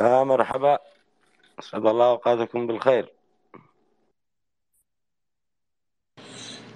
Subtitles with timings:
[0.00, 0.78] آه مرحبا.
[1.58, 3.12] أسعد الله أوقاتكم بالخير.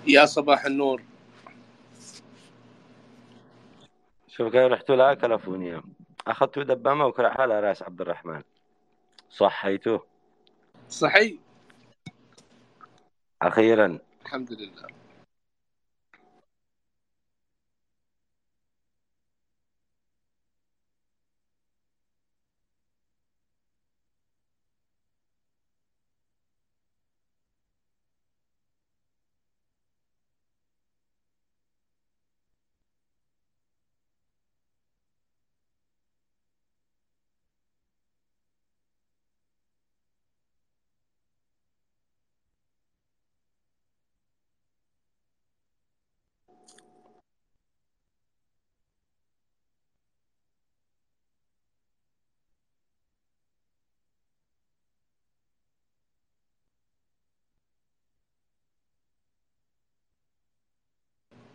[0.06, 1.02] يا صباح النور.
[4.28, 5.82] شوف كيف رحتوا لها كلفوني
[6.26, 8.42] أخذتوا دبامة وكرع على رأس عبد الرحمن.
[9.30, 10.00] صحيته.
[10.88, 11.38] صحي
[13.42, 13.98] أخيرا.
[14.24, 14.86] الحمد لله.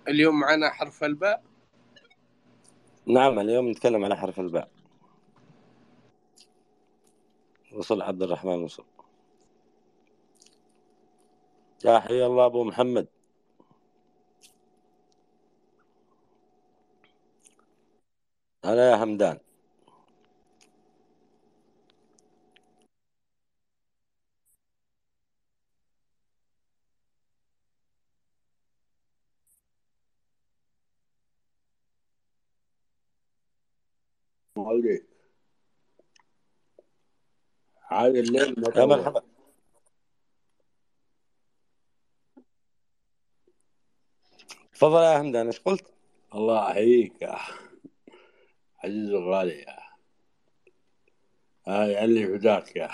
[0.08, 1.44] اليوم معنا حرف الباء.
[3.06, 4.70] نعم اليوم نتكلم على حرف الباء.
[7.74, 8.86] وصل عبد الرحمن وصل.
[11.86, 13.08] يا حي الله أبو محمد.
[18.66, 19.40] أنا يا همدان
[34.72, 35.04] مولي
[37.88, 39.22] هذا الليل يا مرحبا
[44.74, 45.94] تفضل يا همدان إيش قلت؟
[46.36, 47.38] الله يحييك يا
[48.84, 49.80] عزيز الغالي يا.
[51.68, 52.90] هاي اللي فداك يا.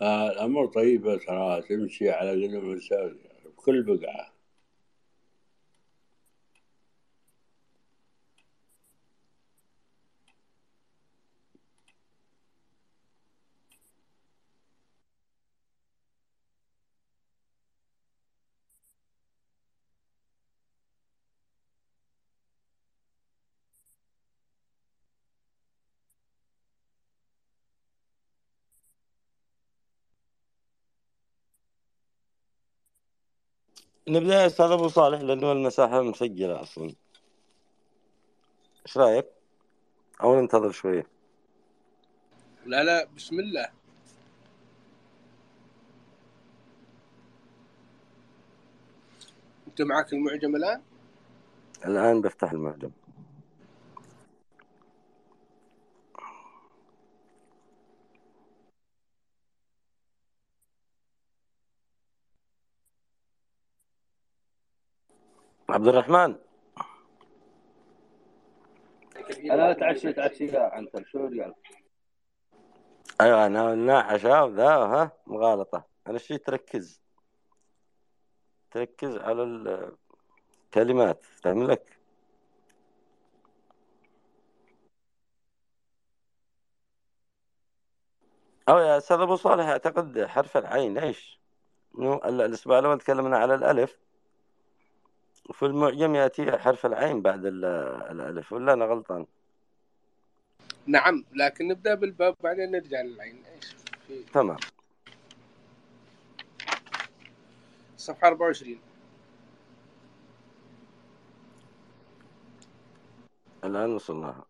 [0.00, 3.12] آه الأمر طيبة ترى تمشي على قدم الساق
[3.44, 4.35] بكل بقعة.
[34.08, 36.94] نبدأ يا أستاذ أبو صالح لأنه المساحة مسجلة أصلا.
[38.86, 39.26] إيش رأيك؟
[40.22, 41.06] أو ننتظر شوية.
[42.66, 43.68] لا لا بسم الله.
[49.68, 50.82] أنت معك المعجم الآن؟
[51.86, 52.90] الآن بفتح المعجم.
[65.68, 66.36] عبد الرحمن.
[69.50, 71.54] أنا تعشيت عشيه عنتر شو ريال؟
[73.20, 75.84] أيوه أنا قلنا عشاء وذا ها؟ مغالطة.
[76.06, 77.02] أنا شيء تركز؟
[78.70, 79.42] تركز على
[80.66, 81.98] الكلمات فاهم لك؟
[88.68, 91.40] أو يا أستاذ أبو صالح أعتقد حرف العين إيش؟
[92.24, 94.05] الإسبوع الأول تكلمنا على الألف.
[95.48, 97.64] وفي المعجم يأتي حرف العين بعد ال-
[98.10, 99.26] الألف ولا أنا غلطان؟
[100.86, 103.42] نعم لكن نبدأ بالباب بعدين نرجع للعين.
[103.54, 103.76] إيش
[104.06, 104.56] في؟ تمام.
[107.96, 108.80] صفحة 24
[113.64, 114.44] الآن وصلناها.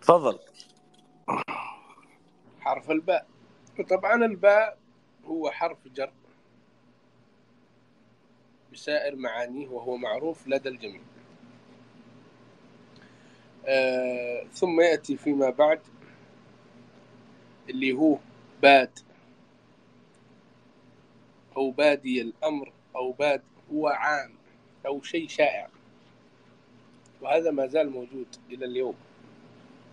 [0.00, 0.38] تفضل.
[2.60, 3.29] حرف الباء.
[3.80, 4.78] وطبعا الباء
[5.24, 6.12] هو حرف جر
[8.72, 11.00] بسائر معانيه وهو معروف لدى الجميع.
[13.66, 15.80] آه ثم يأتي فيما بعد
[17.70, 18.18] اللي هو
[18.62, 18.98] باد.
[21.56, 23.42] أو بادي الأمر أو باد
[23.72, 24.34] هو عام
[24.86, 25.68] أو شيء شائع.
[27.20, 28.94] وهذا ما زال موجود إلى اليوم.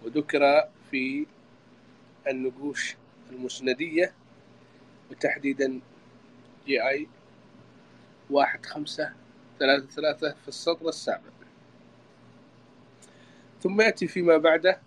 [0.03, 1.25] وذكر في
[2.27, 2.95] النقوش
[3.31, 4.13] المسندية
[5.11, 5.79] وتحديدا
[6.67, 7.07] جي اي
[8.29, 9.13] واحد خمسة
[9.59, 11.21] ثلاثة ثلاثة في السطر السابع
[13.61, 14.81] ثم يأتي فيما بعده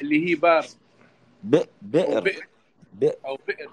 [0.00, 0.66] اللي هي بار.
[1.82, 2.46] بئر.
[3.24, 3.70] أو بئر.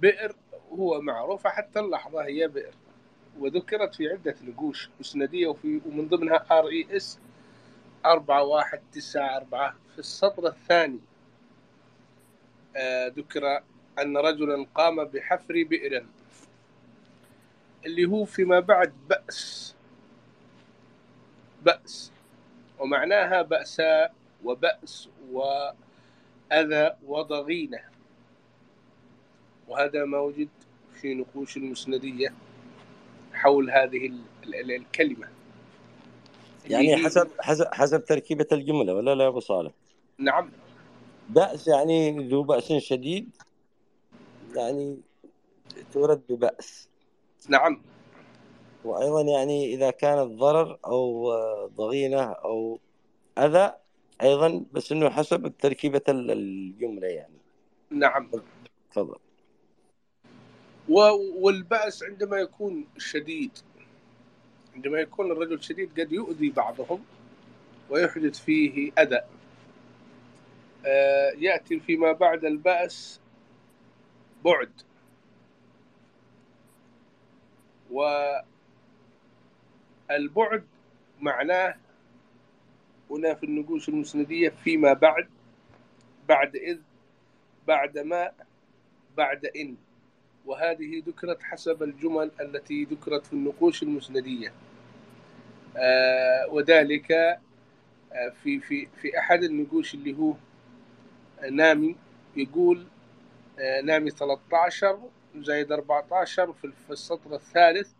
[0.00, 0.36] بئر.
[0.72, 2.74] هو معروفة حتى اللحظة هي بئر
[3.38, 7.18] وذكرت في عدة نقوش مسندية وفي ومن ضمنها RES
[8.12, 11.00] 4194 في السطر الثاني.
[12.76, 13.62] آه، ذكر
[13.98, 16.06] أن رجلا قام بحفر بئر.
[17.86, 19.74] اللي هو فيما بعد بأس.
[21.62, 22.12] بأس.
[22.78, 24.14] ومعناها بأساء
[24.44, 27.80] وبأس وأذى وضغينة.
[29.68, 30.48] وهذا ما وجد
[30.94, 32.34] في نقوش المسندية
[33.32, 35.35] حول هذه ال- ال- الكلمة.
[36.70, 39.72] يعني هي- حسب حسب حسب تركيبة الجملة ولا لا يا أبو صالح؟
[40.18, 40.50] نعم.
[41.28, 43.30] بأس يعني ذو بأس شديد
[44.54, 45.00] يعني
[45.92, 46.88] تورد ببأس.
[47.48, 47.82] نعم.
[48.84, 51.32] وأيضا يعني إذا كانت ضرر أو
[51.66, 52.78] ضغينة أو
[53.38, 53.72] أذى
[54.22, 57.38] أيضا بس إنه حسب تركيبة ال- الجملة يعني.
[57.90, 58.30] نعم.
[58.90, 59.16] تفضل.
[60.88, 63.50] والبأس عندما يكون شديد.
[64.76, 67.04] عندما يكون الرجل شديد قد يؤذي بعضهم
[67.90, 69.20] ويحدث فيه أذى.
[70.86, 73.20] آه، يأتي فيما بعد البأس
[74.44, 74.70] بعد.
[80.10, 80.64] والبعد
[81.20, 81.74] معناه
[83.10, 85.28] هنا في النقوش المسندية فيما بعد
[86.28, 86.78] بعد إذ
[87.66, 88.30] بعد ما
[89.16, 89.76] بعد إن.
[90.46, 94.48] وهذه ذكرت حسب الجمل التي ذكرت في النقوش المسندية.
[94.48, 94.65] آه،
[96.50, 100.34] وذلك آه، في في في أحد النقوش اللي هو
[101.50, 101.96] نامي
[102.36, 102.86] يقول
[103.58, 105.00] آه، نامي 13
[105.36, 107.92] زائد 14 في السطر الثالث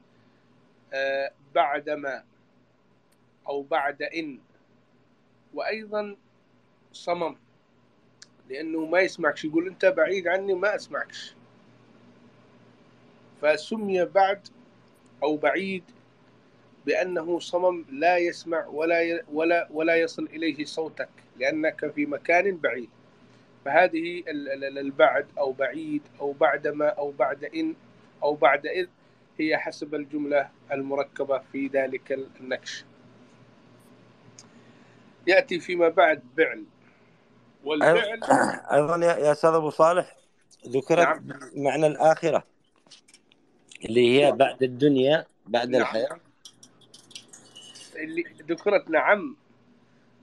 [0.93, 2.25] آه، بعد ما
[3.49, 4.39] أو بعد إن.
[5.55, 6.17] وأيضا
[6.93, 7.37] صمم
[8.49, 11.35] لأنه ما يسمعكش يقول أنت بعيد عني ما أسمعكش.
[13.43, 14.49] فسمي بعد
[15.23, 15.85] أو بعيد
[16.87, 22.91] بأنه صمم لا يسمع ولا ولا ولا يصل إليه صوتك لأنك في مكان بعيد.
[23.65, 27.75] فهذه ال- ال- ال- البعد أو بعيد أو بعدما أو بعد إن
[28.23, 28.87] أو بعد إذ
[29.39, 32.85] هي حسب الجملة المركبة في ذلك النكش
[35.27, 36.65] يأتي فيما بعد بعل.
[37.65, 38.21] والفعل
[38.73, 40.17] أيضا يا أستاذ أبو صالح
[40.69, 41.39] ذكرت نعم.
[41.57, 42.45] معنى الآخرة
[43.85, 45.81] اللي هي بعد الدنيا بعد نعم.
[45.81, 46.21] الحياة.
[48.05, 49.37] اللي ذكرت نعم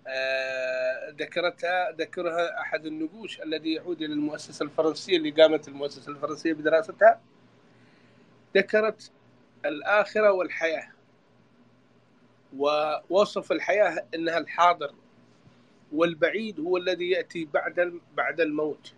[0.07, 7.21] آه، ذكرتها ذكرها أحد النقوش الذي يعود إلى المؤسسة الفرنسية اللي قامت المؤسسة الفرنسية بدراستها.
[8.55, 9.11] ذكرت
[9.65, 10.91] الآخرة والحياة.
[12.57, 14.93] ووصف الحياة إنها الحاضر
[15.91, 18.93] والبعيد هو الذي يأتي بعد بعد الموت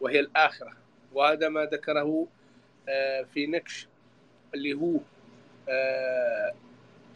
[0.00, 0.72] وهي الآخرة.
[1.12, 2.26] وهذا ما ذكره
[2.88, 3.88] آه، في نكش
[4.54, 5.00] اللي هو
[5.68, 6.54] آه،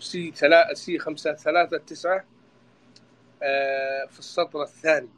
[0.00, 2.24] سي ثلاثة سي خمسة ثلاثة تسعة
[3.42, 5.08] آه، في السطر الثاني.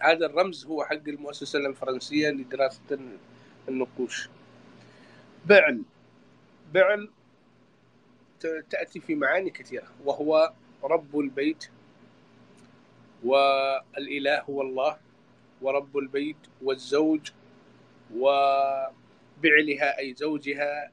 [0.00, 2.98] هذا الرمز هو حق المؤسسة الفرنسية لدراسة
[3.68, 4.28] النقوش.
[5.46, 5.82] بعل.
[6.74, 7.10] بعل
[8.70, 10.52] تأتي في معاني كثيرة وهو
[10.84, 11.68] رب البيت
[13.24, 14.96] والإله هو الله
[15.62, 17.30] ورب البيت والزوج
[18.16, 20.92] وبعلها أي زوجها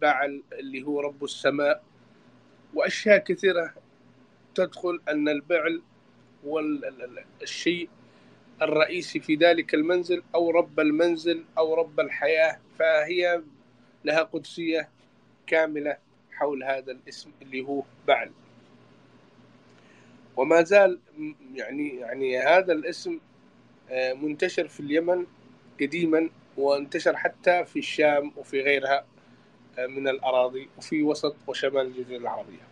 [0.00, 1.82] بعل اللي هو رب السماء.
[2.74, 3.74] وأشياء كثيرة
[4.54, 5.82] تدخل أن البعل
[6.44, 7.88] هو ال- ال- ال- الشيء
[8.62, 12.58] الرئيسي في ذلك المنزل أو رب المنزل أو رب الحياة.
[12.78, 13.42] فهي
[14.04, 14.88] لها قدسية
[15.46, 15.96] كاملة
[16.32, 18.30] حول هذا الاسم اللي هو بعل.
[20.36, 20.98] وما زال
[21.54, 23.18] يعني يعني هذا الاسم
[23.90, 25.26] آه، منتشر في اليمن
[25.80, 28.98] قديما وانتشر حتى في الشام وفي غيرها.
[28.98, 29.04] آه،
[29.86, 32.68] من الأراضي وفي وسط وشمال الجزيرة العربية.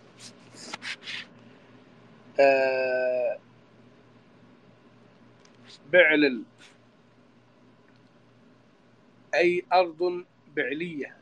[2.40, 3.38] آه،
[5.92, 6.42] بعلل.
[9.34, 10.24] أي أرض
[10.56, 11.16] بعلية.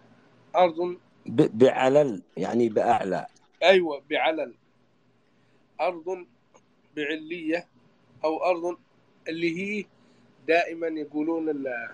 [0.57, 3.27] أرض بعلل يعني بأعلى.
[3.63, 4.55] أيوة بعلل.
[5.81, 6.27] أرض
[6.97, 7.67] بعلية
[8.25, 8.79] أو أرض
[9.29, 9.85] اللي هي
[10.49, 11.89] دائما يقولون ال-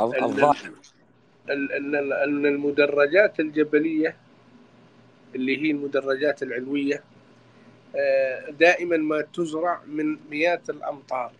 [0.00, 0.72] الظ- ال- الظاهر.
[1.50, 4.16] أن المدرجات الجبلية
[5.34, 7.02] اللي هي المدرجات العلوية
[7.96, 11.32] آه، دائما ما تزرع من مئات الأمطار.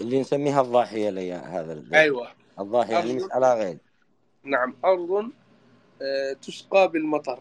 [0.00, 2.28] اللي نسميها الضاحية لي هذا ال- أيوة.
[2.58, 3.78] الضاحية يعني مش أرض- على غير.
[4.44, 5.30] نعم أرض
[6.02, 7.38] آه، تسقى بالمطر.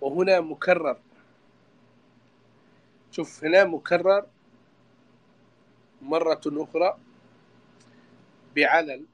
[0.00, 0.96] وهنا مكرر.
[3.10, 4.26] شوف هنا مكرر
[6.02, 6.96] مرة أخرى.
[8.56, 9.06] بعلل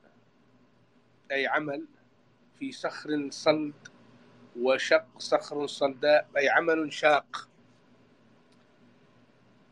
[1.30, 1.86] أي عمل
[2.58, 3.74] في صخر صلد
[4.60, 7.48] وشق صخر صلداء أي عمل شاق.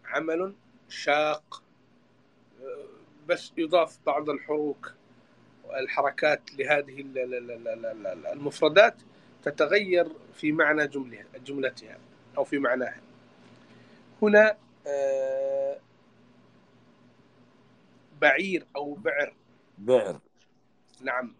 [0.05, 0.55] عمل
[0.89, 1.63] شاق
[3.27, 4.95] بس يضاف بعض الحروك
[5.81, 7.05] الحركات لهذه
[8.33, 8.95] المفردات
[9.43, 10.91] تتغير في معنى
[11.45, 11.99] جملتها
[12.39, 13.01] أو في معناها.
[14.23, 14.57] هنا
[14.87, 15.79] آه،
[18.21, 19.35] بعير أو بعر
[19.79, 20.21] بعر.
[21.01, 21.35] نعم.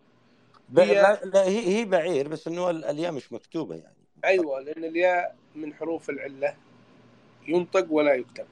[0.79, 3.97] هي- لا, هي هي بعير بس إنه ال- الياء مش مكتوبة يعني.
[4.25, 6.57] أيوة لأن الياء من حروف العلة.
[7.49, 8.47] ينطق ولا يكتب.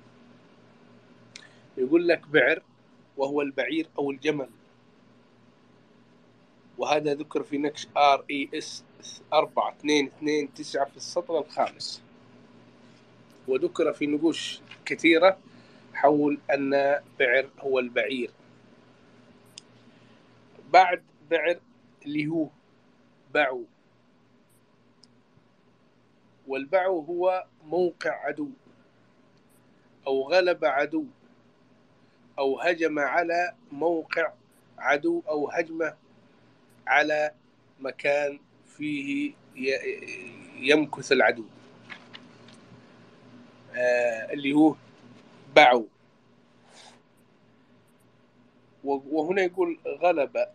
[1.76, 2.62] يقول لك بعر
[3.16, 4.48] وهو البعير أو الجمل.
[6.78, 8.84] وهذا ذكر في نقش RES
[9.32, 12.02] 4 2 2 9 في السطر الخامس.
[13.48, 15.38] وذكر في نقوش كثيرة
[15.94, 16.70] حول أن
[17.20, 18.30] بعر هو البعير.
[20.72, 21.60] بعد بعر
[22.06, 22.48] اللي هو
[23.34, 23.64] بعو.
[26.46, 28.48] والبعو هو موقع عدو.
[30.06, 31.04] أو غلب عدو.
[32.38, 34.32] أو هجم على موقع
[34.78, 35.22] عدو.
[35.28, 35.96] أو هجمة
[36.86, 37.34] على
[37.80, 39.34] مكان فيه
[40.58, 41.44] يمكث العدو.
[43.74, 44.74] آه، اللي هو
[45.56, 45.86] بعو.
[48.84, 50.46] وهنا يقول غلب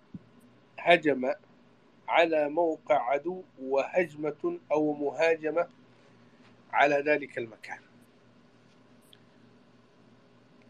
[0.84, 1.34] هجم
[2.08, 5.68] على موقع عدو وهجمة أو مهاجمة
[6.72, 7.80] على ذلك المكان.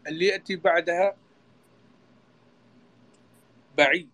[0.06, 1.16] اللي يأتي بعدها
[3.78, 4.08] بعي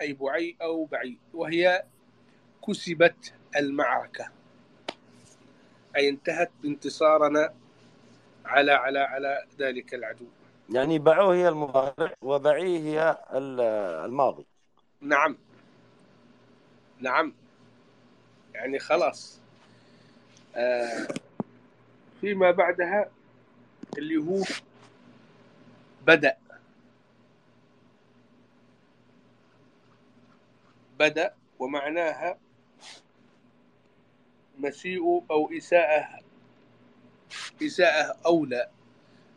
[0.00, 1.84] أي بعي أو بعي وهي
[2.66, 4.28] كسبت المعركة.
[5.96, 7.54] أي انتهت بانتصارنا
[8.44, 10.26] على على على ذلك العدو.
[10.70, 13.60] يعني بعو هي المضارع وبعي هي ال-
[14.04, 14.46] الماضي.
[15.00, 15.36] نعم.
[17.00, 17.34] نعم.
[18.54, 19.40] يعني خلاص.
[20.56, 21.08] آه
[22.20, 23.10] فيما بعدها
[23.98, 24.42] اللي هو
[26.06, 26.36] بدأ.
[30.98, 32.38] بدأ ومعناها
[34.58, 36.20] مسيء أو إساءة
[37.62, 38.68] إساءة أولى.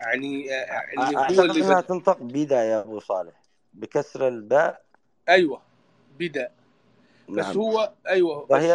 [0.02, 0.84] يعني آه،
[1.28, 1.82] اللي هو اللي إنها بدأ.
[1.88, 3.34] تنطق بدا يا أبو صالح.
[3.74, 4.82] بكسر الباء.
[5.30, 5.62] أيوة
[6.20, 6.52] بدأ
[7.30, 7.58] بس نعم.
[7.58, 8.68] هو بس وهي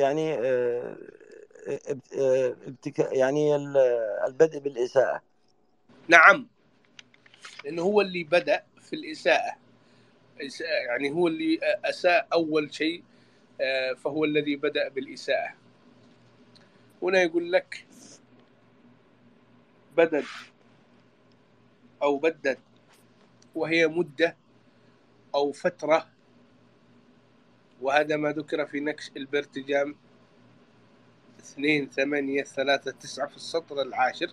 [0.00, 0.96] يعني آه،
[1.88, 3.76] ابت- آه، ابتكا يعني ال-
[4.26, 5.22] البدء بالإساءة.
[6.08, 6.46] نعم.
[7.64, 9.52] لأنه هو اللي بدأ في الإساءة.
[10.40, 13.02] إساءة- يعني هو اللي أساء أول شيء
[13.60, 15.54] آه، فهو الذي بدأ بالإساءة.
[17.02, 17.86] هنا يقول لك
[19.96, 20.24] بدد
[22.02, 22.58] أو بدد
[23.54, 24.36] وهي مدة
[25.34, 26.06] أو فترة
[27.80, 29.96] وهذا ما ذكر في نكش البرتجام
[31.40, 34.32] اثنين ثمانية ثلاثة تسعة في السطر العاشر.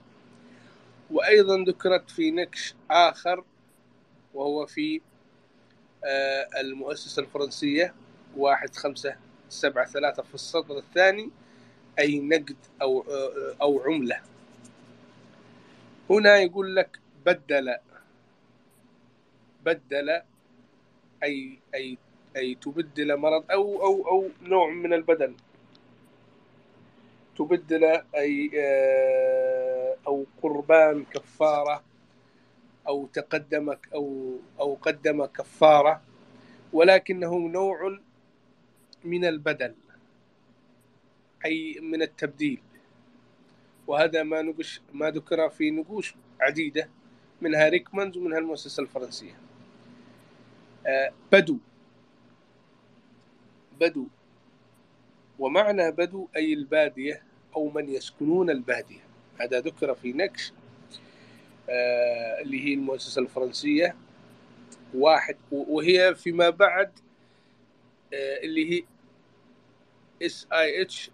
[1.11, 3.43] وأيضا ذكرت في نكش آخر
[4.33, 5.01] وهو في
[6.05, 7.93] آه، المؤسسة الفرنسية
[8.37, 9.15] واحد خمسة
[9.49, 11.31] سبعة ثلاثة في السطر الثاني
[11.99, 14.32] أي نقد أو آه، أو عملة.
[16.09, 17.77] هنا يقول لك بدل
[19.65, 20.09] بدل
[21.23, 21.97] أي أي
[22.37, 25.35] أي تبدل مرض أو أو أو نوع من البدل.
[27.37, 27.83] تبدل
[28.15, 31.83] أي آه، أو قربان كفارة
[32.87, 36.01] أو تقدم أو أو قدم كفارة
[36.73, 37.99] ولكنه نوع
[39.03, 39.75] من البدل
[41.45, 42.61] أي من التبديل.
[43.87, 46.89] وهذا ما نقش ما ذكر في نقوش عديدة
[47.41, 49.37] منها ريكمانز ومنها المؤسسة الفرنسية.
[50.87, 51.57] آه، بدو.
[53.79, 54.07] بدو.
[55.39, 57.23] ومعنى بدو أي البادية
[57.55, 59.03] أو من يسكنون البادية.
[59.39, 60.53] هذا ذكر في نكش
[61.69, 63.95] آه، اللي هي المؤسسة الفرنسية.
[64.93, 66.91] واحد وهي فيما بعد
[68.13, 68.83] آه، اللي هي
[70.21, 71.11] CIH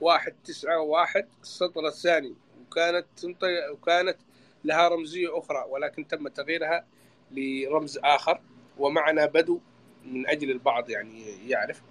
[0.00, 2.34] واحد تسعة واحد السطر الثاني.
[2.66, 4.16] وكانت تنطق وكانت
[4.64, 6.86] لها رمزية أخرى ولكن تم تغييرها
[7.30, 8.40] لرمز آخر.
[8.78, 9.60] ومعنى بدو
[10.04, 11.82] من أجل البعض يعني يعرف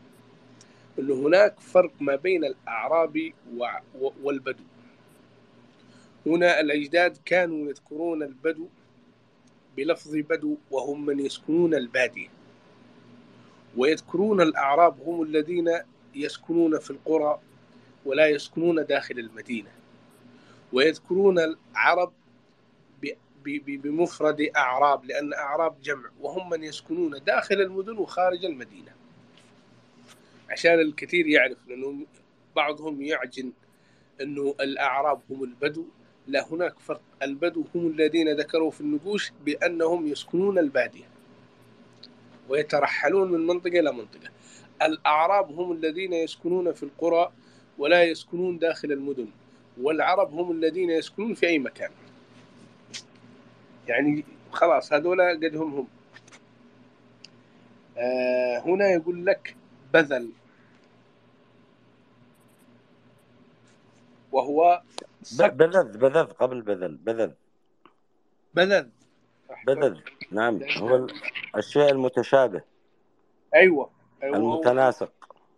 [1.00, 3.36] أنه هناك فرق ما بين الأعرابي
[4.24, 4.64] والبدو.
[6.26, 8.68] هنا الأجداد كانوا يذكرون البدو
[9.78, 12.28] بلفظ بدو وهم من يسكنون البادية.
[13.78, 15.80] ويذكرون الأعراب هم الذين
[16.16, 17.40] يسكنون في القرى
[18.08, 19.70] ولا يسكنون داخل المدينة
[20.74, 22.14] ويذكرون العرب
[23.58, 28.92] بمفرد أعراب لأن أعراب جمع وهم من يسكنون داخل المدن وخارج المدينة.
[30.50, 32.06] عشان الكثير يعرف لأنه
[32.56, 33.52] بعضهم يعجن
[34.22, 35.86] أنه الأعراب هم البدو
[36.28, 37.02] لا هناك فرق.
[37.22, 41.06] البدو هم الذين ذكروا في النقوش بأنهم يسكنون البادية
[42.50, 44.30] ويترحلون من منطقة إلى منطقة.
[44.82, 47.32] الأعراب هم الذين يسكنون في القرى
[47.78, 49.28] ولا يسكنون داخل المدن
[49.82, 51.92] والعرب هم الذين يسكنون في أي مكان.
[53.88, 55.88] يعني خلاص هذولا قد هم هم.
[57.98, 59.56] آه هنا يقول لك
[59.94, 60.30] بذل.
[64.32, 64.82] وهو
[65.22, 67.32] ب- صك بذذ بذذ قبل بذل بذذ.
[68.54, 68.90] بذل
[69.68, 69.98] بذذ
[70.32, 70.60] نعم.
[70.78, 71.14] هو ال-
[71.58, 72.62] الشيء المتشابه.
[73.56, 73.90] أيوه.
[74.24, 75.12] أيوه المتناسق.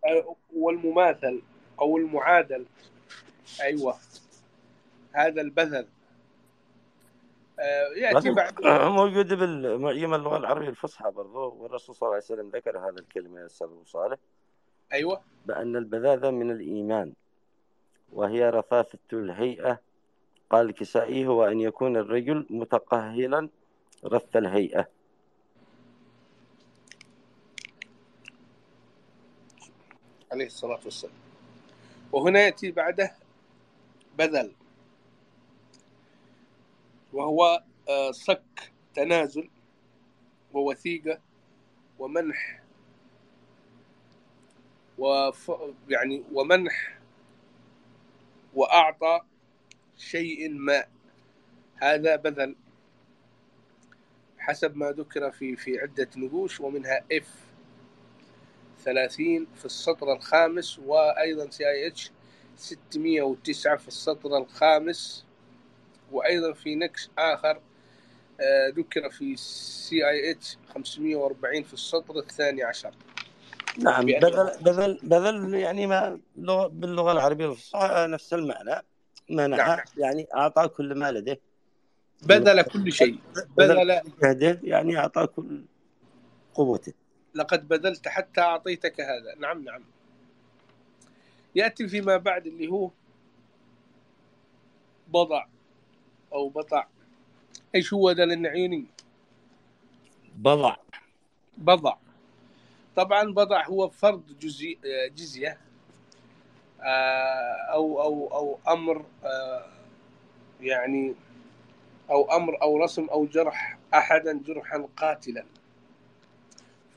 [0.06, 1.42] أو- والمماثل.
[1.82, 2.66] أو المعادل.
[3.62, 3.98] أيوه.
[5.12, 5.88] هذا البذل.
[7.60, 8.62] آه يأتي بعد.
[8.88, 13.46] موجود بالمعجم اللغة العربية الفصحى برضو والرسول صلى الله عليه وسلم ذكر هذا الكلمة يا
[13.46, 14.18] أستاذ أبو صالح.
[14.94, 15.22] أيوه.
[15.46, 17.14] بأن البذاذة من الإيمان
[18.14, 19.80] وهي رثاثة الهيئة.
[20.50, 23.50] قال الكسائي هو أن يكون الرجل متقهلا
[24.06, 24.88] رث الهيئة.
[30.32, 31.29] عليه الصلاة والسلام.
[32.12, 33.16] وهنا يأتي بعده
[34.18, 34.56] بذل
[37.14, 39.50] وهو آه، صك تنازل
[40.54, 41.22] ووثيقة
[42.00, 42.64] ومنح
[44.98, 45.52] وف
[45.90, 47.00] يعني ومنح
[48.54, 49.22] وأعطى
[49.98, 50.86] شيء ما.
[51.76, 52.56] هذا بذل
[54.38, 57.49] حسب ما ذكر في في عدة نقوش ومنها F.
[58.86, 62.12] 30 في السطر الخامس وأيضا CIH
[62.58, 65.26] 609 في السطر الخامس.
[66.12, 67.62] وأيضا في نقش آخر
[68.42, 72.94] آه، ذكر في CIH 540 في السطر الثاني عشر.
[73.78, 78.86] نعم بذل بذل بذل يعني ما لغة باللغة العربية الفصحى نفس المعنى
[79.30, 79.80] منح نعم.
[79.98, 81.40] يعني أعطى كل ما لديه.
[82.24, 83.20] بذل كل شيء.
[83.58, 85.66] بذل جهده يعني أعطى كل
[86.54, 86.94] قوته.
[87.36, 89.36] لقد بذلت حتى أعطيتك هذا.
[89.40, 89.84] نعم نعم.
[91.56, 92.92] يأتي فيما بعد اللي هو
[95.08, 95.46] بضع
[96.34, 96.88] أو بطع.
[97.76, 98.86] إيش هو ذا للنعيوني
[100.36, 100.76] بضع.
[101.58, 101.96] بضع.
[102.96, 104.78] طبعا بضع هو فرض جزي
[105.16, 105.58] جزية
[106.82, 109.66] آه، أو أو أو أمر آه،
[110.62, 111.16] يعني
[112.12, 115.46] أو أمر أو رسم أو جرح أحدا جرحا قاتلا.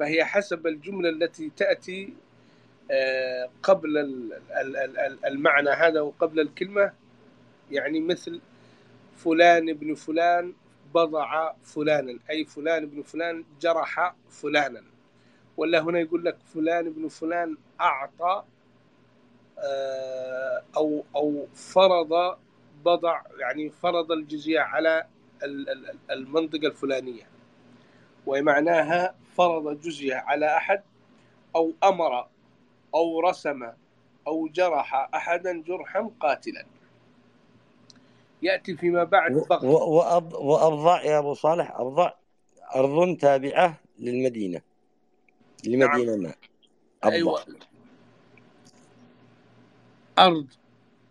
[0.03, 2.15] فهي حسب الجملة التي تأتي
[2.91, 6.93] آه، قبل ال- ال- ال- ال- المعنى هذا وقبل الكلمة.
[7.71, 8.41] يعني مثل
[9.17, 10.55] فلان ابن فلان
[10.95, 14.83] بضع فلانا أي فلان ابن فلان جرح فلانا.
[15.57, 18.45] ولا هنا يقول لك فلان ابن فلان أعطى
[19.59, 22.39] آه، أو أو فرض
[22.85, 25.07] بضع يعني فرض الجزية على
[25.43, 27.29] ال- ال- المنطقة الفلانية.
[28.27, 30.83] ومعناها فرض جزية على أحد
[31.57, 32.27] أو أمر
[32.95, 33.73] أو رسم
[34.27, 36.65] أو جرح أحدا جرحا قاتلا.
[38.43, 42.13] يأتي فيما بعد و- بغي و- وأب- وأبضع يا أبو صالح أبضع
[42.77, 44.61] أرض تابعة للمدينة.
[45.67, 46.35] لمدينة ما.
[47.03, 47.45] أبضع أيوة
[50.19, 50.47] أرض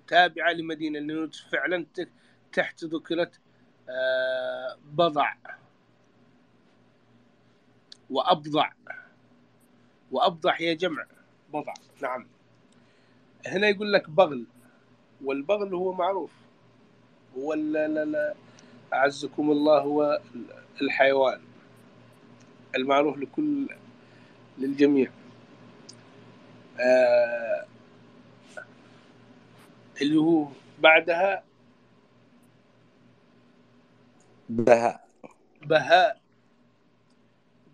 [0.07, 1.85] تابعة لمدينة لأنه فعلا
[2.53, 3.39] تحت ذكرت
[3.89, 5.33] آه، بضع.
[8.11, 8.71] وأبضع.
[10.11, 11.05] وأبضع هي جمع
[11.53, 11.73] بضع.
[12.01, 12.27] نعم.
[13.47, 14.45] هنا يقول لك بغل.
[15.23, 16.31] والبغل هو معروف.
[17.37, 18.33] هو ال- ال- ال-
[18.93, 20.21] أعزكم الله هو
[20.81, 21.41] الحيوان.
[22.75, 23.67] المعروف لكل
[24.57, 25.11] للجميع.
[26.79, 27.65] آه
[30.01, 30.47] اللي هو
[30.79, 31.43] بعدها
[34.49, 35.07] بهاء.
[35.61, 36.20] بهاء.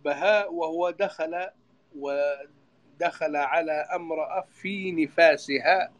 [0.07, 1.49] بهاء وهو دخل
[1.95, 5.91] ودخل على امرأة في نفاسها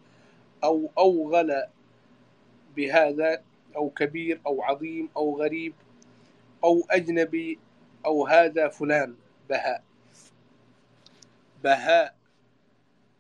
[0.64, 1.64] أو أوغل
[2.76, 3.42] بهذا
[3.76, 5.74] أو كبير أو عظيم أو غريب
[6.64, 7.60] أو أجنبي
[8.06, 9.16] أو هذا فلان
[9.50, 9.84] بهاء.
[11.64, 12.16] بهاء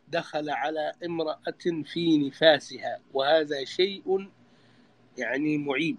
[0.07, 4.29] دخل على امرأة في نفاسها وهذا شيء
[5.17, 5.97] يعني معيب.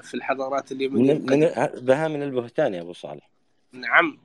[0.00, 1.40] في الحضارات اليمنية من من
[1.80, 3.30] بهاء من البهتان يا أبو صالح.
[3.72, 4.18] نعم.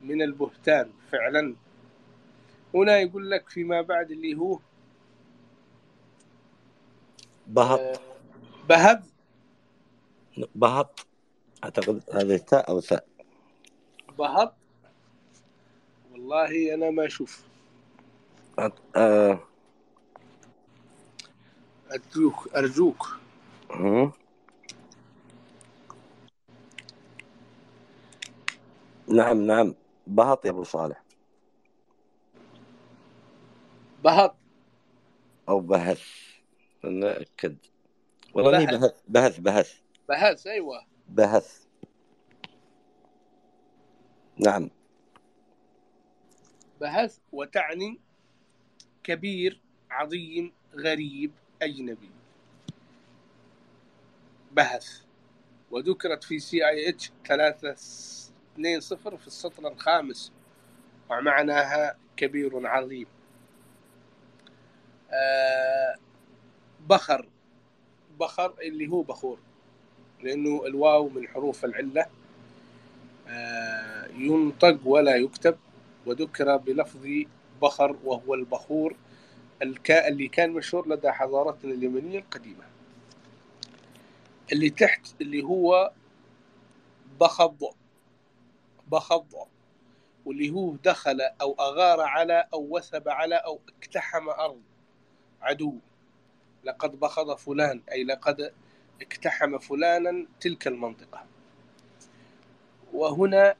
[0.00, 1.54] من البهتان فعلا.
[2.74, 4.58] هنا يقول لك فيما بعد اللي هو
[7.46, 7.98] بهط آه،
[8.68, 9.02] بهب
[10.54, 11.06] بهط
[11.64, 13.06] أعتقد هذه تاء أو ثاء
[14.18, 14.54] بهط
[16.12, 17.44] والله أنا ما أشوف.
[18.60, 19.40] أت- آه.
[21.92, 23.18] ارجوك أرجوك.
[29.08, 29.74] نعم نعم.
[30.06, 31.02] بهط يا أبو صالح.
[34.04, 34.36] بهط.
[35.48, 36.02] أو بهث
[36.84, 37.56] نأكد.
[38.34, 38.94] والله بهث.
[39.08, 39.74] بهث بهث
[40.08, 40.86] بهث أيوه.
[41.08, 41.66] بهث
[44.38, 44.70] نعم.
[46.80, 48.00] بهث وتعني
[49.04, 52.15] كبير عظيم غريب أجنبي.
[54.56, 55.00] بهث
[55.70, 60.32] وذكرت في CIH 320 في السطر الخامس
[61.10, 63.06] ومعناها كبير عظيم.
[65.10, 65.94] آه
[66.88, 67.28] بخر
[68.20, 69.38] بخر اللي هو بخور
[70.22, 72.06] لأنه الواو من حروف العلة.
[73.28, 75.56] آه ينطق ولا يكتب
[76.06, 77.06] وذكر بلفظ
[77.62, 78.96] بخر وهو البخور
[79.62, 82.64] الكا اللي كان مشهور لدى حضارتنا اليمنية القديمة.
[84.52, 85.92] اللي تحت اللي هو
[87.20, 87.74] بخض
[88.88, 89.48] بخض.
[90.24, 94.62] واللي هو دخل أو أغار على أو وثب على أو اقتحم أرض.
[95.42, 95.74] عدو.
[96.64, 98.52] لقد بخض فلان أي لقد
[99.02, 101.26] اقتحم فلانا تلك المنطقة.
[102.92, 103.56] وهنا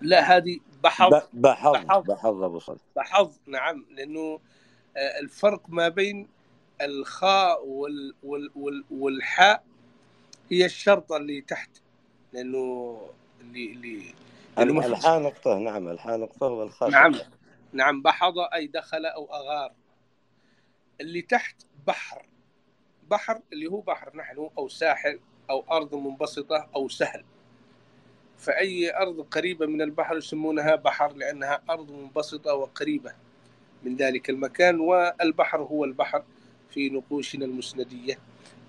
[0.00, 1.14] لا هذه بحظ.
[1.32, 2.04] بحظ بحظ.
[2.10, 3.86] بحظ بحظ نعم.
[3.90, 4.40] لأنه آه،
[4.96, 6.28] الفرق ما بين
[6.82, 9.64] الخاء وال وال وال والحاء
[10.50, 11.70] هي الشرطه اللي تحت
[12.32, 13.00] لأنه
[13.40, 14.14] اللي اللي.
[14.86, 17.28] الحاء نقطة نعم الحاء نقطة والخاء نعم شرطة.
[17.72, 19.72] نعم بحظ أي دخل أو أغار
[21.00, 22.26] اللي تحت بحر
[23.10, 27.24] بحر اللي هو بحر نحن أو ساحل أو أرض منبسطة أو سهل
[28.38, 33.12] فأي أرض قريبة من البحر يسمونها بحر لأنها أرض منبسطة وقريبة
[33.84, 36.22] من ذلك المكان والبحر هو البحر
[36.70, 38.18] في نقوشنا المسندية.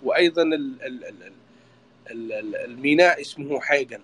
[0.04, 1.34] وأيضا ال- ال- ال- ال-
[2.12, 4.02] ال- ال- الميناء اسمه حيقن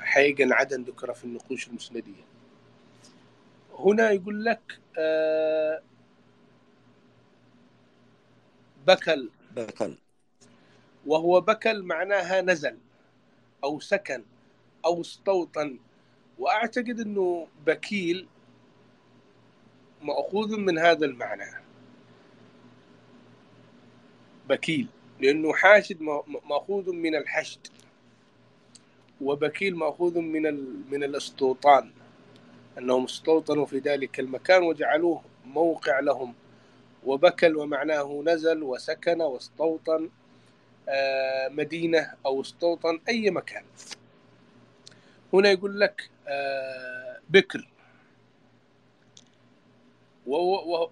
[0.00, 2.24] حيقن عدن ذكر في النقوش المسندية.
[3.78, 5.82] هنا يقول لك آه،
[8.86, 9.30] بكل.
[9.56, 9.94] بكل.
[11.06, 12.78] وهو بكل معناها نزل
[13.64, 14.24] أو سكن
[14.84, 15.78] أو استوطن.
[16.38, 18.26] وأعتقد إنه بكيل
[20.02, 21.44] مأخوذ من هذا المعنى.
[24.48, 24.86] بكيل
[25.20, 26.02] لأنه حاشد
[26.50, 27.66] مأخوذ من الحشد
[29.20, 31.90] وبكيل مأخوذ من ال- من الاستوطان.
[32.78, 36.34] أنهم استوطنوا في ذلك المكان وجعلوه موقع لهم.
[37.06, 40.10] وبكل ومعناه نزل وسكن واستوطن
[40.88, 43.64] آه، مدينة أو استوطن أي مكان.
[45.32, 47.68] هنا يقول لك آه، بكر.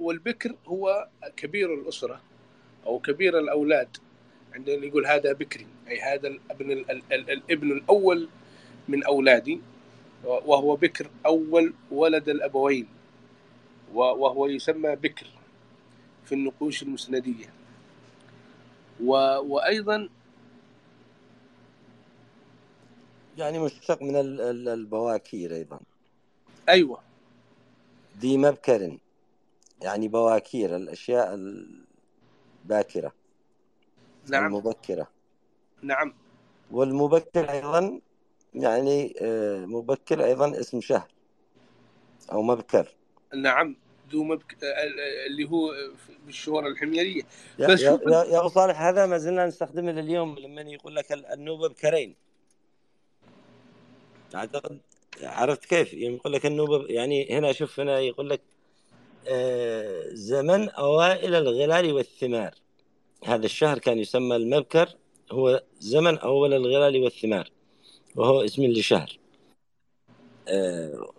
[0.00, 2.20] والبكر هو كبير الأسرة
[2.86, 3.96] أو كبير الأولاد.
[4.54, 8.28] عندنا يقول هذا بكري أي هذا الابن ال- ال- ال- الابن الأول
[8.88, 9.60] من أولادي.
[10.24, 12.86] وهو بكر أول ولد الأبوين.
[13.94, 15.26] وهو يسمى بكر
[16.24, 17.52] في النقوش المسندية.
[19.00, 20.08] وأيضا
[23.38, 25.80] يعني مشتق من ال- ال- البواكير أيضا.
[26.68, 27.00] أيوة.
[28.18, 28.98] ذي مبكر.
[29.82, 31.34] يعني بواكير الأشياء
[32.64, 33.12] الباكرة
[34.28, 34.46] نعم.
[34.46, 35.08] المبكرة.
[35.82, 36.14] نعم.
[36.70, 38.00] والمبكر أيضا
[38.54, 41.08] يعني آه، مبكر أيضا اسم شهر
[42.32, 42.88] أو مبكر.
[43.34, 43.76] نعم.
[44.10, 44.56] ذو مبك...
[45.26, 45.72] اللي هو
[46.06, 47.22] في الشهور الحميرية.
[47.58, 51.12] يا, بس يا, يا, يا أبو صالح هذا ما زلنا نستخدمه لليوم لما يقول لك
[51.12, 52.14] ال- النوبة بكرين
[54.34, 54.78] أعتقد
[55.22, 58.57] عرفت كيف؟ يوم يقول لك النوبة ب- يعني هنا شوف هنا يقول لك آه،
[60.12, 62.54] زمن أوائل الغلال والثمار.
[63.24, 64.88] هذا الشهر كان يسمى المبكر
[65.30, 67.50] هو زمن أول الغلال والثمار
[68.16, 69.18] وهو اسم لشهر.
[70.48, 71.12] آه،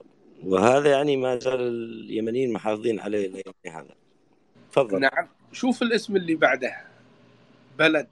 [0.45, 3.95] وهذا يعني ما زال اليمنيين محافظين عليه إلى يومنا هذا.
[4.71, 4.99] تفضل.
[4.99, 5.27] نعم.
[5.51, 6.77] شوف الاسم اللي بعده
[7.79, 8.07] بلد.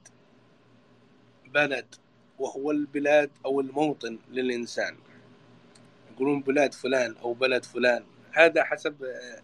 [1.54, 1.94] بلد.
[2.38, 4.96] وهو البلاد أو الموطن للإنسان.
[6.14, 8.04] يقولون بلاد فلان أو بلد فلان.
[8.32, 9.42] هذا حسب آه،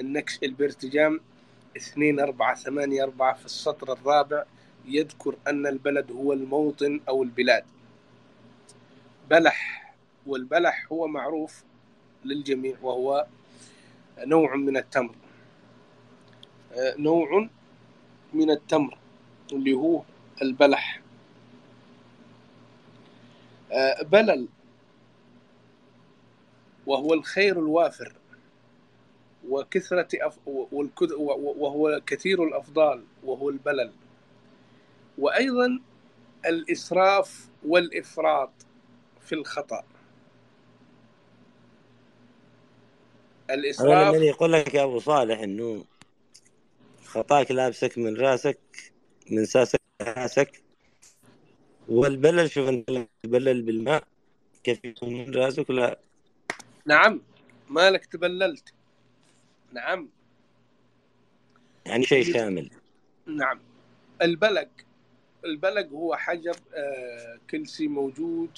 [0.00, 1.20] النكش البرتجام
[1.76, 4.44] اثنين أربعة ثمانية أربعة في السطر الرابع
[4.84, 7.64] يذكر أن البلد هو الموطن أو البلاد.
[9.30, 9.94] بلح
[10.26, 11.62] والبلح هو معروف
[12.24, 13.26] للجميع وهو
[14.18, 15.14] نوع من التمر.
[16.72, 17.48] آه، نوع
[18.32, 18.98] من التمر
[19.52, 20.02] اللي هو
[20.42, 21.00] البلح.
[23.72, 24.48] آه، بلل
[26.86, 28.19] وهو الخير الوافر.
[29.48, 30.38] وكثرة أف...
[30.46, 31.12] والكد...
[31.12, 33.92] وهو كثير الأفضال وهو البلل.
[35.18, 35.80] وأيضا
[36.46, 38.52] الإسراف والإفراط
[39.20, 39.84] في الخطأ.
[43.50, 45.84] الإسراف من يقول لك يا أبو صالح إنه
[47.04, 48.58] خطاك لابسك من راسك
[49.30, 50.62] من ساسك راسك.
[51.88, 54.04] والبلل شوف أنت تبلل بالماء
[54.64, 55.98] كيف يكون من راسك لا.
[56.86, 57.22] نعم
[57.68, 58.74] مالك تبللت.
[59.72, 60.08] نعم.
[61.86, 62.70] يعني شيء شامل.
[63.26, 63.60] نعم.
[64.22, 64.68] البلق
[65.44, 68.50] البلق هو حجر آه، كلسي موجود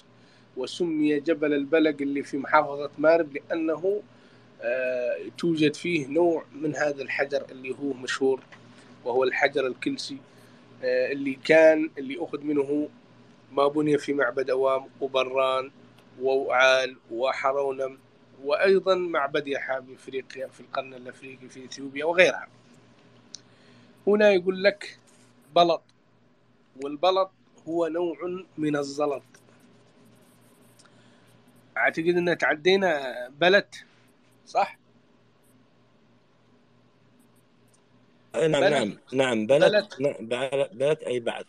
[0.57, 4.03] وسمي جبل البلق اللي في محافظة مارب لأنه
[4.63, 8.41] آه، توجد فيه نوع من هذا الحجر اللي هو مشهور
[9.05, 10.19] وهو الحجر الكلسي
[10.85, 12.89] آه، اللي كان اللي أخذ منه
[13.53, 15.71] ما بني في معبد أوام وبران
[16.21, 17.99] ووعال وحرونم.
[18.45, 22.49] وأيضا معبد يحيى بإفريقيا في القرن الأفريقي في إثيوبيا وغيرها.
[24.07, 24.99] هنا يقول لك
[25.55, 25.83] بلط
[26.83, 27.31] والبلط
[27.69, 28.17] هو نوع
[28.59, 29.23] من الزلط.
[31.77, 33.85] أعتقد ان تعدينا بلت
[34.47, 34.79] صح؟
[38.35, 38.73] نعم بلد.
[38.73, 39.73] نعم نعم بلد.
[39.73, 39.89] بلد.
[40.01, 41.45] نعم، بل- بلد أي بعد.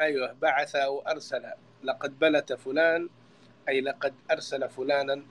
[0.00, 1.42] أيوه بعث أو ارسل
[1.84, 3.08] لقد بلت فلان
[3.68, 5.22] أي لقد أرسل فلانا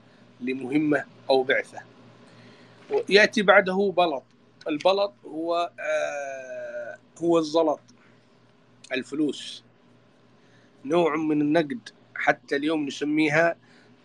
[0.42, 1.80] لمهمة أو بعثة.
[3.10, 4.24] يأتي بعده بلط.
[4.68, 7.80] البلط هو آه هو الزلط
[8.92, 9.64] الفلوس.
[10.86, 13.56] نوع من النقد حتى اليوم نسميها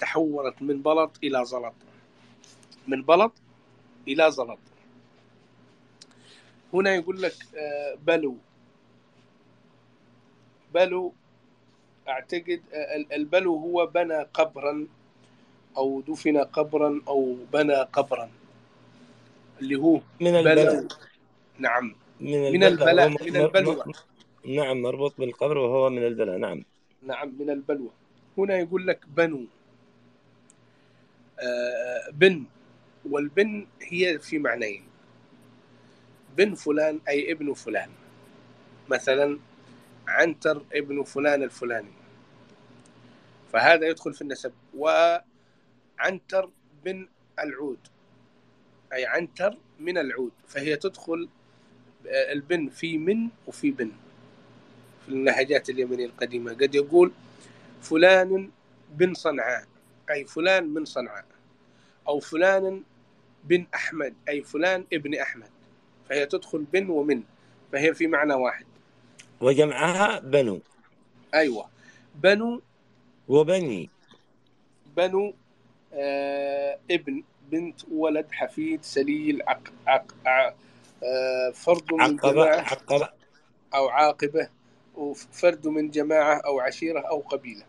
[0.00, 1.74] تحولت من بلط إلى زلط.
[2.88, 3.32] من بلط
[4.08, 4.58] إلى زلط.
[6.74, 8.36] هنا يقول لك آه بلو.
[10.74, 11.12] بلو
[12.08, 14.86] أعتقد ال- البلو هو بنى قبرا
[15.76, 18.30] أو دفن قبرا أو بنى قبرا.
[19.60, 20.92] اللي هو من بلو البلد
[21.58, 21.94] نعم.
[22.20, 23.84] من من البلاء من البلوى.
[24.46, 26.38] نعم مربوط بالقبر وهو من البلاء.
[26.38, 26.64] نعم.
[27.02, 27.90] نعم من البلوى.
[28.38, 29.44] هنا يقول لك بنو.
[31.40, 32.44] آه، بن.
[33.10, 34.84] والبن هي في معنيين.
[36.36, 37.90] بن فلان أي ابن فلان.
[38.88, 39.38] مثلا
[40.08, 41.92] عنتر ابن فلان الفلاني.
[43.52, 44.52] فهذا يدخل في النسب.
[46.04, 46.50] وعنتر
[46.84, 47.78] بن العود.
[48.92, 50.32] أي عنتر من العود.
[50.48, 51.28] فهي تدخل
[52.06, 53.90] آه، البن في من وفي بن.
[55.06, 56.52] في اللهجات اليمنية القديمة.
[56.52, 57.12] قد يقول
[57.82, 58.50] فلان
[58.90, 59.64] بن صنعاء.
[60.10, 61.24] أي فلان من صنعاء.
[62.08, 62.82] أو فلان
[63.44, 64.14] بن أحمد.
[64.28, 65.50] أي فلان ابن أحمد.
[66.08, 67.22] فهي تدخل بن ومن.
[67.72, 68.66] فهي في معنى واحد.
[69.40, 70.60] وجمعها بنو.
[71.34, 71.68] أيوة.
[72.14, 72.62] بنو
[73.28, 73.90] وبني.
[74.96, 75.34] بنو
[76.90, 80.52] ابن بنت ولد حفيد سليل عق عق ع-
[81.02, 83.08] آه فرد من عقبة جماعة عقبة.
[83.74, 84.48] أو عاقبة
[84.94, 87.64] وفرد من جماعة أو عشيرة أو قبيلة.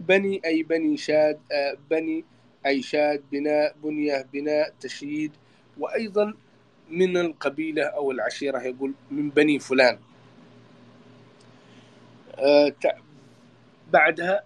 [0.00, 2.24] بني أي بني شاد آه، بني
[2.66, 5.32] أي شاد بناء بنية بناء تشييد.
[5.78, 6.34] وأيضا
[6.90, 9.98] من القبيلة أو العشيرة يقول من بني فلان.
[12.38, 12.72] آه،
[13.92, 14.44] بعدها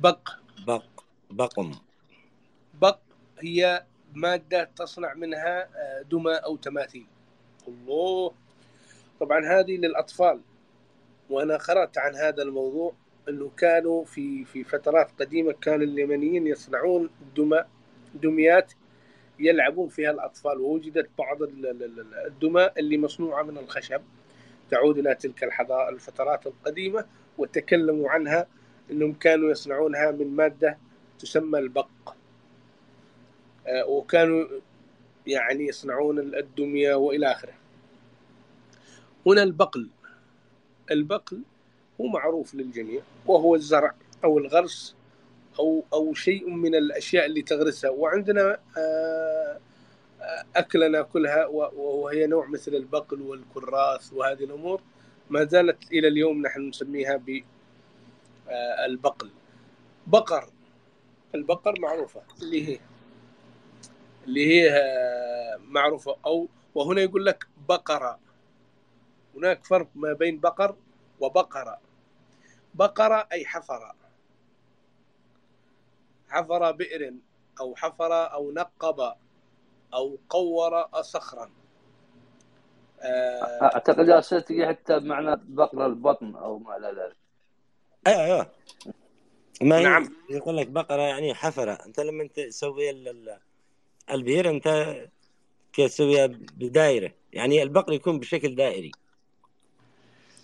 [0.00, 0.28] بق
[0.66, 0.84] بق
[1.30, 1.72] بقم.
[2.80, 2.98] بق
[3.38, 7.06] هي مادة تصنع منها آه، دمى أو تماثيل.
[7.68, 8.32] الله.
[9.20, 10.40] طبعا هذه للأطفال.
[11.30, 12.92] وأنا قرأت عن هذا الموضوع
[13.28, 17.64] أنه كانوا في في فترات قديمة كان اليمنيين يصنعون دمى
[18.14, 18.72] دميات
[19.38, 20.60] يلعبون فيها الأطفال.
[20.60, 24.02] ووجدت بعض ال- ال- ال- الدمى اللي مصنوعة من الخشب.
[24.70, 27.04] تعود إلى تلك الحضارة الفترات القديمة
[27.38, 28.46] وتكلموا عنها.
[28.90, 30.78] أنهم كانوا يصنعونها من مادة
[31.18, 31.88] تسمى البق.
[33.66, 34.46] آه، وكانوا
[35.26, 37.52] يعني يصنعون الدمية وإلى آخره.
[39.26, 39.88] هنا البقل.
[40.90, 41.40] البقل
[42.00, 44.94] هو معروف للجميع وهو الزرع أو الغرس
[45.58, 47.90] أو أو شيء من الأشياء اللي تغرسها.
[47.90, 49.58] وعندنا آه،
[50.20, 51.72] آه، أكلة ناكلها و-
[52.02, 54.80] وهي نوع مثل البقل والكراث وهذه الأمور.
[55.30, 57.16] ما زالت إلى اليوم نحن نسميها
[58.48, 59.30] بالبقل
[60.06, 60.50] بقر.
[61.34, 62.22] البقر معروفة.
[62.42, 62.80] اللي هي
[64.24, 66.16] اللي هي آه، معروفة.
[66.26, 68.18] أو وهنا يقول لك بقرة.
[69.36, 70.76] هناك فرق ما بين بقر
[71.20, 71.78] وبقرة.
[72.74, 73.92] بقرة أي حفر
[76.28, 77.14] حفر بئر
[77.60, 79.14] أو حفر أو نقب
[79.94, 81.50] أو قور صخرا.
[83.00, 83.70] آه،
[84.18, 87.27] أستاذ تجي حتى بمعنى بقر البطن أو ما إلى ذلك.
[88.08, 88.50] أيوه أيوه
[89.62, 90.14] ما نعم.
[90.30, 91.72] يقول لك بقرة يعني حفرة.
[91.72, 93.38] أنت لما أنت تسوي ال- ال-
[94.10, 94.96] البير أنت
[95.74, 97.12] تسويها بدائرة.
[97.32, 98.90] يعني البقر يكون بشكل دائري.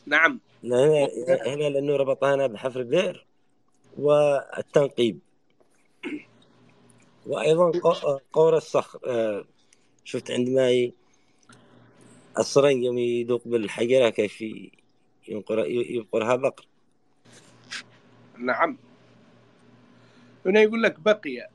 [0.07, 0.41] نعم.
[0.63, 1.09] لأن
[1.47, 3.27] هنا لأنه ربطها هنا بحفر البئر
[3.99, 5.19] والتنقيب.
[7.27, 8.99] وأيضا قو- قور الصخر.
[9.07, 9.45] آه،
[10.05, 10.93] شفت عندما ي-
[12.39, 14.45] الصرنج يوم يدوق بالحجرة كيف
[15.29, 16.67] ينقر يبقرها بقر.
[18.39, 18.77] نعم.
[20.47, 21.49] هنا يقول لك بقي.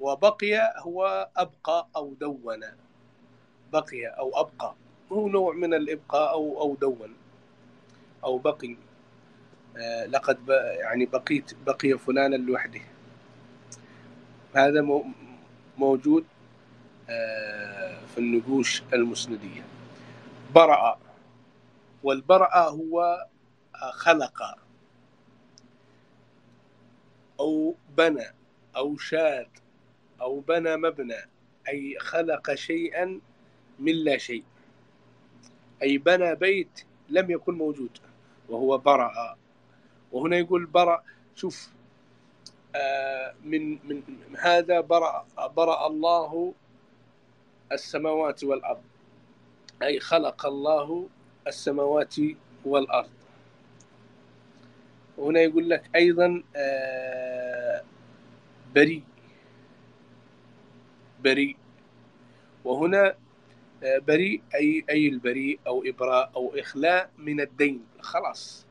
[0.00, 2.60] وبقي هو أبقى أو دون.
[3.72, 4.74] بقي أو أبقى.
[5.12, 7.14] هو نوع من الإبقاء أو أو دون.
[8.24, 8.76] أو بقي.
[9.76, 12.80] آه، لقد ب- يعني بقيت بقي فلانا لوحده.
[14.54, 15.06] هذا مو-
[15.78, 16.24] موجود
[17.10, 19.64] آه، في النقوش المسندية.
[20.54, 20.98] برأ
[22.02, 23.26] والبرأ هو
[23.92, 24.58] خلق.
[27.40, 28.34] أو بنى
[28.76, 29.48] أو شاد
[30.20, 31.28] أو بنى مبنى
[31.68, 33.20] أي خلق شيئا
[33.78, 34.44] من لا شيء.
[35.82, 37.98] أي بنى بيت لم يكن موجود
[38.48, 39.36] وهو برأ
[40.12, 41.02] وهنا يقول برأ
[41.34, 41.68] شوف
[42.76, 44.02] آه، من من
[44.38, 46.54] هذا برأ برأ الله
[47.72, 48.82] السماوات والأرض.
[49.82, 51.08] أي خلق الله
[51.46, 52.14] السماوات
[52.64, 53.17] والأرض.
[55.18, 57.82] وهنا يقول لك أيضا آه،
[58.74, 59.02] بريء.
[61.24, 61.56] بريء.
[62.64, 63.14] وهنا
[63.82, 67.80] آه، بريء أي أي البريء أو إبراء أو إخلاء من الدين.
[68.00, 68.66] خلاص.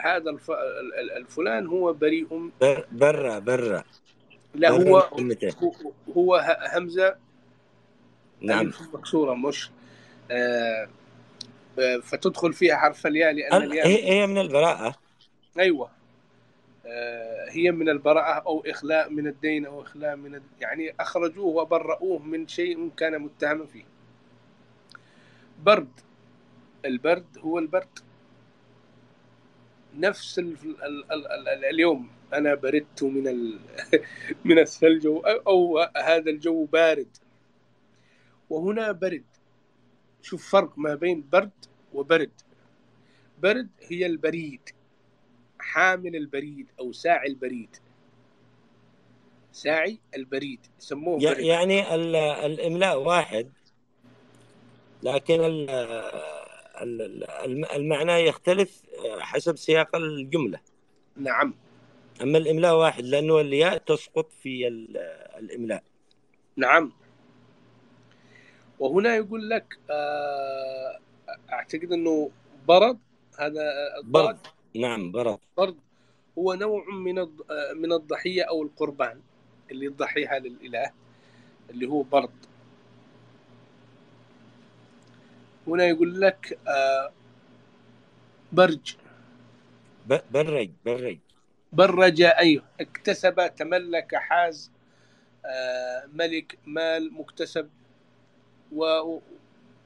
[0.00, 2.50] هذا الف- ال- ال- الفلان هو بريء.
[2.60, 3.84] بر- برا برا.
[4.54, 4.98] لا هو.
[4.98, 5.82] هو-
[6.16, 7.16] هو ه- همزة.
[8.40, 8.66] نعم.
[8.66, 9.70] ألف مكسورة مش
[10.30, 10.88] آه،
[12.02, 14.94] فتدخل فيها حرف الياء ال- الياء هي هي من البراءة.
[15.58, 15.90] أيوه.
[16.86, 20.44] آه، هي من البراءة أو إخلاء من الدين أو إخلاء من الد...
[20.60, 23.84] يعني أخرجوه وبرؤوه من شيء كان متهما فيه.
[25.62, 26.00] برد.
[26.84, 27.98] البرد هو البرد.
[29.94, 30.56] نفس ال...
[30.64, 31.12] ال...
[31.12, 31.12] ال...
[31.12, 31.48] ال...
[31.48, 31.64] ال...
[31.64, 33.58] اليوم أنا بردت من ال...
[34.44, 35.06] من الثلج.
[35.46, 37.16] أو هذا الجو بارد.
[38.50, 39.24] وهنا برد.
[40.22, 41.50] شوف فرق ما بين برد
[41.94, 42.32] وبرد.
[43.42, 44.77] برد هي البريد.
[45.68, 47.76] حامل البريد أو ساعي البريد.
[49.52, 51.38] ساعي البريد يسموه بريد.
[51.46, 53.50] يعني ال- الإملاء واحد
[55.02, 55.70] لكن ال-
[56.80, 58.82] ال- الم- المعنى يختلف
[59.18, 60.60] حسب سياق الجملة.
[61.16, 61.54] نعم.
[62.22, 64.96] أما الإملاء واحد لأنه الياء تسقط في ال-
[65.38, 65.82] الإملاء.
[66.56, 66.92] نعم.
[68.78, 70.98] وهنا يقول لك آه،
[71.52, 72.30] أعتقد إنه
[72.68, 72.98] برد
[73.38, 73.62] هذا
[74.04, 74.38] برد
[74.78, 75.76] نعم برد برد
[76.38, 77.14] هو نوع من
[77.76, 79.20] من الضحية أو القربان
[79.70, 80.90] اللي يضحيها للإله
[81.70, 82.30] اللي هو برد.
[85.66, 87.12] هنا يقول لك آه،
[88.52, 88.96] برج.
[90.30, 91.18] برج برج.
[91.72, 92.64] برج أيوه.
[92.80, 94.70] اكتسب تملك حاز
[95.46, 97.68] آه، ملك مال مكتسب
[98.72, 99.18] و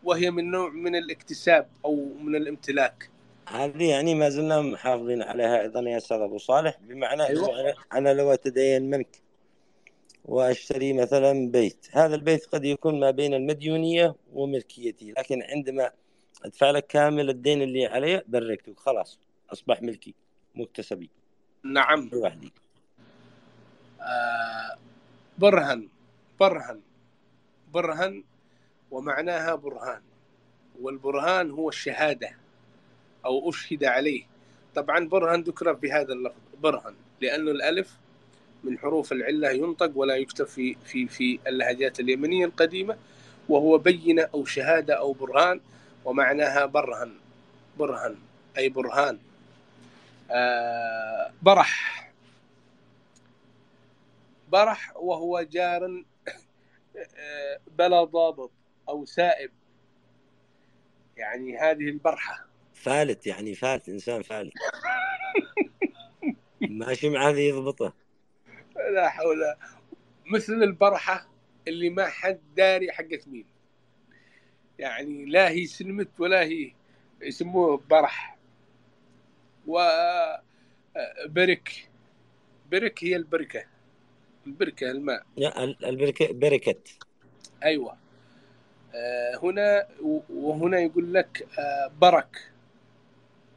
[0.04, 3.11] وهي من نوع من الاكتساب أو من الامتلاك.
[3.48, 6.78] هذه يعني ما زلنا محافظين عليها أيضا يا أستاذ أبو صالح.
[6.80, 7.74] بمعنى أيوة.
[7.92, 9.22] أنا لو أتدين منك
[10.24, 15.90] وأشتري مثلا بيت هذا البيت قد يكون ما بين المديونية وملكيتي لكن عندما
[16.44, 18.78] أدفع لك كامل الدين اللي علي بركتك.
[18.78, 19.18] خلاص
[19.52, 20.14] أصبح ملكي
[20.54, 21.10] مكتسبي.
[21.64, 22.10] نعم.
[22.12, 22.52] لوحدي.
[24.00, 24.78] آه،
[25.38, 25.88] برهن
[26.40, 26.80] برهن
[27.72, 28.24] برهن
[28.90, 30.02] ومعناها برهان.
[30.80, 32.41] والبرهان هو الشهادة.
[33.24, 34.22] أو أشهد عليه.
[34.74, 37.96] طبعا برهن ذكر بهذا اللفظ برهن لأنه الألف
[38.64, 42.96] من حروف العلة ينطق ولا يكتب في في في اللهجات اليمنية القديمة
[43.48, 45.60] وهو بينة أو شهادة أو برهان
[46.04, 47.12] ومعناها برهن
[47.78, 48.16] برهن
[48.58, 49.18] أي برهان.
[50.30, 52.12] آه برح.
[54.48, 56.04] برح وهو جار
[57.16, 58.50] آه، بلا ضابط
[58.88, 59.50] أو سائب.
[61.16, 62.51] يعني هذه البرحة.
[62.82, 64.52] فالت يعني فالت إنسان فالت.
[66.60, 67.92] ماشي مع هذه يضبطه.
[68.94, 69.54] لا حول.
[70.26, 71.28] مثل البرحة
[71.68, 73.46] اللي ما حد داري حقت مين.
[74.78, 76.72] يعني لا هي سلمت ولا هي
[77.22, 78.38] يسموه برح.
[79.66, 79.78] و
[81.26, 81.90] برك.
[82.70, 83.64] برك هي البركة.
[84.46, 85.26] البركة الماء.
[85.36, 86.88] لا ال- البركة بركت.
[87.64, 87.96] أيوه.
[88.94, 89.88] آه، هنا
[90.30, 92.51] وهنا يقول لك آه، برك.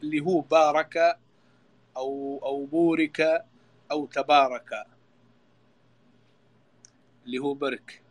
[0.03, 1.17] اللي هو بارك
[1.97, 3.45] أو أو بورك
[3.91, 4.85] أو تبارك.
[7.25, 8.01] اللي هو برك.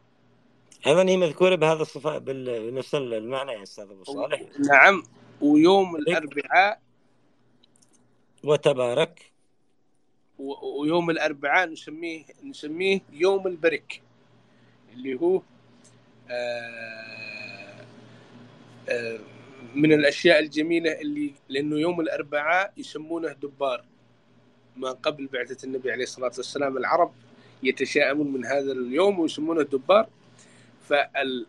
[0.86, 4.42] أيضا هي مذكورة بهذا الصفة بنفس المعنى يا أستاذ أبو صالح.
[4.70, 5.02] نعم
[5.40, 6.80] ويوم الأربعاء.
[8.44, 9.32] وتبارك.
[10.78, 14.02] ويوم الأربعاء نسميه نسميه يوم البرك.
[14.92, 15.42] اللي هو
[16.30, 17.86] آه،
[18.88, 19.18] آه،
[19.74, 23.84] من الأشياء الجميلة اللي لأنه يوم الأربعاء يسمونه دبار
[24.76, 27.12] ما قبل بعثة النبي عليه الصلاة والسلام العرب
[27.62, 30.08] يتشائمون من هذا اليوم ويسمونه الدبار
[30.88, 31.46] فال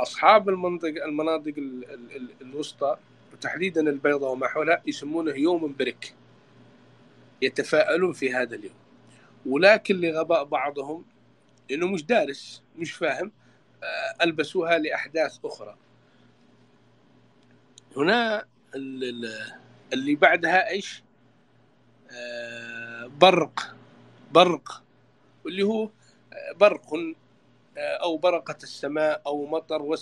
[0.00, 1.54] أصحاب المنطقة المناطق
[2.40, 2.96] الوسطى
[3.32, 6.14] وتحديدا البيضاء وما حولها يسمونه يوم برك
[7.42, 8.74] يتفاءلون في هذا اليوم.
[9.46, 11.04] ولكن لغباء بعضهم
[11.70, 13.32] لأنه مش دارس مش فاهم
[13.82, 15.76] آه، ألبسوها لأحداث أخرى.
[17.96, 18.44] هنا
[19.92, 21.02] اللي بعدها إيش؟
[22.10, 23.74] آه، برق.
[24.32, 24.82] برق.
[25.44, 25.84] واللي هو
[26.32, 26.94] آه، برق
[27.78, 29.96] أو برقت السماء أو مطر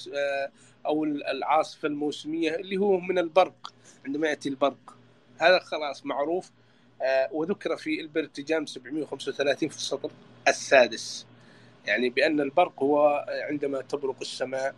[0.87, 3.73] أو العاصفة الموسمية اللي هو من البرق
[4.07, 4.97] عندما يأتي البرق.
[5.39, 6.51] هذا خلاص معروف.
[7.33, 10.11] وذكر في البرتجام 735 في السطر
[10.49, 11.27] السادس.
[11.87, 14.75] يعني بأن البرق هو عندما تبرق السماء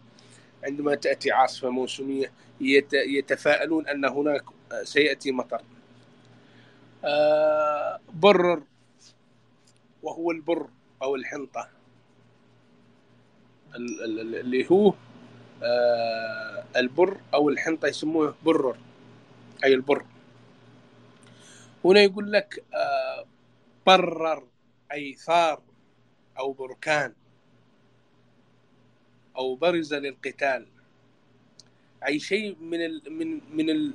[0.65, 2.33] عندما تأتي عاصفة موسمية
[2.95, 4.43] يتفائلون أن هناك
[4.83, 5.63] سيأتي مطر.
[7.05, 8.63] آه، برر
[10.03, 10.69] وهو البر
[11.03, 11.69] أو الحنطة.
[13.75, 14.95] اللي هو
[15.63, 18.77] آه، البر أو الحنطة يسموه برر
[19.65, 20.05] أي البر.
[21.85, 23.27] هنا يقول لك آه،
[23.87, 24.47] برر
[24.93, 25.63] أي ثار
[26.39, 27.13] أو بركان.
[29.37, 30.67] أو برز للقتال.
[32.07, 33.93] أي شيء من ال من من ال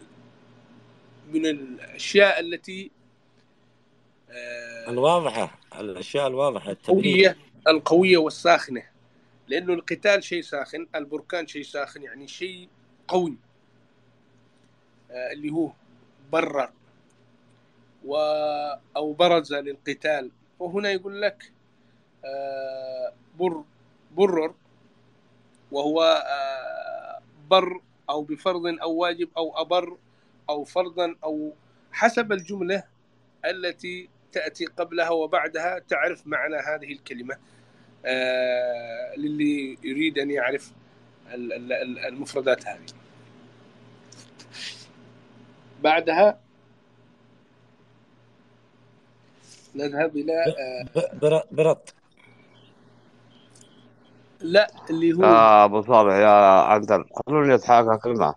[1.33, 2.91] من الأشياء التي
[4.29, 8.83] آه الواضحة الأشياء الواضحة القوية القوية والساخنة.
[9.47, 12.69] لأنه القتال شيء ساخن البركان شيء ساخن يعني شيء
[13.07, 13.38] قوي
[15.11, 15.71] آه اللي هو
[16.31, 16.71] برر
[18.05, 18.15] و
[18.95, 20.31] أو برز للقتال.
[20.59, 21.51] وهنا يقول لك
[23.39, 23.63] بر
[24.11, 24.53] برر
[25.72, 29.97] وهو آه، بر أو بفرض أو واجب أو أبر
[30.49, 31.53] أو فرضا أو
[31.91, 32.84] حسب الجملة
[33.45, 37.38] التي تأتي قبلها وبعدها تعرف معنى هذه الكلمة.
[38.05, 40.72] آه، للي يريد أن يعرف
[42.07, 42.86] المفردات هذه.
[45.84, 46.39] بعدها
[49.76, 50.43] نذهب إلى
[50.95, 51.93] آه، برط
[54.41, 58.35] لا اللي هو آه أبو صالح يا عنتر خلوني اتحاكى كلمة.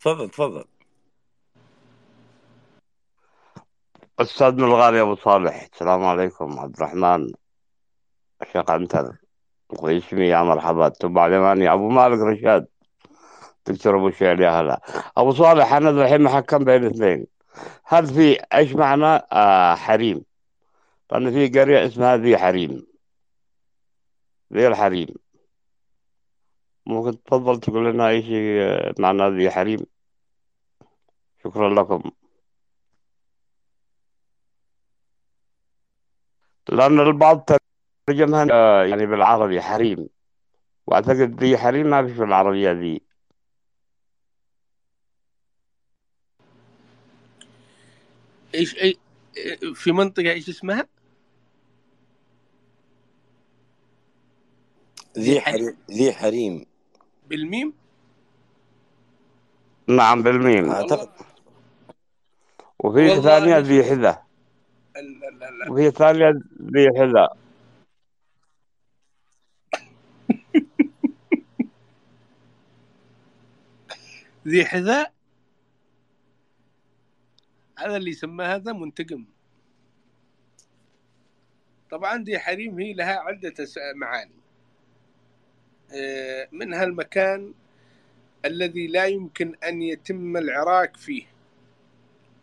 [0.00, 0.64] تفضل تفضل.
[4.20, 7.32] استاذنا الغالي أبو صالح السلام عليكم عبد الرحمن.
[8.42, 9.12] الشيخ عنتر
[9.70, 10.88] واسمي يا مرحبا.
[10.88, 12.66] تبع اليماني أبو مالك رشاد
[13.66, 14.80] دكتور أبو شعل يا هلا
[15.16, 17.26] أبو صالح أنا الحين محكم بين اثنين.
[17.84, 20.27] هل في إيش معنى آه حريم؟
[21.12, 22.86] لأن في قرية اسمها ذي حريم.
[24.52, 25.08] ذي الحريم.
[26.86, 29.86] ممكن تفضل تقول لنا أي شيء معنى ذي حريم.
[31.44, 32.10] شكرا لكم.
[36.68, 37.44] لأن البعض
[38.06, 38.44] ترجمها
[38.84, 40.08] يعني بالعربي حريم.
[40.86, 43.00] وأعتقد ذي حريم ما في في العربية ذي.
[48.54, 48.98] إيش إي
[49.74, 50.88] في منطقة إيش اسمها؟
[55.18, 56.66] ذي حريم ذي حريم.
[57.28, 57.72] بالميم؟
[59.88, 60.70] نعم بالميم.
[60.70, 61.10] اعتقد
[62.78, 64.22] وفي ثانية ذي حذا
[65.68, 66.30] وفي ثانية
[66.62, 67.28] ذي حذا
[74.48, 75.12] ذي حذاء
[77.78, 79.24] هذا اللي سماه هذا منتقم.
[81.90, 83.54] طبعا ذي حريم هي لها عدة
[83.94, 84.38] معاني.
[85.94, 87.54] آه، منها المكان
[88.44, 91.24] الذي لا يمكن أن يتم العراك فيه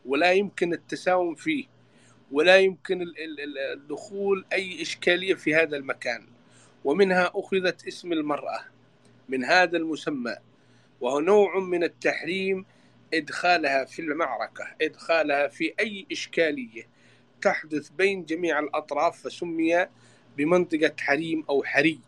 [0.06, 1.66] ولا يمكن التساوم فيه
[2.32, 3.06] ولا يمكن
[3.74, 6.28] الدخول أي إشكالية في هذا المكان.
[6.86, 8.60] ومنها أخذت اسم المرأة
[9.30, 10.36] من هذا المسمى
[11.02, 12.66] وهو نوع من التحريم
[13.14, 16.88] إدخالها في المعركة إدخالها في أي إشكالية
[17.42, 19.88] تحدث بين جميع الأطراف فسمي
[20.38, 22.00] بمنطقة حريم أو حري.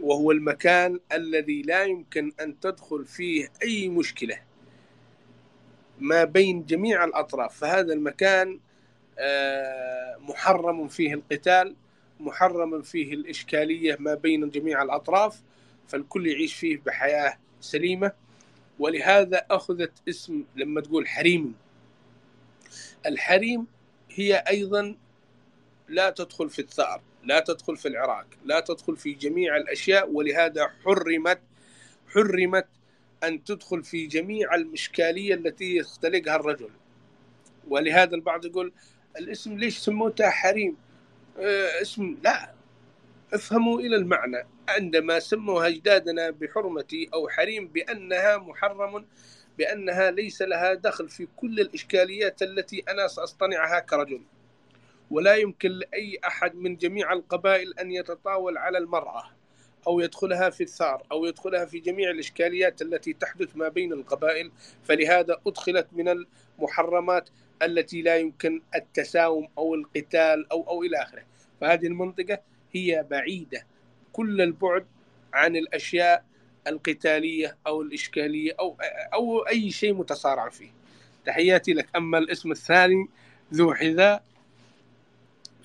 [0.00, 4.38] وهو المكان الذي لا يمكن أن تدخل فيه أي مشكلة
[5.98, 7.58] ما بين جميع الأطراف.
[7.58, 8.60] فهذا المكان
[9.18, 11.76] آه، محرم فيه القتال
[12.20, 15.42] محرم فيه الإشكالية ما بين جميع الأطراف
[15.88, 18.12] فالكل يعيش فيه بحياة سليمة.
[18.78, 21.54] ولهذا أخذت اسم لما تقول حريم.
[23.06, 23.66] الحريم
[24.10, 24.96] هي أيضا
[25.88, 27.00] لا تدخل في الثأر.
[27.24, 31.40] لا تدخل في العراق لا تدخل في جميع الأشياء ولهذا حرمت
[32.08, 32.66] حرمت
[33.24, 36.70] أن تدخل في جميع الإشكالية التي يختلقها الرجل.
[37.68, 38.72] ولهذا البعض يقول
[39.18, 40.76] الاسم ليش سموته حريم؟
[41.38, 42.54] آه، اسم لا.
[43.34, 44.46] افهموا إلى المعنى.
[44.68, 49.06] عندما سموا أجدادنا بحرمة أو حريم بأنها محرم
[49.58, 54.22] بأنها ليس لها دخل في كل الإشكاليات التي أنا سأصطنعها كرجل.
[55.10, 59.24] ولا يمكن لأي أحد من جميع القبائل أن يتطاول على المرأة
[59.86, 64.52] أو يدخلها في الثار أو يدخلها في جميع الإشكاليات التي تحدث ما بين القبائل.
[64.84, 66.24] فلهذا أدخلت من
[66.58, 67.28] المحرمات
[67.62, 71.22] التي لا يمكن التساوم أو القتال أو أو إلى آخره.
[71.60, 72.38] فهذه المنطقة
[72.72, 73.66] هي بعيدة.
[74.12, 74.86] كل البعد
[75.32, 76.24] عن الأشياء
[76.66, 78.76] القتالية أو الإشكالية أو
[79.14, 80.70] أو أي شيء متصارع فيه.
[81.26, 81.88] تحياتي لك.
[81.96, 83.08] أما الاسم الثاني
[83.54, 84.24] ذو حذاء.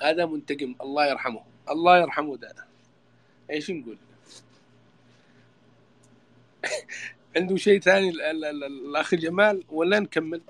[0.02, 0.76] هذا منتقم.
[0.82, 1.42] الله يرحمه.
[1.70, 2.56] الله يرحمه ده
[3.50, 3.98] إيش نقول؟
[7.36, 10.42] عنده شيء ثاني الأخ جمال ولا نكمل؟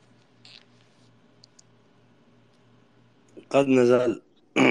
[3.50, 4.22] قد نزال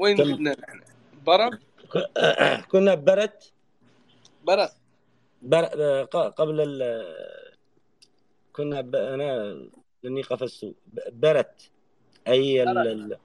[0.00, 0.80] وين كنا نحن؟
[1.26, 1.60] برد؟
[2.70, 3.52] كنا برت
[4.44, 4.70] برد.
[5.42, 5.64] بر...
[6.12, 7.04] قبل ال...
[8.52, 8.96] كنا ب...
[8.96, 9.58] أنا
[10.02, 10.74] لاني قفزت
[11.12, 11.70] برت
[12.30, 13.16] أي ال...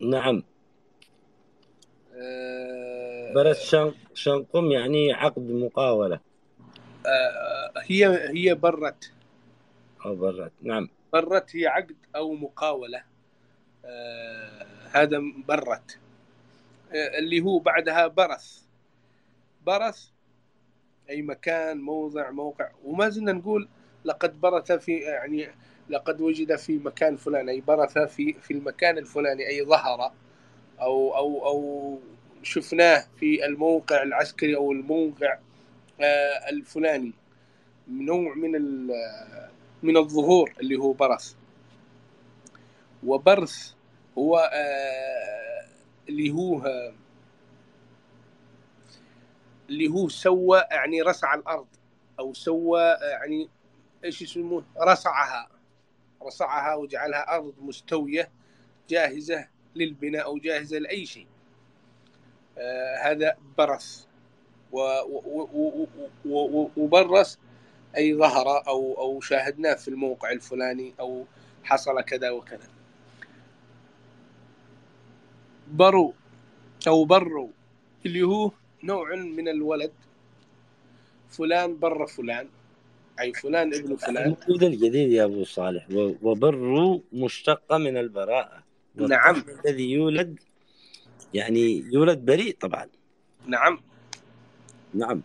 [0.00, 0.42] نعم.
[2.14, 3.94] آه، برت شن...
[4.14, 6.20] شنقم يعني عقد مقاولة.
[7.06, 9.12] آه، هي هي برت
[10.04, 10.88] أو برت نعم.
[11.12, 13.02] برت هي عقد أو مقاولة.
[13.84, 15.98] آه، هذا برت
[17.18, 18.62] اللي هو بعدها برث.
[19.66, 20.08] برث
[21.10, 22.70] أي مكان موضع موقع.
[22.84, 23.68] وما زلنا نقول
[24.04, 25.48] لقد برث في يعني
[25.88, 30.12] لقد وجد في مكان فلان أي برث في في المكان الفلاني أي ظهر
[30.80, 31.98] أو أو أو
[32.42, 35.38] شفناه في الموقع العسكري أو الموقع
[36.00, 37.12] آه، الفلاني.
[37.88, 38.86] نوع من
[39.82, 41.34] من الظهور اللي هو برث.
[43.04, 43.72] وبرث
[44.18, 45.66] هو آه،
[46.08, 46.62] اللي هو
[49.70, 51.66] اللي هو سوى يعني رسع الأرض
[52.18, 53.48] أو سوى يعني
[54.04, 55.48] إيش يسموه؟ رسعها.
[56.26, 58.30] رسعها وجعلها أرض مستوية
[58.88, 61.26] جاهزة للبناء أو جاهزة لأي شيء.
[62.58, 64.04] آه، هذا برث.
[66.76, 67.36] وبرث
[67.96, 71.24] أي ظهر أو أو شاهدناه في الموقع الفلاني أو
[71.64, 72.68] حصل كذا وكذا.
[75.68, 76.14] برو
[76.88, 77.50] أو برو
[78.06, 78.50] اللي هو
[78.82, 79.92] نوع من الولد.
[81.30, 82.48] فلان بر فلان.
[83.20, 84.16] أي فلان ابن فلان.
[84.16, 85.86] الموجود الجديد يا أبو صالح.
[86.22, 88.62] وبر مشتقة من البراءة.
[88.94, 89.44] نعم.
[89.64, 90.38] الذي يولد
[91.34, 92.86] يعني يولد بريء طبعا.
[93.46, 93.80] نعم.
[94.94, 95.22] نعم.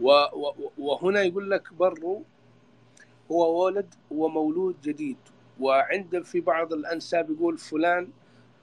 [0.00, 2.22] و و وهنا يقول لك بر
[3.32, 5.16] هو ولد ومولود جديد.
[5.60, 8.08] وعند في بعض الأنساب يقول فلان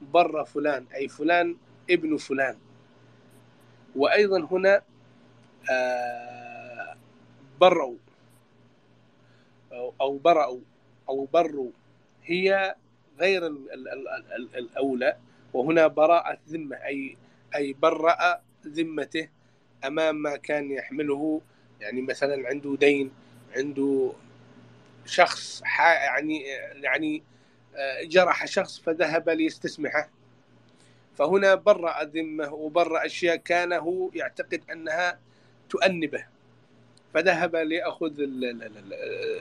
[0.02, 1.56] بر فلان أي فلان
[1.90, 2.58] ابن فلان.
[3.96, 4.82] وأيضا هنا
[5.72, 6.43] آه،
[7.62, 7.96] بروا
[10.02, 10.60] أو- برأوا
[11.10, 11.72] أو بروا.
[12.24, 12.76] هي
[13.20, 15.18] غير ال- ال- ال- ال- الأولى.
[15.54, 16.76] وهنا براءة ذمة.
[16.76, 17.18] اي
[17.56, 19.30] أي برأ ذمته
[19.86, 21.42] أمام ما كان يحمله.
[21.82, 23.12] يعني مثلا عنده دين
[23.56, 24.12] عنده
[25.06, 26.42] شخص يعني
[26.82, 27.24] يعني
[27.76, 30.10] آه، جرح شخص فذهب ليستسمحه.
[31.16, 35.20] فهنا برأ ذمة وبرأ أشياء كان هو يعتقد أنها
[35.70, 36.33] تؤنبه.
[37.14, 38.94] فذهب ليأخذ ال- ال- ال-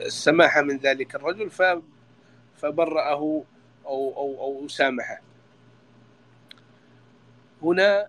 [0.05, 1.49] السماحة من ذلك الرجل
[2.57, 3.43] فبرأه
[3.85, 5.21] أو أو أو سامحه.
[7.63, 8.07] هنا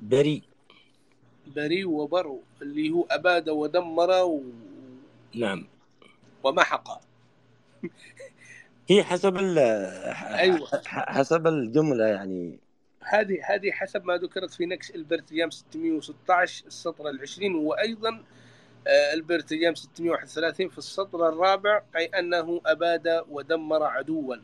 [0.00, 0.42] بريء
[1.46, 4.42] بريء وبرو اللي هو أباد ودمر و-
[5.34, 5.66] نعم.
[6.44, 7.00] ومحق.
[8.88, 10.68] هي حسب ال أيوة.
[10.86, 12.58] حسب الجملة يعني.
[13.06, 18.22] هذه هذه حسب ما ذكرت في نكس البرت أيام 616 السطر العشرين وأيضا
[18.86, 24.36] آه، البرت أيام 631 في السطر الرابع أي أنه أباد ودمر عدوا.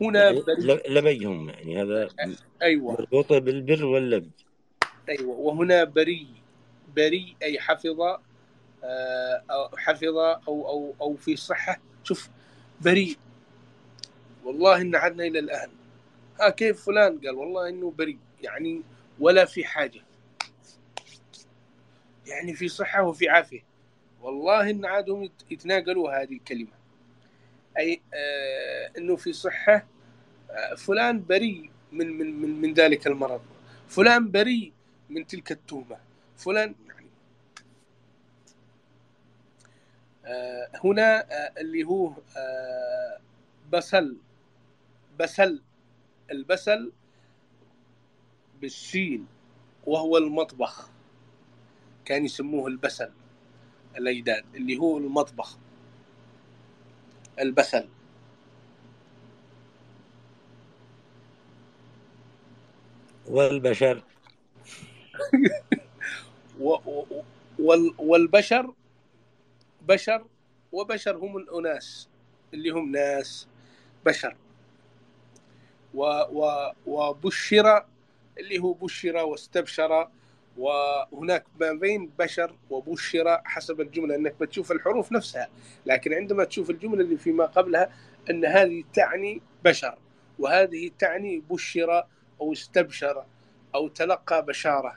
[0.00, 0.42] هنا يعني
[0.88, 2.08] لبيهم يعني هذا
[2.62, 2.92] أيوة.
[2.92, 4.30] مربوطة بالبر واللبي
[5.08, 5.36] أيوة.
[5.36, 6.28] وهنا بريء
[6.96, 8.00] بريء أي حفظ
[8.84, 11.80] آه، أو حفظ أو أو أو في صحة.
[12.04, 12.28] شوف
[12.80, 13.16] بريء
[14.44, 15.77] والله إن عدنا إلى الآن
[16.40, 18.82] ها كيف فلان؟ قال والله إنه بريء يعني
[19.20, 20.00] ولا في حاجة.
[22.26, 23.64] يعني في صحة وفي عافية.
[24.22, 26.70] والله إن عادهم يت- يتناقلوا هذه الكلمة.
[27.78, 29.86] أي آه إنه في صحة
[30.50, 33.40] آه فلان بريء من من من من ذلك المرض.
[33.88, 34.72] فلان بريء
[35.10, 35.96] من تلك التهمة.
[36.36, 37.06] فلان يعني.
[40.24, 43.20] آه هنا آه اللي هو آه
[43.72, 44.16] بسل
[45.18, 45.62] بسل.
[46.30, 46.92] البسل
[48.60, 49.26] بالسين
[49.86, 50.90] وهو المطبخ.
[52.04, 53.12] كان يسموه البسل
[53.96, 55.58] الأجداد اللي هو المطبخ.
[57.38, 57.88] البسل.
[63.26, 64.02] والبشر.
[66.60, 67.22] و و
[67.58, 68.74] وال والبشر.
[69.88, 70.26] بشر
[70.72, 72.08] وبشر هم الأناس
[72.54, 73.48] اللي هم ناس
[74.06, 74.36] بشر.
[75.94, 77.84] و و وبشر
[78.38, 80.08] اللي هو بشر واستبشر
[80.58, 85.48] وهناك ما بين بشر وبشر حسب الجملة أنك بتشوف الحروف نفسها
[85.86, 87.92] لكن عندما تشوف الجملة اللي فيما قبلها
[88.30, 89.98] أن هذه تعني بشر
[90.38, 92.04] وهذه تعني بشر
[92.40, 93.24] أو استبشر
[93.74, 94.96] أو تلقى بشارة.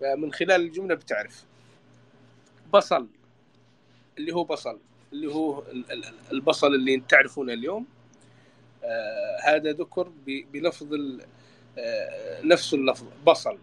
[0.00, 1.44] فمن خلال الجملة بتعرف.
[2.72, 3.06] بصل
[4.18, 4.78] اللي هو بصل
[5.12, 7.86] اللي هو ال- ال- البصل اللي تعرفونه اليوم.
[9.44, 10.94] هذا ذكر بلفظ
[11.78, 13.58] آه نفس اللفظ بصل.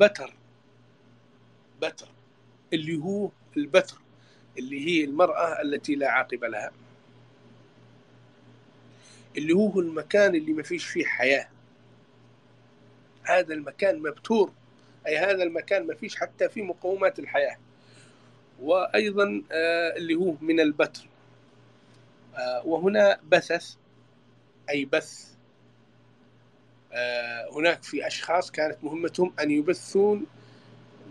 [0.00, 0.34] بتر.
[1.82, 2.08] بتر.
[2.72, 3.96] اللي هو البتر
[4.58, 6.72] اللي هي المرأة التي لا عاقب لها.
[9.36, 11.48] اللي هو المكان اللي ما فيش فيه حياة.
[13.22, 14.52] هذا المكان مبتور.
[15.06, 17.58] أي هذا المكان ما فيش حتى فيه مقومات الحياة.
[18.60, 21.02] وأيضا آه، اللي هو من البتر.
[21.02, 21.17] آه،
[22.64, 23.74] وهنا بثث
[24.70, 25.28] أي بث
[26.92, 30.26] آه، هناك في أشخاص كانت مهمتهم أن يبثون.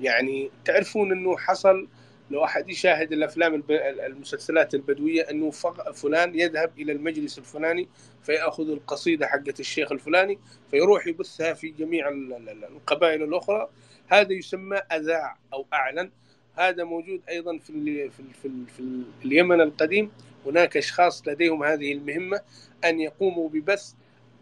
[0.01, 1.88] يعني تعرفون أنه حصل
[2.32, 5.51] لو أحد يشاهد الأفلام المسلسلات البدوية أنه
[5.93, 7.88] فلان يذهب إلى المجلس الفلاني
[8.24, 10.39] فيأخذ القصيدة حقة الشيخ الفلاني
[10.72, 13.70] فيروح يبثها في جميع ال- ال- القبائل الأخرى.
[14.07, 16.11] هذا يسمى أذاع أو أعلن.
[16.55, 20.11] هذا موجود أيضا في في في, في ال اليمن القديم.
[20.47, 22.41] هناك أشخاص لديهم هذه المهمة
[22.85, 23.93] أن يقوموا ببث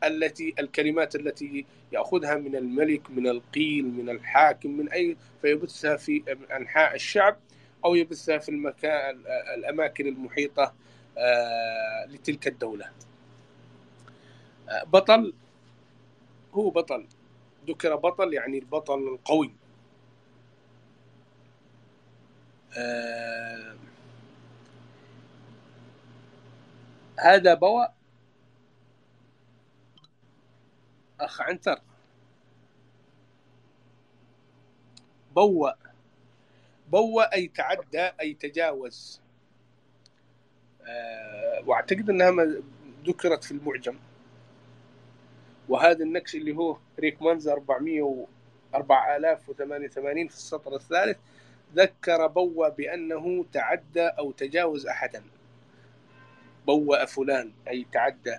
[0.03, 6.95] التي الكلمات التي يأخذها من الملك من القيل من الحاكم من أي فيبثها في أنحاء
[6.95, 7.37] الشعب
[7.85, 9.23] أو يبثها في المكان
[9.57, 10.73] الأماكن المحيطة
[11.17, 12.85] آه، لتلك الدولة.
[14.69, 15.33] آه، بطل
[16.53, 17.05] هو بطل.
[17.67, 19.51] ذكر بطل يعني البطل القوي
[22.77, 23.75] آه،
[27.20, 27.93] هذا بواء
[31.20, 31.82] أخ عنتر.
[35.36, 35.72] بوأ.
[36.91, 39.22] بوأ أي تعدى أي تجاوز.
[40.88, 42.61] آه، وأعتقد أنها
[43.07, 43.95] ذكرت في المعجم.
[45.70, 48.26] وهذا النكش اللي هو ريك منزل 400 و
[48.76, 51.18] 4088 في السطر الثالث
[51.76, 55.24] ذكر بوأ بأنه تعدى أو تجاوز أحدا.
[56.68, 58.38] بوأ فلان أي تعدى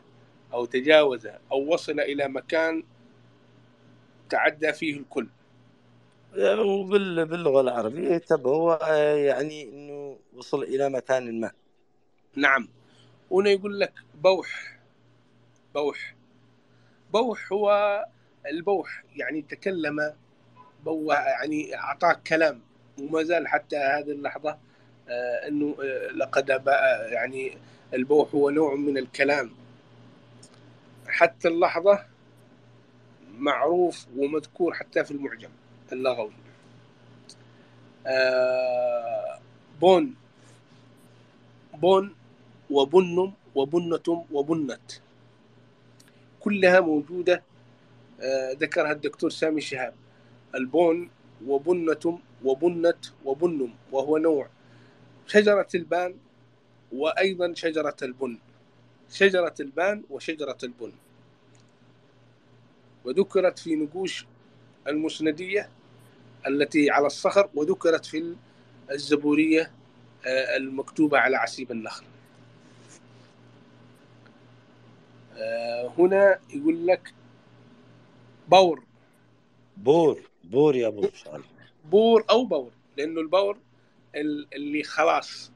[0.52, 2.84] أو تجاوز أو وصل إلى مكان
[4.30, 5.28] تعدى فيه الكل.
[6.38, 11.50] وبال- باللغة العربية تبوأ يعني أنه وصل إلى مكان ما.
[12.36, 12.68] نعم.
[13.32, 14.78] هنا يقول لك بوح
[15.74, 16.14] بوح.
[17.12, 18.04] بوح هو
[18.50, 20.14] البوح يعني تكلم
[20.84, 22.60] بوح يعني أعطاك كلام.
[23.00, 24.58] وما زال حتى هذه اللحظة
[25.08, 27.58] آه، أنه آه، لقد بقى يعني
[27.94, 29.50] البوح هو نوع من الكلام.
[31.08, 32.06] حتى اللحظة
[33.38, 35.50] معروف ومذكور حتى في المعجم
[35.92, 36.32] اللغوي.
[38.06, 39.38] آه،
[39.80, 40.14] بون.
[41.74, 42.14] بون
[42.70, 44.92] وبن وبنة وبنت.
[46.40, 47.42] كلها موجودة.
[48.20, 49.94] آه، ذكرها الدكتور سامي شهاب.
[50.54, 51.10] البون
[51.46, 54.48] وبنة وبنت وبنم وهو نوع.
[55.26, 56.14] شجرة البان
[56.92, 58.38] وأيضا شجرة البن.
[59.12, 60.92] شجرة البان وشجرة البن.
[63.04, 64.26] وذكرت في نقوش
[64.88, 65.68] المسندية
[66.46, 68.34] التي على الصخر وذكرت في
[68.90, 69.70] الزبورية
[70.26, 72.04] آه، المكتوبة على عسيب النخل.
[75.36, 77.14] آه، هنا يقول لك
[78.48, 78.82] بور
[79.76, 81.08] بور بور يا أبو
[81.90, 83.58] بور أو بور لأنه البور
[84.16, 85.50] ال- اللي خلاص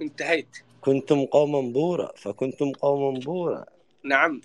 [0.00, 0.56] انتهيت.
[0.80, 3.64] كنتم قوما بورا فكنتم قوما بورا.
[4.04, 4.40] نعم.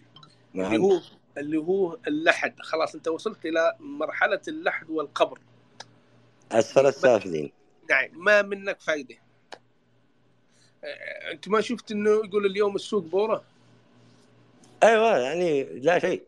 [0.55, 1.01] اللي نعم هو
[1.37, 2.59] اللي هو اللحد.
[2.59, 5.39] خلاص انت وصلت إلى مرحلة اللحد والقبر.
[6.51, 7.51] أسفل السافلين.
[7.89, 8.09] نعم.
[8.13, 9.15] ما منك فايدة.
[10.83, 13.43] آه، أنت ما شفت إنه يقول اليوم السوق بوره
[14.83, 16.23] أيوه يعني لا شيء.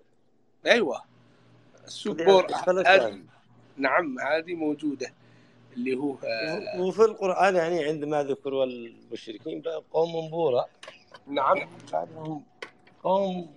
[0.65, 1.01] أيوه.
[1.86, 3.28] السوق بور أسفل هذه السافلين.
[3.78, 5.13] نعم هذه موجودة.
[5.76, 9.61] اللي هو آه، وفي القرآن يعني عندما ذكروا المشركين
[9.91, 10.65] قوم بورا.
[11.28, 11.69] نعم.
[13.03, 13.51] قوم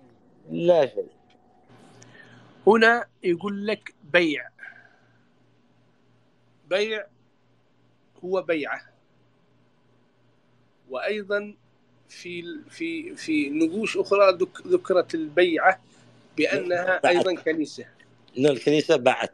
[0.51, 1.07] لا شيء.
[2.67, 4.49] هنا يقول لك بيع.
[6.69, 7.05] بيع
[8.25, 8.81] هو بيعة.
[10.89, 11.55] وأيضا
[12.09, 15.79] في في في نقوش أخرى ذك- ذكرت البيعة
[16.37, 17.85] بأنها أيضا كنيسة.
[18.37, 19.31] إن الكنيسة بعت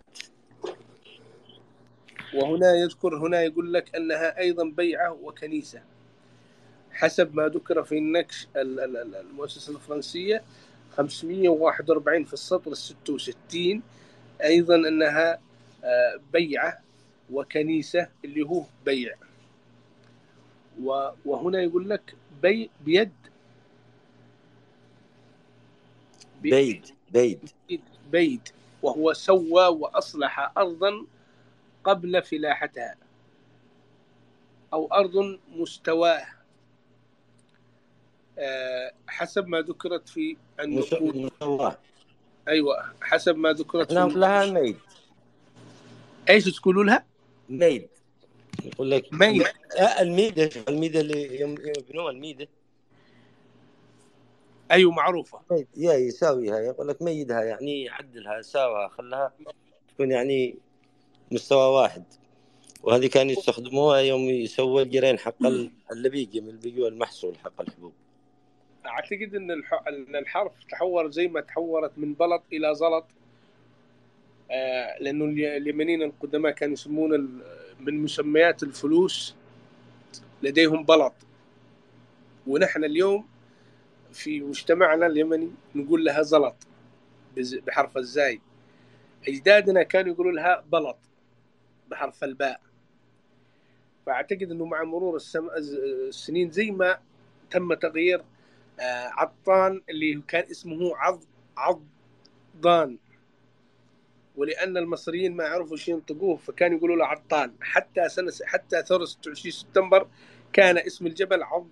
[2.36, 5.82] وهنا يذكر هنا يقول لك أنها أيضا بيعة وكنيسة.
[6.92, 10.44] حسب ما ذكر في النكش ال- ال- ال- المؤسسة الفرنسية
[10.98, 13.82] 541 في السطر ال 66
[14.44, 15.40] أيضا أنها
[15.84, 16.80] آه، بيعة
[17.32, 19.16] وكنيسة اللي هو بيع.
[21.26, 23.12] وهنا يقول لك بيع بيد.
[26.42, 27.50] بي- بيد بيد.
[28.12, 28.42] بيد.
[28.84, 31.06] وهو سوى وأصلح ارضا
[31.86, 32.96] قبل فلاحتها.
[34.74, 36.26] أو أرض مستواه.
[38.40, 41.32] آه، حسب ما ذكرت في النقود
[42.48, 44.18] أيوه حسب ما ذكرت النقود.
[44.18, 44.78] لها ميد
[46.30, 47.06] إيش تقولوا لها؟
[47.50, 47.88] ميد
[48.66, 49.42] يقول لك ميد.
[49.80, 51.42] آه، الميدة الميدة اللي
[51.78, 52.48] يبنوها الميدة.
[54.72, 55.42] أيوه معروفة.
[55.78, 56.60] يا يساويها.
[56.60, 59.34] يقول لك ميدها يعني يعدلها ساوها خلها
[59.94, 60.58] تكون يعني
[61.32, 62.04] مستوى واحد.
[62.84, 67.62] وهذه كانوا يستخدموها يوم يسووا الجرين حق ال- اللي بيجي من اللي بيجي المحصول حق
[67.62, 67.94] الحبوب.
[68.86, 73.06] أعتقد إن الح- إن الحرف تحول زي ما تحولت من بلط إلى زلط.
[74.52, 77.42] آه، لأنه الي- اليمنيين القدماء كانوا يسمون
[77.80, 79.36] من مسميات الفلوس
[80.44, 81.14] لديهم بلط.
[82.48, 83.28] ونحن اليوم
[84.14, 86.56] في مجتمعنا اليمني نقول لها زلط
[87.68, 88.42] بحرف الزاي.
[89.28, 90.98] أجدادنا كانوا يقولوا لها بلط.
[91.90, 92.62] بحرف الباء.
[94.06, 95.50] فأعتقد إنه مع مرور السم...
[95.50, 96.98] السنين زي ما
[97.52, 98.24] تم تغيير
[98.80, 101.24] آه، عطان اللي كان اسمه عض
[101.58, 102.98] عضان
[104.36, 107.54] ولأن المصريين ما عرفوا شو ينطقوه فكانوا يقولوا له عطان.
[107.62, 110.08] حتى سنة حتى ثورة 26 سبتمبر
[110.54, 111.70] كان اسم الجبل عض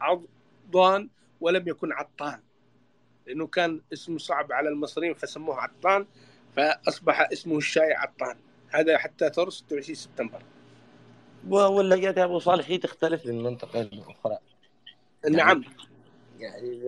[0.00, 1.08] عضان
[1.40, 2.40] ولم يكن عطان.
[3.26, 6.06] لأنه كان اسمه صعب على المصريين فسموه عطان
[6.56, 8.36] فأصبح اسمه الشايع عطان.
[8.76, 10.42] هذا حتى ثوره 26 سبتمبر.
[11.48, 14.38] و- واللقيت يا أبو صالح هي تختلف من منطقة لأخرى.
[15.30, 15.64] نعم.
[16.38, 16.80] يعني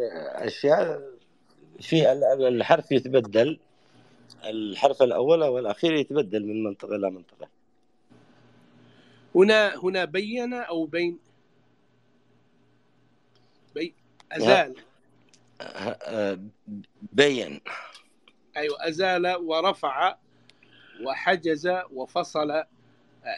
[0.46, 1.02] أشياء
[1.80, 3.58] في ال- الحرف يتبدل.
[4.44, 7.48] الحرف الأول والأخير يتبدل من منطقة إلى منطقة.
[9.34, 11.18] هنا هنا بين أو بين؟
[13.74, 13.94] بي
[14.32, 14.74] أزال.
[17.12, 17.60] بين.
[18.56, 20.16] أيوه أزال ورفع
[21.04, 22.66] وحجز وفصل آه،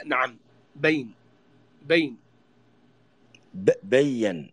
[0.07, 0.37] نعم
[0.77, 1.15] بين
[1.87, 2.17] بين.
[3.83, 4.51] بين.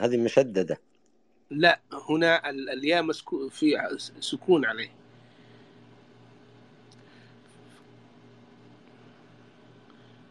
[0.00, 0.78] هذه مشددة.
[1.50, 1.80] لا
[2.10, 4.90] هنا ال- الياء مسكو في سكون عليه.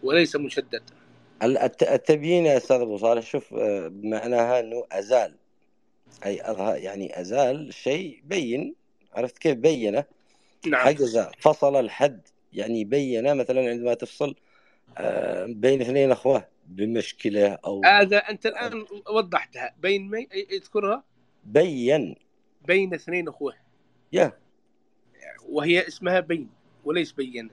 [0.03, 0.83] وليس مشدد.
[1.43, 5.35] ال- الت- التبيين يا أستاذ أبو صالح شوف آه، معناها أنه أزال.
[6.25, 8.75] أي أظهر يعني أزال الشيء بين.
[9.13, 10.03] عرفت كيف بينه؟
[10.67, 10.85] نعم.
[10.87, 12.27] حجز فصل الحد.
[12.53, 14.35] يعني بين مثلا عندما تفصل
[14.97, 19.73] آه، بين اثنين أخوة بمشكلة أو هذا أنت الآن وضحتها.
[19.81, 21.03] بين مي اذكرها
[21.45, 22.15] بين.
[22.65, 23.53] بين اثنين أخوة.
[24.13, 24.33] يا.
[25.49, 26.49] وهي اسمها بين
[26.85, 27.49] وليس بين؟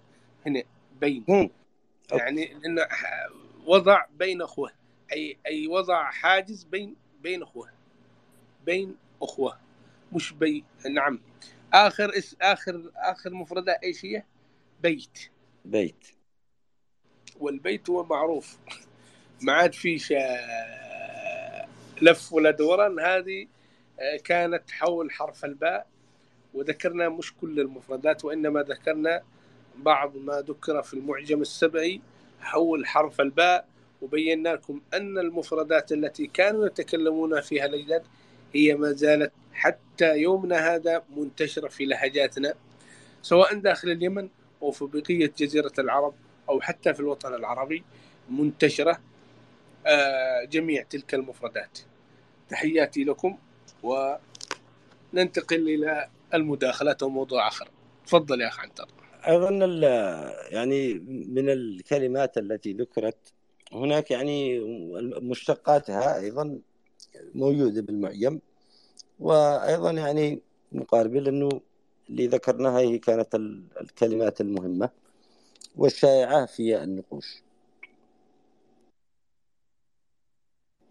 [0.47, 0.63] هنا
[1.01, 1.25] بين.
[1.29, 1.51] هم.
[2.13, 2.51] يعني
[2.91, 3.29] ح-
[3.67, 4.71] وضع بين أخوة.
[5.13, 7.71] أي أي وضع حاجز بين بين أخوة.
[8.67, 9.59] بين أخوة.
[10.13, 11.21] مش بي نعم.
[11.75, 14.23] آخر اس اخر آخر مفردة إيش هي؟
[14.83, 15.31] بيت.
[15.65, 16.07] بيت.
[17.41, 18.59] والبيت هو معروف.
[19.43, 19.99] ما عاد في
[22.03, 23.01] لف ولا دوران.
[23.01, 23.47] هذه
[24.01, 25.87] آه، كانت حول حرف الباء.
[26.55, 29.23] وذكرنا مش كل المفردات وإنما ذكرنا
[29.77, 32.01] بعض ما ذكر في المعجم السبئي
[32.41, 33.69] حول حرف الباء.
[34.03, 38.03] وبينا لكم أن المفردات التي كانوا يتكلمون فيها الأجداد
[38.55, 42.55] هي ما زالت حتى يومنا هذا منتشرة في لهجاتنا
[43.23, 44.29] سواء داخل اليمن
[44.63, 46.15] أو في بقية جزيرة العرب
[46.49, 47.85] أو حتى في الوطن العربي
[48.31, 49.01] منتشرة
[49.87, 51.79] آه، جميع تلك المفردات.
[52.49, 53.39] تحياتي لكم
[53.83, 57.69] وننتقل إلى المداخلات وموضوع آخر.
[58.07, 58.89] تفضل يا أخ عنتر.
[59.63, 59.83] ال-
[60.55, 60.95] يعني
[61.29, 63.33] من الكلمات التي ذكرت
[63.73, 64.59] هناك يعني
[65.21, 66.59] مشتقاتها أيضا
[67.35, 68.39] موجودة بالمعجم.
[69.21, 70.43] وأيضا يعني
[70.73, 71.49] مقاربه انه
[72.11, 74.91] اللي ذكرناها هي كانت ال- الكلمات المهمة
[75.77, 77.43] والشائعة في النقوش.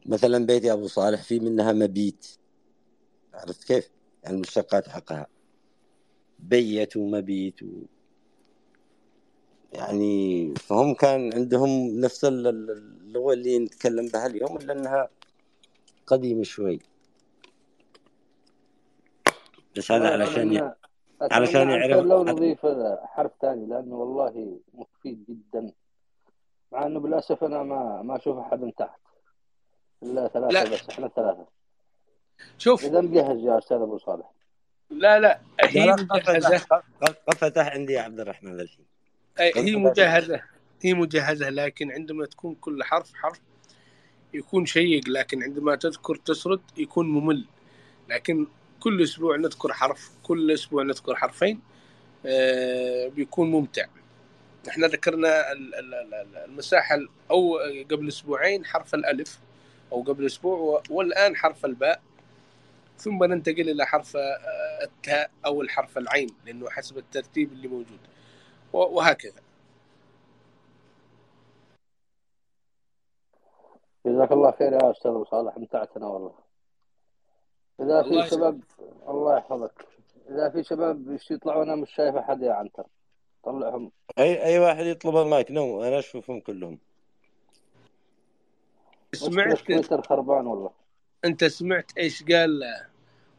[0.05, 2.27] مثلا بيت أبو صالح في منها مبيت.
[3.33, 3.89] عرفت كيف؟
[4.23, 5.27] يعني المشتقات حقها.
[6.39, 7.67] بيت ومبيت و...
[9.73, 11.69] يعني فهم كان عندهم
[11.99, 15.09] نفس ال- ال- اللغة اللي نتكلم بها اليوم إلا أنها
[16.07, 16.79] قديمة شوي.
[19.77, 20.73] بس هذا علشان ي...
[21.21, 22.65] علشان يعرف لو نضيف
[23.03, 25.71] حرف ثاني لأنه والله مفيد جدا.
[26.71, 28.99] مع أنه بالأسف أنا ما ما أشوف أحد تحت.
[30.03, 30.63] إلا ثلاثة لا.
[30.63, 31.47] بس إحنا ثلاثة.
[32.57, 32.85] شوف.
[32.85, 34.31] إذا مجهز يا أستاذ أبو صالح.
[34.89, 35.39] لا لا.
[35.61, 35.95] هي لا
[37.27, 38.85] قد فتح عندي يا عبد الرحمن الحين
[39.39, 40.41] هي فتح مجهزة.
[40.81, 43.41] هي مجهزة لكن عندما تكون كل حرف حرف
[44.33, 47.45] يكون شيق لكن عندما تذكر تسرد يكون ممل.
[48.09, 48.47] لكن
[48.79, 51.61] كل أسبوع نذكر حرف كل أسبوع نذكر حرفين
[52.25, 53.85] آه، بيكون ممتع.
[54.69, 57.57] إحنا ذكرنا ال- ال- ال- المساحة ال- أو
[57.91, 59.39] قبل أسبوعين حرف الألف
[59.91, 62.01] أو قبل أسبوع و- والآن حرف الباء
[62.97, 67.99] ثم ننتقل إلى حرف آه، التاء أو الحرف العين لأنه حسب الترتيب اللي موجود.
[68.73, 69.41] وهكذا.
[74.05, 76.46] جزاك الله خير يا أستاذ أبو صالح أمتعتنا والله.
[77.79, 78.59] إذا الله في شباب
[79.07, 79.85] الله يحفظك.
[80.29, 82.85] إذا في شباب يطلعوا أنا مش شايف أحد يا عنتر
[83.43, 83.91] طلعهم.
[84.19, 85.51] أي أي واحد يطلب المايك.
[85.51, 86.79] نو أنا أشوفهم كلهم.
[89.13, 90.71] سمعت تويتر خربان والله.
[91.25, 92.63] أنت سمعت إيش قال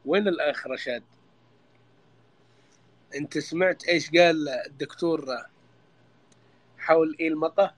[0.06, 1.02] وين الأخ رشاد
[3.14, 5.26] أنت سمعت إيش قال الدكتور
[6.78, 7.74] حول إيه المقة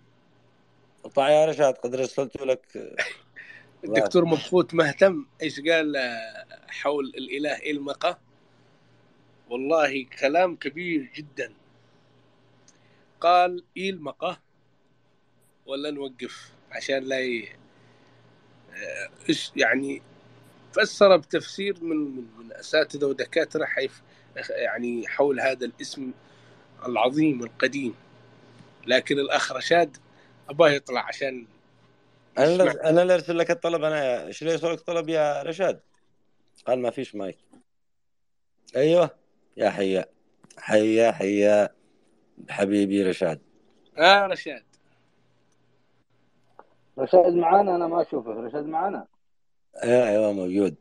[1.15, 2.97] طيب يا رشاد قد رسلت لك؟
[3.85, 8.19] الدكتور مبسوط مهتم إيش قال آه، حول الإله المقة
[9.51, 11.53] والله كلام كبير جدا.
[13.21, 14.41] قال المقة
[15.67, 17.49] ولا نوقف عشان لا ي...
[18.73, 20.03] آه، إيش يعني؟
[20.73, 24.03] فسر بتفسير من من, من أساتذة ودكاترة حيف
[24.51, 26.11] يعني حول هذا الاسم
[26.87, 27.95] العظيم القديم.
[28.87, 29.97] لكن الاخ رشاد
[30.49, 31.47] أباه يطلع عشان
[32.41, 35.81] أنا أنا اللي ارسل لك الطلب أنا إيش اللي يوصلك طلب يا رشاد.
[36.67, 37.39] قال ما فيش مايك.
[38.77, 39.11] أيوه.
[39.57, 40.07] يا حيا.
[40.59, 41.69] حيا حيا.
[42.49, 43.41] حبيبي رشاد.
[43.99, 44.65] آه رشاد.
[46.99, 49.07] رشاد معانا؟ أنا ما أشوفه رشاد معانا؟
[49.83, 50.75] أيوه أيوه موجود.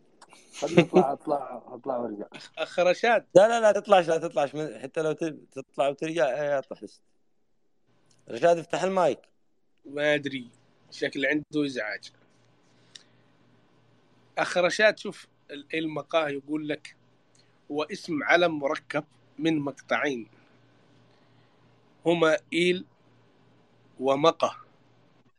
[0.59, 2.25] خلنا نطلع أطلع أطلع وأرجع.
[2.57, 3.25] أخ رشاد.
[3.35, 4.49] لا لا لا تطلعش لا تطلعش.
[4.81, 5.11] حتى لو
[5.51, 7.01] تطلع وترجع إيه اطلع بس
[8.29, 9.19] رشاد افتح المايك.
[9.85, 10.58] ما أدري.
[10.91, 12.11] شكل عنده إزعاج.
[14.37, 16.95] اخ رشاد شوف ال- المقاه يقول لك
[17.71, 19.03] هو اسم علم مركب
[19.39, 20.27] من مقطعين.
[22.05, 22.85] هما إيل
[23.99, 24.57] ومقة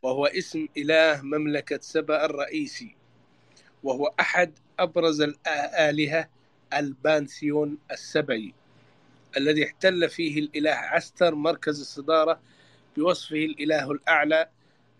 [0.03, 2.95] وهو اسم إله مملكة سبأ الرئيسي
[3.83, 6.29] وهو أحد أبرز الآلهة
[6.73, 8.53] البانثيون السبعي
[9.37, 12.41] الذي احتل فيه الإله عستر مركز الصدارة
[12.97, 14.49] بوصفه الإله الأعلى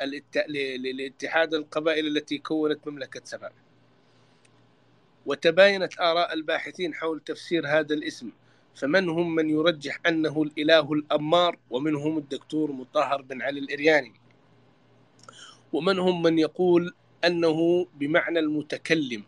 [0.05, 3.51] لاتحاد القبائل التي كونت مملكة سبأ
[5.25, 8.29] وتباينت آراء الباحثين حول تفسير هذا الاسم
[8.75, 14.13] فمنهم من يرجح أنه الإله الأمار؟ ومنهم الدكتور مطهر بن علي الإرياني.
[15.73, 16.93] ومنهم من يقول
[17.25, 19.23] أنه بمعنى المتكلم؟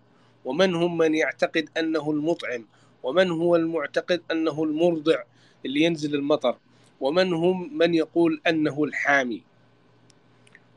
[0.45, 2.65] ومنهم من يعتقد أنه المطعم؟
[3.03, 5.24] ومن هو المعتقد أنه المرضع
[5.65, 6.57] اللي ينزل المطر
[7.01, 9.43] ومنهم من يقول أنه الحامي؟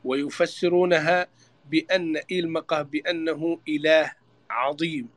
[0.07, 1.27] ويفسرونها
[1.69, 4.11] بأن إلمقه بأنه إله
[4.49, 5.09] عظيم.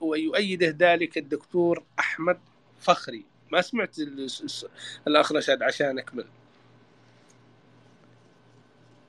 [0.00, 2.38] ويؤيده ذلك الدكتور أحمد
[2.80, 3.24] فخري.
[3.52, 3.96] ما سمعت
[5.06, 6.24] الأخ رشاد عشان أكمل.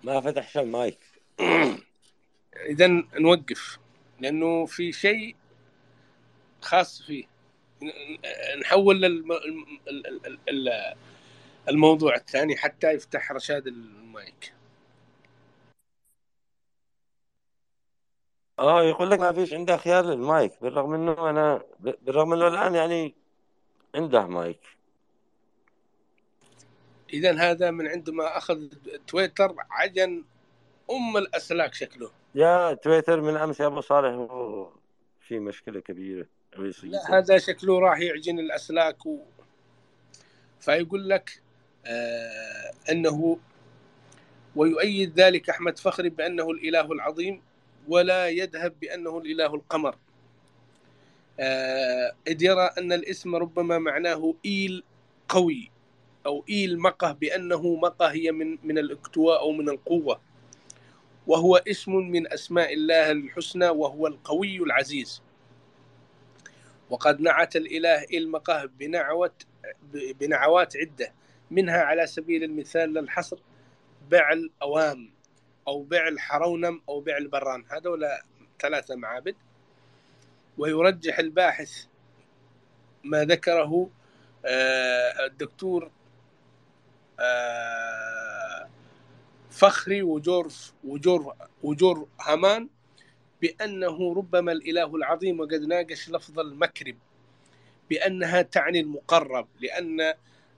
[0.03, 0.99] ما فتحش المايك؟
[2.74, 2.88] إذا
[3.19, 3.80] نوقف
[4.19, 5.36] لأنه في شيء
[6.61, 7.24] خاص فيه.
[8.61, 9.24] نحول
[11.69, 14.53] الموضوع الثاني حتى يفتح رشاد المايك.
[18.60, 23.16] آه يقول لك ما فيش عنده خيار للمايك بالرغم إنه أنا بالرغم إنه الآن يعني
[23.95, 24.60] عنده مايك.
[27.14, 28.68] اذا هذا من عندما أخذ
[29.08, 30.24] تويتر عجن
[30.91, 32.12] أم الأسلاك شكله.
[32.36, 34.28] يا تويتر من أمس يا أبو صالح
[35.22, 36.26] في مشكلة كبيرة.
[36.84, 39.20] لا هذا شكله راح يعجن الأسلاك و...
[40.60, 41.41] فيقول لك
[41.86, 43.39] آه إنه
[44.56, 47.41] ويؤيد ذلك أحمد فخري بأنه الإله العظيم.
[47.88, 49.95] ولا يذهب بأنه الإله القمر.
[51.39, 54.84] آه إذ يرى أن الاسم ربما معناه إيل
[55.29, 55.71] قوي
[56.25, 60.21] أو إيل مقه بأنه مقه هي من من الاكتواء أو من القوة.
[61.27, 65.21] وهو اسم من أسماء الله الحسنى وهو القوي العزيز.
[66.89, 69.45] وقد نعت الإله المقه بنعوت
[69.93, 71.13] بنعوات عدة
[71.51, 73.39] منها على سبيل المثال للحصر
[74.09, 75.12] بعل أوام.
[75.68, 78.07] أو بعل حرونم أو بعل بران هذول
[78.59, 79.36] ثلاثة معابد.
[80.57, 81.86] ويرجح الباحث
[83.03, 83.89] ما ذكره
[84.45, 85.91] آه، الدكتور
[87.20, 88.70] آه،
[89.51, 90.51] فخري وجور
[90.84, 92.70] وجور وجور هامان
[93.41, 96.95] بأنه ربما الإله العظيم وقد ناقش لفظ المكرب
[97.89, 100.14] بأنها تعني المقرب لأن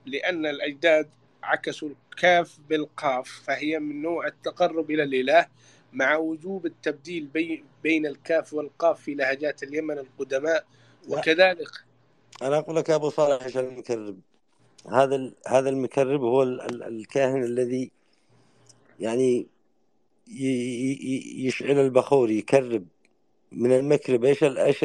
[0.06, 1.10] لأن الأجداد
[1.42, 5.46] عكسوا الكاف بالقاف فهي من نوع التقرب إلى الإله
[5.92, 10.66] مع وجوب التبديل بي بين الكاف والقاف في لهجات اليمن القدماء.
[11.08, 11.68] وكذلك.
[12.42, 14.18] أنا أقول لك يا أبو صالح إيش المكرب؟
[14.92, 17.90] هذا هذا المكرب هو ال- ال- الكاهن الذي
[19.00, 19.46] يعني
[20.28, 22.86] ي- ي- يشعل البخور يكرب.
[23.52, 24.84] من المكرب إيش إيش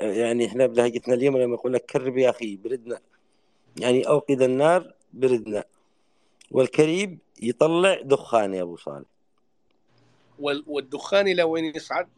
[0.00, 2.98] يعني إحنا بلهجتنا اليوم لما يقول لك كرب يا أخي بردنا.
[3.80, 5.64] يعني أوقد النار بردنا.
[6.54, 9.06] والكريب يطلع دخان يا أبو صالح.
[10.38, 12.08] وال- والدخان إلى وين يصعد؟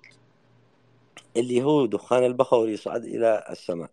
[1.37, 3.91] اللي هو دخان البخور يصعد إلى السماء.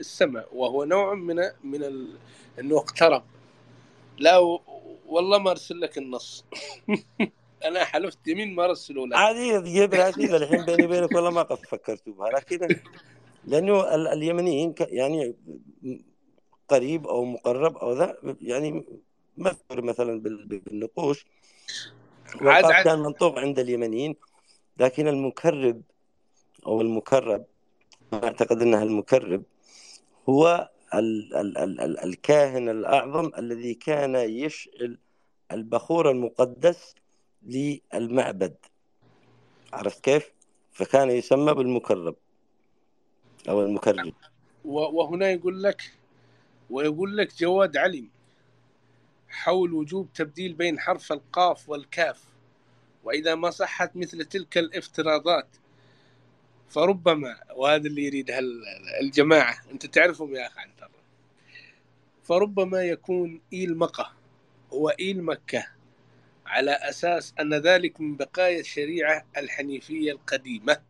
[0.00, 2.16] السماء وهو نوع من من ال...
[2.58, 3.22] إنه اقترب.
[4.18, 4.60] لا و...
[5.06, 6.44] والله ما أرسل لك النص.
[7.64, 9.14] أنا حلفت يمين ما ارسله لك.
[9.16, 12.80] عادي تجيب راسي الحين بيني وبينك والله ما قد فكرت بها لكن
[13.44, 15.34] لأنه ال- اليمنيين ك- يعني
[16.68, 18.84] قريب أو مقرب أو ذا يعني
[19.38, 21.26] مذكور مثلا بال- بالنقوش.
[22.40, 24.16] عاد كان منطوق عند اليمنيين
[24.80, 25.82] لكن المكرب
[26.66, 27.44] أو المكرب
[28.14, 29.42] أعتقد انها المكرب
[30.28, 34.98] هو ال ال ال ال الكاهن الأعظم الذي كان يشعل
[35.52, 36.94] البخور المقدس
[37.42, 38.56] للمعبد.
[39.72, 40.32] عرفت كيف؟
[40.72, 42.16] فكان يسمى بالمكرب
[43.48, 44.12] أو المكرب.
[44.64, 45.92] وهنا يقول لك
[46.70, 48.08] ويقول لك جواد علم.
[49.28, 52.24] حول وجوب تبديل بين حرف القاف والكاف
[53.04, 55.48] وإذا ما صحت مثل تلك الافتراضات
[56.68, 58.62] فربما وهذا اللي يريدها ال-
[59.00, 60.90] الجماعة أنت تعرفهم يا أخي عنتر.
[62.24, 64.12] فربما يكون إيل مقة
[64.72, 65.66] هو إيل مكة
[66.46, 70.82] على أساس أن ذلك من بقايا الشريعة الحنيفية القديمة.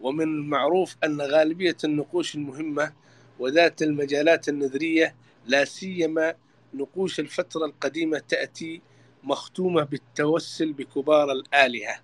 [0.00, 2.92] ومن المعروف أن غالبية النقوش المهمة
[3.38, 5.14] وذات المجالات النذرية
[5.46, 6.34] لا سيما
[6.74, 8.82] نقوش الفترة القديمة تأتي
[9.22, 12.00] مختومة بالتوسل بكبار الآلهة.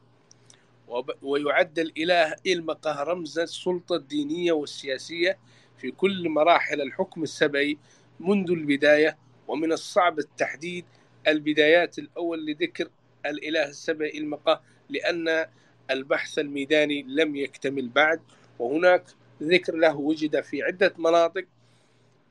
[1.22, 5.38] ويعد الإله إلمقه رمز السلطة الدينية والسياسية
[5.78, 7.78] في كل مراحل الحكم السبعي
[8.20, 10.84] منذ البداية ومن الصعب التحديد
[11.28, 12.88] البدايات الأول لذكر
[13.26, 15.46] الإله السبعي إلمقه لأن
[15.90, 18.20] البحث الميداني لم يكتمل بعد.
[18.58, 19.04] وهناك
[19.42, 21.44] ذكر له وجد في عدة مناطق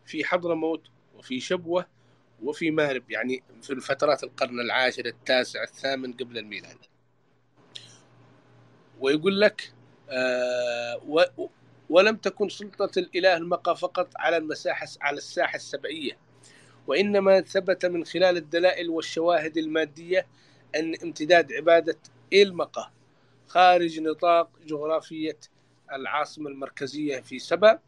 [0.05, 0.81] في حضرموت
[1.17, 1.86] وفي شبوة
[2.43, 6.77] وفي مارب يعني في الفترات القرن العاشر التاسع الثامن قبل الميلاد.
[8.99, 9.73] ويقول لك
[10.09, 11.23] آه و
[11.89, 16.17] ولم تكن سلطة الإله المقى فقط على المساحة على الساحة السبعية
[16.88, 20.27] وإنما ثبت من خلال الدلائل والشواهد المادية
[20.75, 21.97] أن امتداد عبادة
[22.33, 22.91] المقى
[23.47, 25.38] خارج نطاق جغرافية
[25.93, 27.79] العاصمة المركزية في سبا.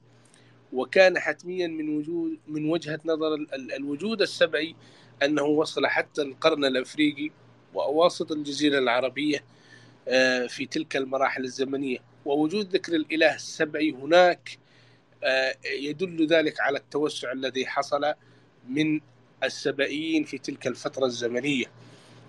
[0.74, 4.76] وكان حتميا من وجود من وجهة نظر ال- ال- الوجود السبعي
[5.24, 7.30] أنه وصل حتى القرن الأفريقي
[7.74, 9.44] وأواسط الجزيرة العربية
[10.08, 11.98] آه، في تلك المراحل الزمنية.
[12.26, 14.58] ووجود ذكر الإله السبعي هناك
[15.24, 18.14] آه، يدل ذلك على التوسع الذي حصل
[18.70, 19.02] من
[19.44, 21.66] السبائيين في تلك الفترة الزمنية.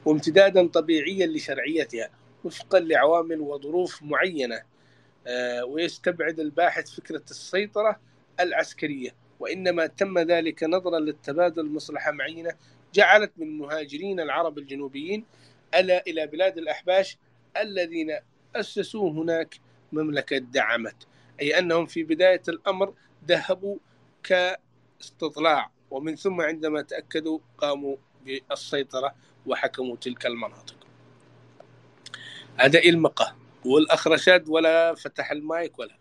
[0.04, 2.10] وامتدادا طبيعيا لشرعيتها
[2.44, 4.62] وفقا لعوامل وظروف معينة
[5.26, 8.00] آه، ويستبعد الباحث فكرة السيطرة
[8.40, 12.50] العسكرية وإنما تم ذلك نظرا للتبادل المصلحة معينة
[12.94, 15.24] جعلت من مهاجرين العرب الجنوبيين
[15.74, 17.18] ألا إلى بلاد الأحباش
[17.56, 18.18] الذين
[18.56, 19.54] أسسوا هناك
[19.92, 21.06] مملكة دعمت
[21.40, 22.94] أي أنهم في بداية الأمر
[23.28, 23.76] ذهبوا
[24.22, 29.14] كاستطلاع ومن ثم عندما تأكدوا قاموا بالسيطرة
[29.46, 30.76] وحكموا تلك المناطق.
[32.56, 35.97] هذا إلمقة والأخ رشاد ولا فتح المايك ولا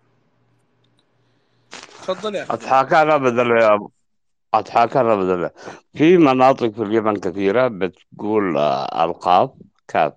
[2.08, 2.53] تفضل يا أخي.
[2.53, 3.88] أضحك أنا بدل يا
[4.53, 5.49] أضحك أنا بدل.
[5.93, 9.49] في مناطق في اليمن كثيرة بتقول آه، القاف
[9.88, 10.14] كاف.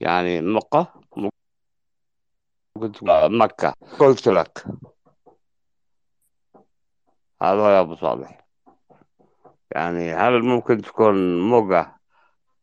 [0.00, 1.00] يعني مقة
[2.80, 2.98] قلت
[3.30, 3.74] مكة.
[3.98, 4.64] قلت لك.
[7.42, 8.46] هذا يا أبو صالح.
[9.70, 11.96] يعني هل ممكن تكون مقة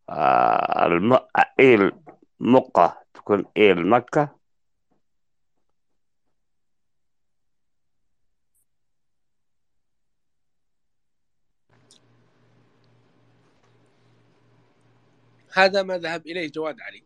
[0.09, 1.19] آه الم...
[1.59, 1.91] إيل
[2.39, 4.40] مقة تكون إيل مكة؟
[15.53, 17.03] هذا ما ذهب إليه جواد علي.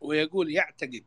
[0.00, 1.04] ويقول يعتقد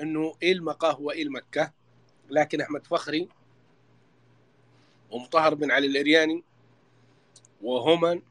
[0.00, 1.72] أنه إيل مقاه هو إيل مكة
[2.30, 3.28] لكن أحمد فخري
[5.10, 6.44] ومطهر بن علي الإرياني
[7.62, 8.22] وهومان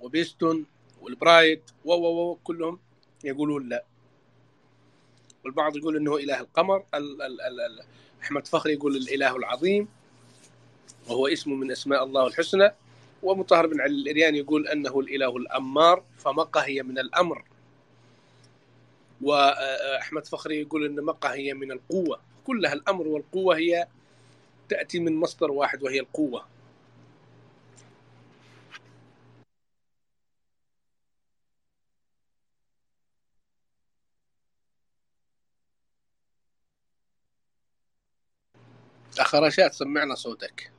[0.00, 0.66] وبيستون
[1.02, 2.78] والبرايد و و و كلهم
[3.24, 3.84] يقولون لا.
[5.44, 7.84] والبعض يقول إنه إله القمر ال ال ال ال
[8.22, 9.88] أحمد فخري يقول الإله العظيم.
[11.08, 12.70] وهو اسم من أسماء الله الحسنى.
[13.22, 17.44] ومطهر بن علي الإرياني يقول أنه الإله الأمار فمقه هي من الأمر.
[19.22, 22.20] وأحمد فخري يقول أن مقه هي من القوة.
[22.46, 23.86] كلها الأمر والقوة هي
[24.68, 26.44] تأتي من مصدر واحد وهي القوة.
[39.18, 40.70] اخ رشاد سمعنا صوتك.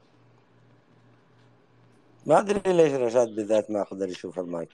[2.26, 4.70] ما أدري ليش رشاد بالذات ما قدر يشوف المايك.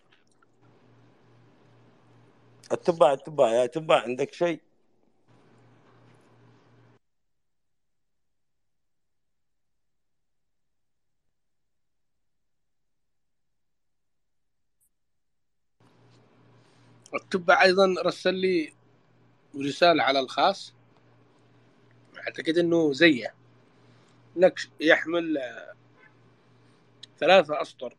[2.71, 4.61] التبع التبع يا تبع عندك شيء؟
[17.13, 18.73] التبع أيضا رسل لي
[19.55, 20.73] رسالة على الخاص.
[22.17, 23.40] أعتقد إنه زيه.
[24.35, 25.73] نكش يحمل آه،
[27.19, 27.95] ثلاثة أسطر.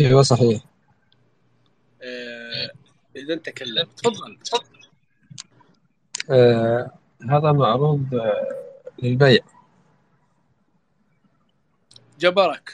[0.00, 0.62] أيوه صحيح.
[2.02, 2.70] آه،
[3.16, 4.38] إذا تكلم تفضل
[6.30, 6.90] آه
[7.30, 8.64] هذا معروض آه
[9.02, 9.40] للبيع.
[12.18, 12.72] جبرك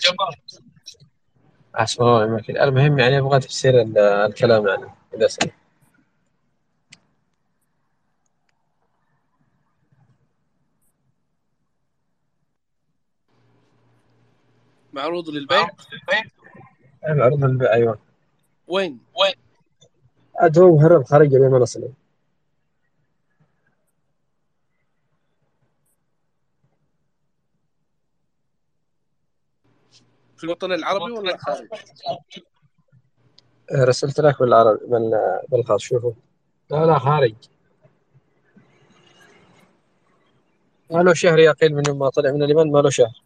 [2.00, 5.59] ونعم الوكيل المهم يعني أبغى تفسير ال- الكلام يعني إذا سمحت.
[14.92, 15.66] معروض للبيع؟
[17.08, 17.72] معروض للبيع.
[17.72, 17.98] أيوه.
[18.68, 19.00] وين؟
[20.38, 21.88] عاد هو مهرب خارج اليمن أصلا.
[30.36, 31.68] في الوطن العربي ولا خارج؟
[33.72, 36.12] آه، رسلت لك بالعربي بال- بالخاص شوفوا.
[36.70, 37.34] لا لا خارج.
[40.90, 43.22] ما له شهر يقيل من يوم ما طلع من اليمن ما له شهر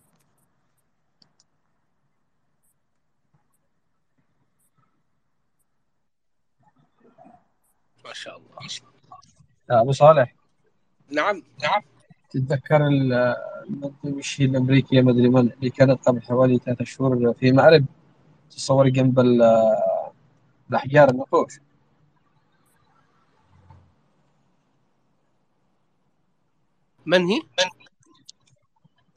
[8.04, 8.53] ما شاء الله
[9.70, 10.34] يا أبو صالح.
[11.10, 11.42] نعم.
[11.62, 11.82] نعم
[12.30, 13.12] تتذكر ال-
[13.70, 17.84] المنظمة الشيء الأمريكية ما أدري من اللي كانت قبل حوالي ثلاثة شهور في مأرب
[18.50, 19.42] تصور جنب ال-
[20.70, 21.52] الأحجار النقوش
[27.06, 27.40] من هي؟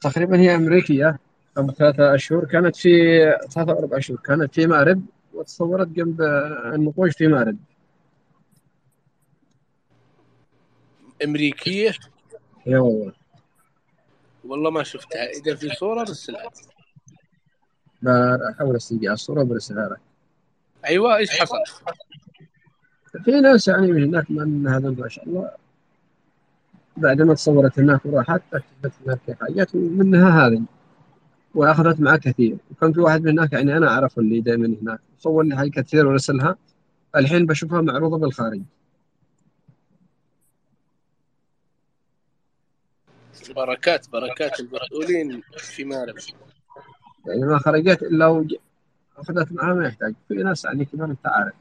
[0.00, 1.18] تقريبا هي أمريكية.
[1.56, 2.90] قبل ثلاثة أشهر كانت في
[3.50, 5.02] ثلاثة أو أربع شهور كانت في مأرب
[5.34, 6.22] وتصورت جنب
[6.74, 7.56] النقوش في مأرب
[11.24, 11.94] أمريكية؟
[12.66, 13.12] يا والله
[14.44, 15.30] والله ما شفتها.
[15.30, 16.50] إذا في صورة رسلها
[18.02, 20.00] بحاول أستلقى على الصورة برسلها لك.
[20.86, 21.56] أيوة إيش حصل؟
[23.24, 25.50] في ناس يعني من هناك من هذا ما شاء الله.
[26.96, 30.62] بعد ما تصورت هناك وراحت اكتشفت هناك في حاجات ومنها هذه.
[31.54, 32.56] وأخذت معاه كثير.
[32.70, 35.00] وكان في واحد من هناك يعني أنا أعرفه اللي دائما هناك.
[35.18, 36.56] صور لي حاجات كثير ورسلها.
[37.16, 38.62] الحين بشوفها معروضة بالخارج.
[43.56, 46.14] بركات بركات المسؤولين في مارب
[47.26, 48.54] يعني ما خرجت إلا وج-
[49.18, 50.14] أخذت معها ما يحتاج.
[50.28, 51.52] في ناس يعني كمان أنت عارف.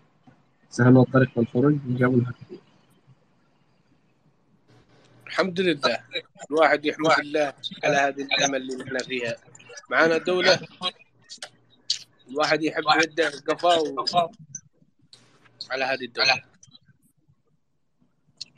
[0.70, 2.60] سهلوا الطريق والخروج وجابوا لها كثير
[5.28, 5.98] الحمد لله.
[6.52, 9.36] الواحد يحمد الله على هذه النعمة اللي نحن فيها.
[9.90, 10.60] معنا دولة.
[12.30, 14.32] الواحد يحب يده قفاه
[15.72, 16.44] على هذه الدولة.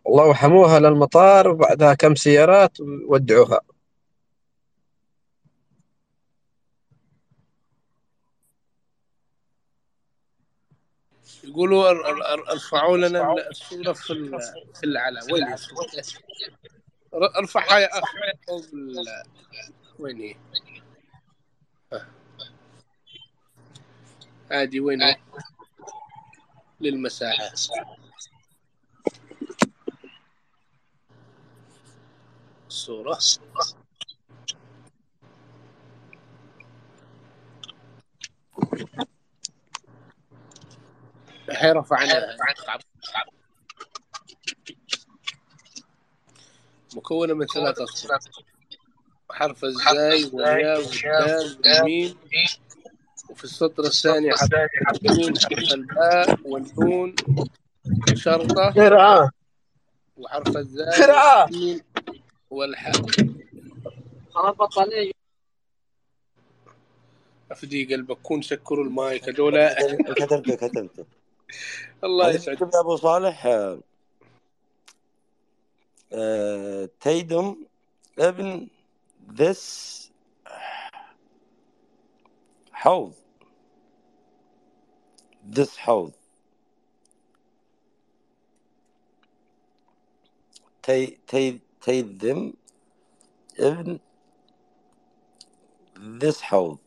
[0.10, 3.62] والله وحموها للمطار وبعدها كم سيارات وودعوها.
[11.44, 14.40] يقولوا ار- ار- ار- ارفعوا لنا الصورة في ال-
[14.76, 15.44] في العلا وين
[17.14, 18.12] ارفعها يا اخ
[18.48, 19.24] فوق ال-
[20.00, 20.36] وين هي؟
[24.52, 25.16] هذه وين هي؟
[32.70, 33.20] الصورة
[41.50, 42.38] الحين رفعناها
[46.96, 48.20] مكونة من ثلاث أسطر
[49.32, 52.18] حرف الزاي والياء والدال والميم.
[53.30, 55.00] وفي السطر الثاني حرف
[55.74, 57.16] الباء والنون.
[58.14, 58.72] شرطة.
[58.72, 59.32] قراءة.
[60.18, 61.50] وحرف الزاي قراءة.
[62.50, 62.94] والحاء
[64.32, 65.12] خلاص بطل
[67.52, 69.24] أفدي قلبك كون سكروا المايك.
[69.30, 69.74] هذولا.
[70.14, 71.06] كتبته كتبته
[72.04, 72.76] الله يسعدك.
[72.76, 73.46] أبو صالح.
[76.14, 77.56] آه، تيدم
[78.20, 78.68] ابن
[79.34, 80.12] ذس
[82.74, 83.14] حوض.
[85.50, 86.12] ذس حوض.
[90.84, 92.54] تي تي تيدم
[93.60, 94.00] ابن
[96.00, 96.80] ذس حوض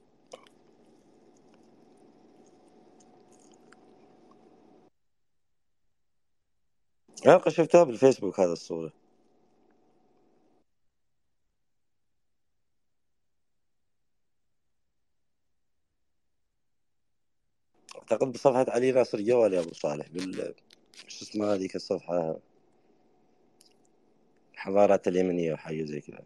[7.25, 8.93] حلقة شفتها بالفيسبوك هذا الصورة.
[17.99, 20.55] أعتقد بصفحة علي ناصر جوال يا أبو صالح بال
[21.09, 22.37] شو اسمها هذيك الصفحة؟
[24.63, 26.23] الحضارات اليمنية وحاجة زي كذا.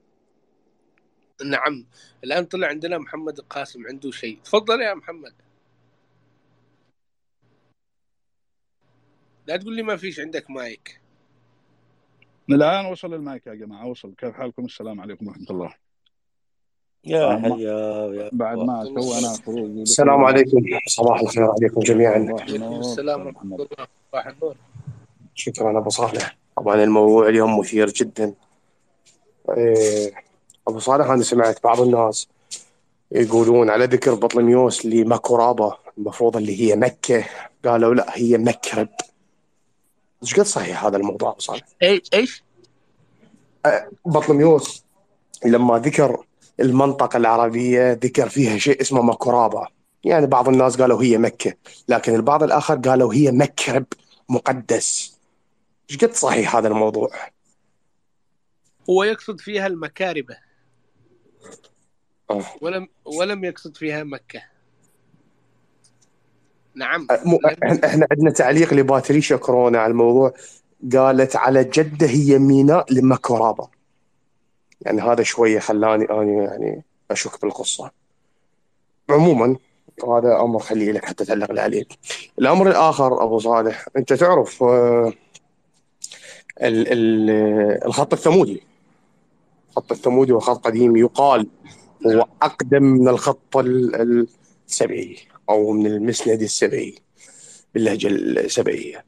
[1.45, 1.87] نعم.
[2.25, 4.39] الآن طلع عندنا محمد القاسم عنده شيء.
[4.45, 5.35] تفضل يا محمد.
[9.47, 11.01] لا تقول لي ما فيش عندك مايك.
[12.51, 14.15] الآن وصل المايك يا جماعة وصل.
[14.15, 15.75] كيف حالكم؟ السلام عليكم ورحمة الله.
[17.05, 17.55] يا حيا
[18.15, 20.65] يا بعد ما سوى أنا خروج السلام عليكم.
[20.87, 22.37] صباح الخير عليكم جميعا.
[22.81, 23.87] السلام محمد الله.
[24.11, 24.57] صباح النور.
[25.35, 26.37] شكرا أبو صالح.
[26.57, 28.35] طبعا الموضوع اليوم مثير جدا.
[29.57, 30.13] إيه،
[30.69, 32.29] أبو صالح أنا سمعت بعض الناس
[33.13, 37.25] يقولون على ذكر بطلميوس لمكو رابا المفروض اللي هي مكة.
[37.65, 38.89] قالوا لا هي مكرب
[40.23, 42.45] إيش قد صحيح هذا الموضوع أبو صالح؟ اي إيش؟
[44.07, 44.85] بطلميوس
[45.45, 46.25] لما ذكر
[46.61, 49.67] المنطقة العربية ذكر فيها شيء اسمه مكرابة
[50.05, 51.55] يعني بعض الناس قالوا هي مكة
[51.89, 53.85] لكن البعض الآخر قالوا هي مكرب
[54.29, 55.16] مقدس.
[55.91, 57.11] إيش قد صحيح هذا الموضوع؟
[58.91, 60.37] هو يقصد فيها المكاربة.
[62.31, 62.45] آه.
[62.61, 64.43] ولم ولم يقصد فيها مكة.
[66.75, 67.07] نعم.
[67.25, 70.33] مو إحنا إحنا عندنا تعليق لباتريشا كورونا على الموضوع.
[70.93, 73.69] قالت على جدة هي ميناء لمكرابة
[74.81, 77.91] يعني هذا شوية خلاني أنا يعني أشك بالقصة.
[79.11, 79.57] عموما
[80.05, 81.85] هذا أمر خليه لك حتى تعلق لي عليه
[82.39, 85.13] الأمر الآخر أبو صالح أنت تعرف آه،
[86.63, 88.63] ال- ال- الخط الثمودي.
[89.71, 91.47] الخط الثمودي هو خط قديم يقال
[92.07, 94.27] هو أقدم من الخط ال-
[94.69, 95.17] السبعي
[95.51, 96.95] أو من المسند السبعي
[97.75, 99.05] باللهجة السبعية.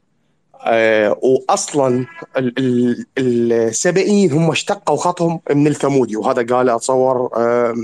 [0.61, 2.05] آه واصلا
[2.37, 7.75] ال- ال- السبعيين هم اشتقوا خطهم من الثمودي وهذا قال أتصور آه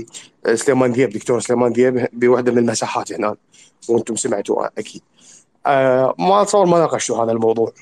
[0.54, 3.36] سليمان ذيب دكتور سليمان ذيب بوحدة من المساحات هناك
[3.88, 5.02] وأنتم سمعتوا أكيد.
[5.66, 7.72] آه ما أتصور ما ناقشتوا هذا الموضوع.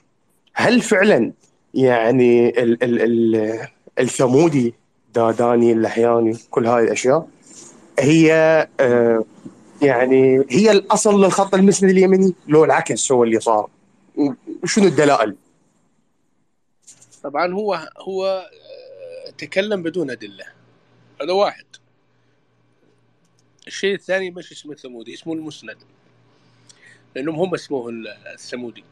[0.54, 1.32] هل فعلا
[1.74, 3.68] يعني ال ال ال
[3.98, 4.74] الثمودي
[5.14, 7.28] داداني اللحياني كل هاي الأشياء
[7.98, 8.32] هي
[8.80, 9.24] آه
[9.82, 13.70] يعني هي الأصل للخط المسند اليمني لو العكس هو اللي صار.
[14.64, 15.36] شنو الدلائل؟
[17.22, 20.44] طبعا هو هو آه، تكلم بدون أدلة.
[21.22, 21.64] هذا واحد.
[23.66, 25.76] الشيء الثاني مش اسمه الثمودي اسمه المسند.
[27.16, 28.84] لأنهم هم اسمه ال- الثمودي.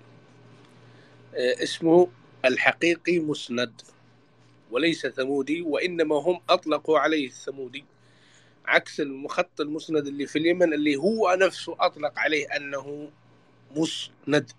[1.34, 2.08] آه، اسمه
[2.44, 3.72] الحقيقي مسند
[4.70, 7.84] وليس ثمودي وإنما هم أطلقوا عليه الثمودي.
[8.66, 13.10] عكس المخط المسند اللي في اليمن اللي هو نفسه أطلق عليه أنه
[13.76, 14.50] مسند.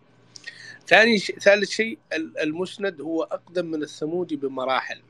[0.88, 1.31] ثاني ش...
[1.31, 5.01] ثالث شيء ال- المسند هو أقدم من الثمودي بمراحل.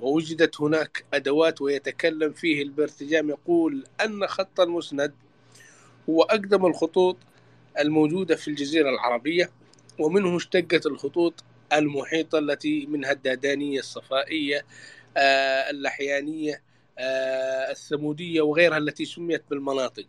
[0.00, 5.12] ووجدت هناك أدوات ويتكلم فيه البرتجام يقول أن خط المسند
[6.10, 7.16] هو أقدم الخطوط
[7.78, 9.50] الموجودة في الجزيرة العربية.
[10.00, 14.66] ومنه اشتقت الخطوط المحيطة التي منها الدادانية الصفائية
[15.16, 16.62] آه، اللحيانية
[16.98, 20.06] آه، الثمودية وغيرها التي سميت بالمناطق.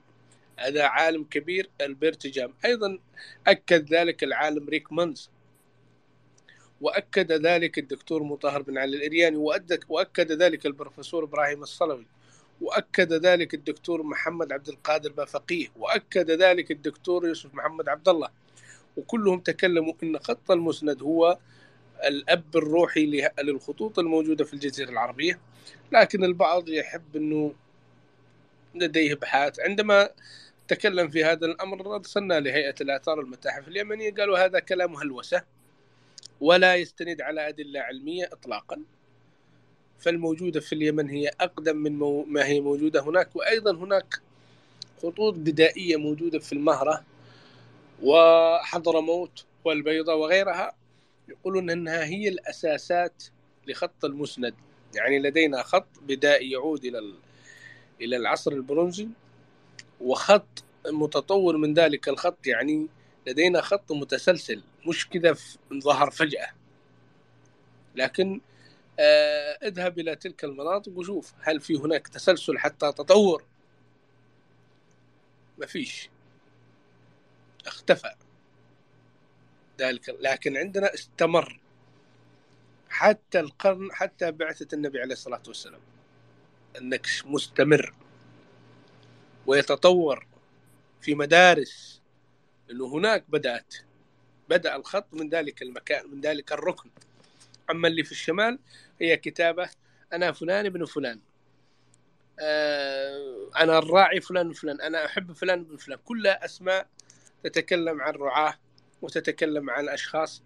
[0.59, 2.99] هذا عالم كبير البرتجام أيضا
[3.47, 5.30] أكد ذلك العالم ريك مانز.
[6.81, 9.38] وأكد ذلك الدكتور مطهر بن علي الإرياني.
[9.89, 12.05] وأكد ذلك البروفيسور إبراهيم الصلوي.
[12.61, 15.68] وأكد ذلك الدكتور محمد عبد القادر بافقيه.
[15.76, 18.30] وأكد ذلك الدكتور يوسف محمد عبد الله.
[18.97, 21.38] وكلهم تكلموا أن خط المسند هو
[22.07, 25.39] الأب الروحي للخطوط الموجودة في الجزيرة العربية.
[25.91, 27.53] لكن البعض يحب أنه
[28.76, 30.09] لديه ابحاث عندما
[30.68, 34.13] تكلم في هذا الأمر أرسلنا لهيئة الآثار والمتاحف اليمنية.
[34.13, 35.43] قالوا هذا كلام هلوسة
[36.41, 38.81] ولا يستند على أدلة علمية اطلاقا.
[39.99, 43.35] فالموجودة في اليمن هي أقدم من ما هي موجودة هناك.
[43.35, 44.22] وأيضا هناك
[45.03, 47.03] خطوط بدائية موجودة في المهرة.
[48.03, 50.76] وحضرموت والبيضاء وغيرها
[51.28, 53.23] يقولون إنها هي الأساسات
[53.68, 54.53] لخط المسند.
[54.95, 57.19] يعني لدينا خط بدائي يعود إلى ال-
[58.02, 59.07] إلى العصر البرونزي
[60.02, 62.88] وخط متطور من ذلك الخط يعني
[63.28, 65.36] لدينا خط متسلسل مش كذا
[65.73, 66.48] ظهر فجأة.
[67.95, 68.41] لكن
[68.99, 73.44] آه اذهب إلى تلك المناطق وشوف هل في هناك تسلسل حتى تطور.
[75.57, 76.10] ما فيش.
[77.67, 78.15] اختفى.
[79.79, 81.59] ذلك لكن عندنا استمر.
[82.89, 85.81] حتى القرن حتى بعثة النبي عليه الصلاة والسلام.
[86.75, 87.93] النكش مستمر.
[89.47, 90.27] ويتطور
[91.01, 92.01] في مدارس.
[92.71, 93.73] انه هناك بدأت.
[94.49, 96.89] بدأ الخط من ذلك المكان من ذلك الركن.
[97.69, 98.59] أما اللي في الشمال
[99.01, 99.69] هي كتابة
[100.13, 101.19] أنا فلان ابن فلان.
[102.39, 104.81] آه، أنا الراعي فلان وفلان.
[104.81, 105.99] أنا أحب فلان بن فلان.
[106.05, 106.88] كلها أسماء
[107.43, 108.53] تتكلم عن رعاة
[109.01, 110.41] وتتكلم عن أشخاص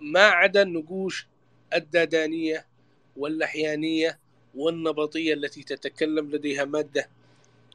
[0.00, 1.26] ما عدا النقوش
[1.74, 2.66] الدادانية
[3.16, 4.18] واللحيانية
[4.54, 7.08] والنبطية التي تتكلم لديها مادة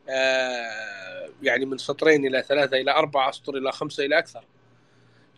[0.10, 4.46] آه، يعني من سطرين إلى ثلاثة إلى أربعة أسطر إلى خمسة إلى أكثر.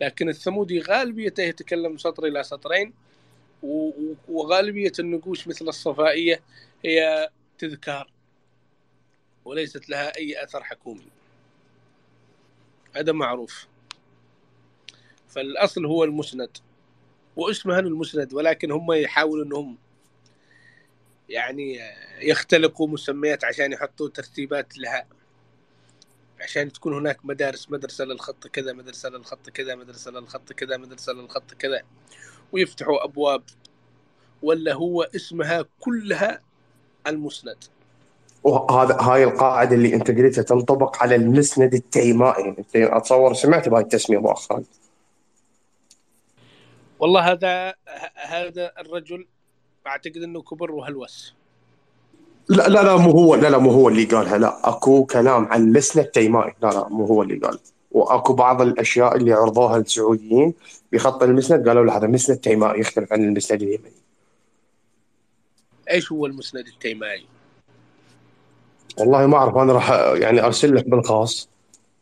[0.00, 2.92] لكن الثمودي غالبيته يتكلم سطر إلى سطرين
[3.62, 6.40] و- و- وغالبية النقوش مثل الصفائية
[6.84, 7.28] هي
[7.58, 8.10] تذكار
[9.44, 11.06] وليست لها أي أثر حكومي.
[12.96, 13.66] هذا معروف.
[15.28, 16.58] فالأصل هو المسند.
[17.36, 19.78] واسمها المسند ولكن هم يحاولوا إنهم
[21.28, 21.80] يعني
[22.20, 25.06] يختلقوا مسميات عشان يحطوا ترتيبات لها.
[26.40, 31.54] عشان تكون هناك مدارس مدرسة للخط كذا مدرسة للخط كذا مدرسة للخط كذا مدرسة للخط
[31.54, 31.82] كذا.
[32.52, 33.42] ويفتحوا أبواب.
[34.42, 36.40] ولا هو اسمها كلها
[37.06, 37.64] المسند.
[38.44, 42.48] وهذا هاي القاعدة اللي أنت قلتها تنطبق على المسند التيمائي.
[42.58, 44.62] أنت أتصور سمعت بهاي التسمية مؤخرا.
[46.98, 47.74] والله هذا
[48.14, 49.26] هذا الرجل
[49.86, 51.34] أعتقد أنه كبر وهلوس.
[52.48, 54.38] لا لا لا مو هو لا لا مو هو اللي قالها.
[54.38, 56.54] لا أكو كلام عن مسند تيمائي.
[56.62, 57.58] لا لا مو هو اللي قال.
[57.90, 60.54] وأكو بعض الأشياء اللي عرضوها السعوديين
[60.92, 63.92] بخط المسند قالوا له هذا مسند تيمائي يختلف عن المسند اليمني.
[65.90, 67.26] إيش هو المسند التيمائي؟
[68.98, 71.48] والله ما أعرف أنا راح يعني أرسل لك بالخاص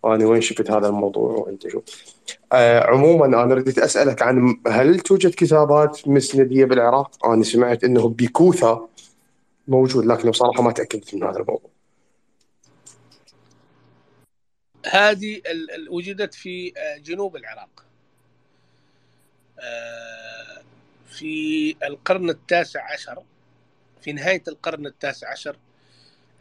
[0.04, 1.84] أنا وين شفت هذا الموضوع وأنت شوف
[2.52, 8.88] آه عموما أنا رديت أسألك عن هل توجد كتابات مسنديه بالعراق؟ أنا سمعت إنه بكوثة
[9.68, 11.70] موجود لكن بصراحه ما تأكدت من هذا الموضوع.
[14.86, 15.42] هذه
[15.90, 17.84] وجدت في آه، جنوب العراق
[19.58, 20.62] آه،
[21.10, 23.22] في القرن التاسع عشر
[24.00, 25.56] في نهاية القرن التاسع عشر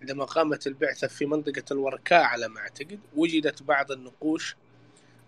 [0.02, 4.56] عندما قامت البعثة في منطقة الوركاء على ما أعتقد وجدت بعض النقوش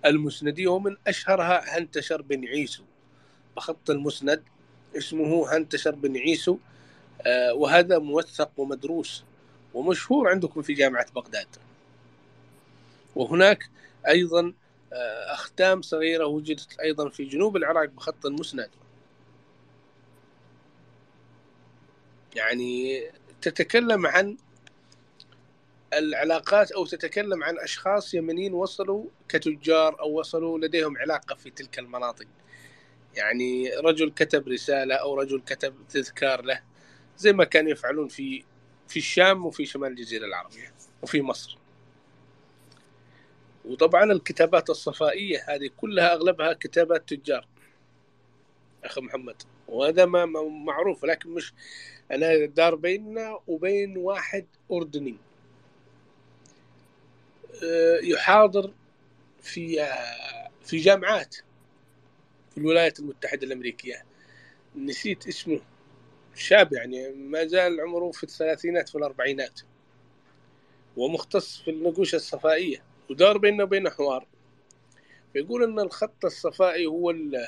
[0.06, 2.84] المسندية ومن أشهرها هنتشر بن عيسو.
[3.58, 4.44] بخط المسند
[4.98, 6.58] اسمه هنتشر بن عيسو
[7.22, 9.24] آه، وهذا موثق ومدروس
[9.74, 11.48] ومشهور عندكم في جامعة بغداد.
[13.16, 13.70] وهناك
[14.08, 14.54] أيضا
[14.94, 18.70] آه، أختام صغيرة وجدت أيضا في جنوب العراق بخط المسند.
[22.36, 23.04] يعني
[23.42, 24.38] تتكلم عن
[25.94, 32.28] العلاقات أو تتكلم عن أشخاص يمنيين وصلوا كتجار أو وصلوا لديهم علاقة في تلك المناطق.
[33.16, 36.62] يعني رجل كتب رسالة أو رجل كتب تذكار له
[37.18, 38.44] زي ما كانوا يفعلون في
[38.88, 41.58] في الشام وفي شمال الجزيرة العربية وفي مصر.
[43.66, 47.48] وطبعا الكتابات الصفائية هذه كلها أغلبها كتابات تجار.
[48.84, 50.26] أخ محمد وهذا ما
[50.66, 51.54] معروف لكن مش
[52.12, 55.12] أنا دار بيننا وبين واحد أردني.
[55.12, 55.29] آه،
[58.04, 58.74] يحاضر
[59.42, 61.36] في آه، في جامعات
[62.52, 64.06] في الولايات المتحدة الأمريكية.
[64.76, 65.60] نسيت اسمه.
[66.36, 69.62] شاب يعني ما زال عمره في الثلاثينات في الأربعينات.
[70.98, 74.28] ومختص في النقوش الصفائية ودار بيننا وبينه حوار.
[75.34, 77.48] فيقول أن الخط الصفائي هو ال-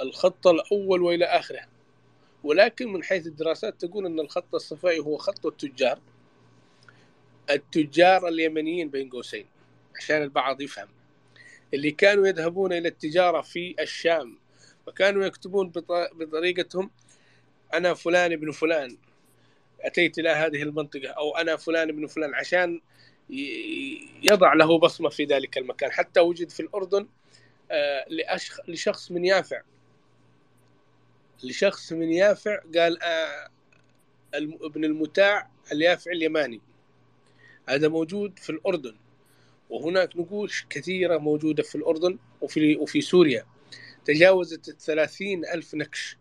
[0.00, 1.60] الخط الأول وإلى آخره.
[2.44, 5.98] ولكن من حيث الدراسات تقول أن الخط الصفائي هو خط التجار.
[7.50, 9.46] التجار اليمنيين بين قوسين
[9.96, 10.88] عشان البعض يفهم.
[11.74, 14.38] اللي كانوا يذهبون إلى التجارة في الشام
[14.86, 16.90] وكانوا يكتبون بط- بطريقتهم
[17.74, 18.96] أنا فلان ابن فلان
[19.80, 22.80] أتيت إلى هذه المنطقة أو أنا فلان ابن فلان عشان
[24.22, 25.92] يضع له بصمة في ذلك المكان.
[25.92, 27.06] حتى وجد في الأردن
[27.70, 28.06] آه،.
[28.68, 29.60] لشخص من يافع.
[31.44, 33.48] لشخص من يافع قال آه،
[34.34, 36.60] ابن المتاع اليافع اليماني.
[37.68, 38.94] هذا موجود في الأردن
[39.70, 43.46] وهناك نقوش كثيرة موجودة في الأردن وفي وفي سوريا
[44.04, 46.16] تجاوزت الثلاثين ألف نكش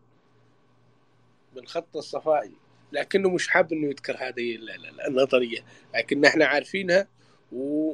[1.56, 2.52] بالخط الصفائي
[2.91, 5.60] لكنه مش حاب إنه يذكر هذه ال- ال- النظرية
[5.95, 7.07] لكن إحنا عارفينها.
[7.52, 7.90] و...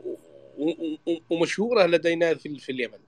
[0.57, 0.95] و...
[1.29, 2.99] ومشهورة لدينا في, في اليمن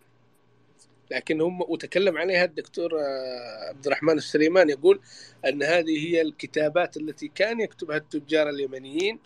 [1.12, 5.00] لكن هم وتكلم عليها الدكتور آه، عبد الرحمن السليمان يقول
[5.48, 9.20] أن هذه هي الكتابات التي كان يكتبها التجار اليمنيين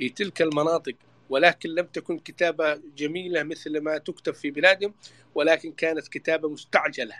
[0.00, 0.94] في تلك المناطق
[1.30, 4.94] ولكن لم تكن كتابة جميلة مثل ما تكتب في بلادهم
[5.34, 7.14] ولكن كانت كتابة مستعجلة.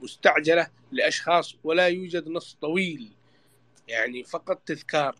[0.00, 3.12] مستعجلة لأشخاص ولا يوجد نص طويل
[3.88, 5.16] يعني فقط تذكار.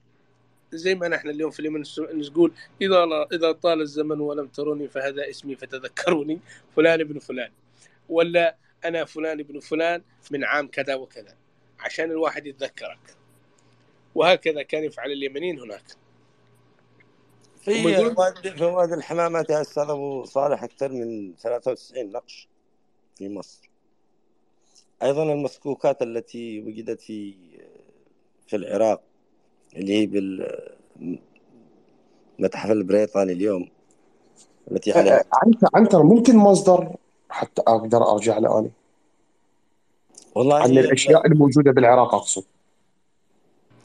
[0.72, 2.52] زي ما نحن اليوم في اليمن نقول
[2.82, 6.40] إذا إذا طال الزمن ولم تروني فهذا اسمي فتذكروني
[6.76, 7.52] فلان ابن فلان.
[8.08, 11.36] ولا أنا فلان ابن فلان من عام كذا وكذا.
[11.80, 13.19] عشان الواحد يتذكرك.
[14.20, 15.82] وهكذا كان يفعل اليمنيين هناك.
[17.60, 17.96] في
[18.60, 22.48] وادي الحمامات يا أستاذ أبو صالح أكثر من 93 نقش
[23.16, 23.70] في مصر.
[25.02, 27.34] أيضا المسكوكات التي وجدت في
[28.46, 29.02] في العراق
[29.76, 30.06] اللي هي
[32.38, 33.68] بالمتحف البريطاني اليوم
[34.70, 36.96] التي عليها عنتر عنتر ممكن مصدر؟
[37.28, 38.70] حتى أقدر أرجع له أنا
[40.34, 42.44] والله عن الأشياء الموجودة بالعراق أقصد.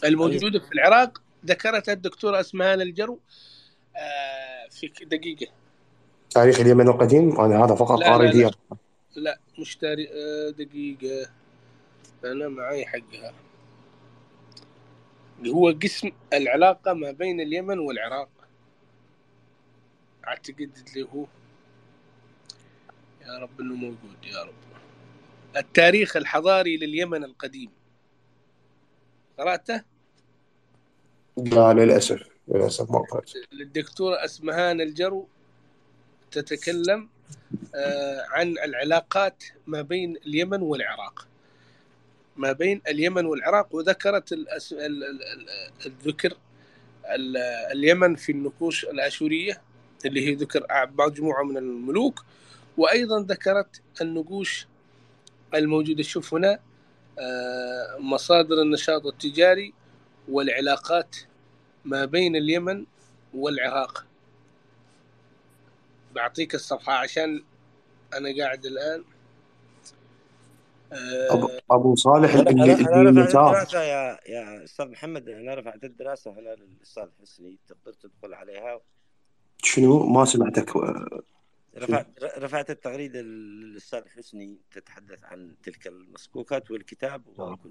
[0.03, 3.19] الموجودة في العراق ذكرتها الدكتورة أسمهان الجرو
[3.95, 5.51] آه، في دقيقة.
[6.29, 8.43] تاريخ اليمن القديم؟ أنا هذا فقط لا قاري لا.
[8.43, 8.51] لا
[9.15, 11.29] لا مش تاريخ آه، دقيقة.
[12.25, 13.33] أنا معي حقها.
[15.47, 18.29] هو قسم العلاقة ما بين اليمن والعراق.
[20.27, 21.25] أعتقد اللي هو
[23.21, 24.53] يا رب إنه موجود يا رب.
[25.57, 27.69] التاريخ الحضاري لليمن القديم.
[29.37, 29.81] قرأته؟
[31.37, 35.27] لا للأسف للأسف ما قرأت للدكتورة أسمهان الجرو
[36.31, 37.09] تتكلم
[37.75, 41.27] آه، عن العلاقات ما بين اليمن والعراق.
[42.37, 44.75] ما بين اليمن والعراق وذكرت الأس...
[45.85, 46.37] الذكر
[47.05, 47.37] ال...
[47.71, 49.61] اليمن في النقوش الآشورية
[50.05, 50.65] اللي هي ذكر
[50.99, 52.25] مجموعة من الملوك.
[52.77, 54.67] وأيضا ذكرت النقوش
[55.53, 56.59] الموجودة شوف هنا
[57.99, 59.73] مصادر النشاط التجاري
[60.29, 61.15] والعلاقات
[61.85, 62.85] ما بين اليمن
[63.33, 64.05] والعراق.
[66.15, 67.43] بعطيك الصفحة عشان
[68.13, 69.03] أنا قاعد الآن.
[70.91, 75.29] ابو آه، ابو صالح أنا اللي اللي أنا رفعت نتاع الدراسة يا يا أستاذ محمد
[75.29, 78.79] أنا رفعت الدراسة هنا للأستاذ حسني تقدر تدخل عليها؟
[79.63, 80.73] شنو؟ ما سمعتك.
[81.77, 82.07] رفعت
[82.37, 87.69] رفعت التغريدة للأستاذ حسني تتحدث عن تلك المسكوكات والكتاب وكل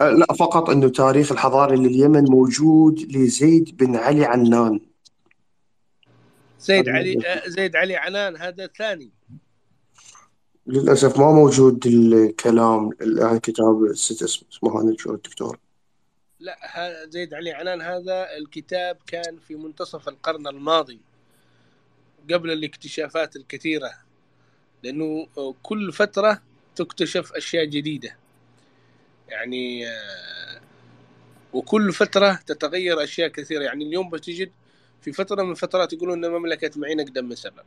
[0.00, 4.80] أه، لا فقط إنه تاريخ الحضاري لليمن موجود لزيد بن علي عنان.
[6.60, 7.26] زيد هذا علي.
[7.26, 9.10] آه، زيد علي عنان هذا ثاني.
[10.66, 15.58] للأسف ما موجود الكلام الآن كتاب ست اسم اسمه هذا شو الدكتور
[16.40, 21.00] لا ها- زيد علي عنان هذا الكتاب كان في منتصف القرن الماضي.
[22.32, 23.90] قبل الاكتشافات الكثيرة
[24.82, 25.26] لأنه
[25.62, 26.42] كل فترة
[26.76, 28.16] تكتشف أشياء جديدة.
[29.28, 30.60] يعني آه،
[31.52, 33.62] وكل فترة تتغير أشياء كثيرة.
[33.62, 34.52] يعني اليوم بتجد
[35.02, 37.64] في فترة من الفترات يقولون أن مملكة معين أقدم من سبأ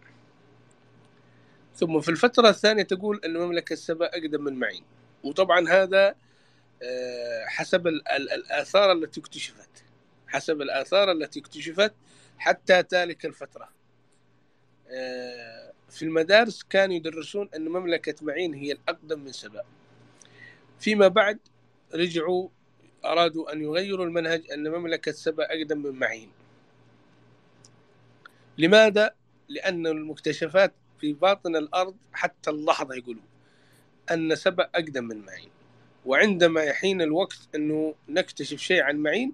[1.75, 4.83] ثم في الفترة الثانية تقول أن مملكة سبأ أقدم من معين.
[5.23, 6.15] وطبعا هذا
[6.83, 9.69] آه، حسب ال- ال- الآثار التي اكتشفت.
[10.27, 11.93] حسب الآثار التي اكتشفت
[12.37, 13.69] حتى ذلك الفترة.
[15.89, 19.63] في المدارس كانوا يدرسون أن مملكة معين هي الأقدم من سبأ.
[20.79, 21.39] فيما بعد
[21.93, 22.49] رجعوا
[23.05, 26.29] أرادوا أن يغيروا المنهج أن مملكة سبأ أقدم من معين.
[28.57, 29.13] لماذا؟
[29.49, 33.21] لأن المكتشفات في باطن الأرض حتى اللحظة يقولوا
[34.11, 35.49] أن سبأ أقدم من معين.
[36.05, 39.33] وعندما يحين الوقت أنه نكتشف شيء عن معين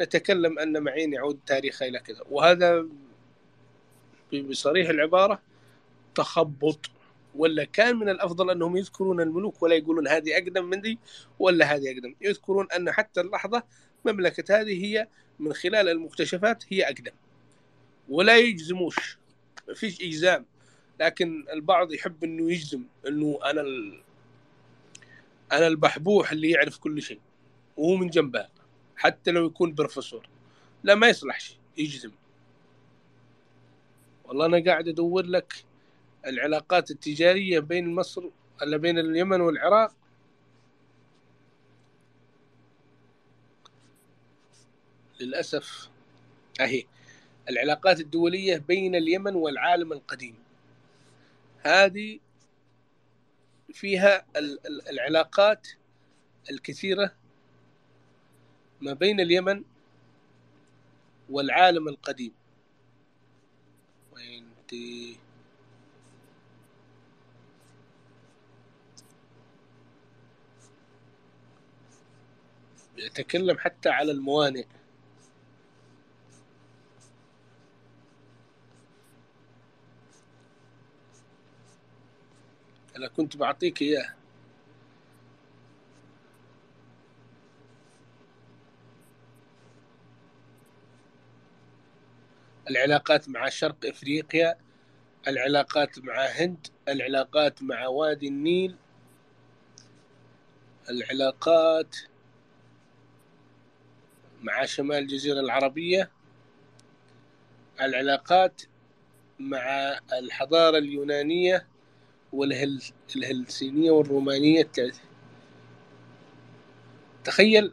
[0.00, 2.22] نتكلم أن معين يعود تاريخه إلى كذا.
[2.30, 2.86] وهذا
[4.42, 5.42] بصريح العبارة
[6.14, 6.90] تخبط.
[7.34, 10.98] ولا كان من الأفضل أنهم يذكرون الملوك ولا يقولون هذه أقدم من دي
[11.38, 12.14] ولا هذه أقدم.
[12.20, 13.62] يذكرون أن حتى اللحظة
[14.04, 15.08] مملكة هذه هي
[15.38, 17.12] من خلال المكتشفات هي أقدم.
[18.08, 19.18] ولا يجزموش.
[19.68, 20.46] ما فيش إجزام.
[21.00, 24.00] لكن البعض يحب إنه يجزم إنه أنا ال...
[25.52, 27.20] أنا البحبوح اللي يعرف كل شيء.
[27.76, 28.48] وهو من جنبها.
[28.96, 30.28] حتى لو يكون بروفيسور.
[30.84, 32.10] لا ما يصلحش يجزم.
[34.24, 35.64] والله أنا قاعد أدور لك
[36.26, 38.22] العلاقات التجارية بين مصر
[38.62, 39.94] ولا بين اليمن والعراق.
[45.20, 45.90] للأسف
[46.60, 46.84] أهي
[47.50, 50.34] العلاقات الدولية بين اليمن والعالم القديم.
[51.60, 52.18] هذه
[53.72, 54.26] فيها
[54.90, 55.68] العلاقات
[56.50, 57.12] الكثيرة
[58.80, 59.64] ما بين اليمن
[61.30, 62.32] والعالم القديم.
[64.70, 65.16] دي.
[72.96, 74.66] يتكلم حتى على الموانئ.
[82.96, 84.14] أنا كنت بعطيك إياه
[92.70, 94.56] العلاقات مع شرق إفريقيا
[95.28, 98.76] العلاقات مع هند العلاقات مع وادي النيل
[100.90, 101.96] العلاقات
[104.42, 106.10] مع شمال الجزيرة العربية
[107.80, 108.62] العلاقات
[109.38, 111.66] مع الحضارة اليونانية
[112.32, 114.70] والهلسينية والرومانية
[117.24, 117.72] تخيل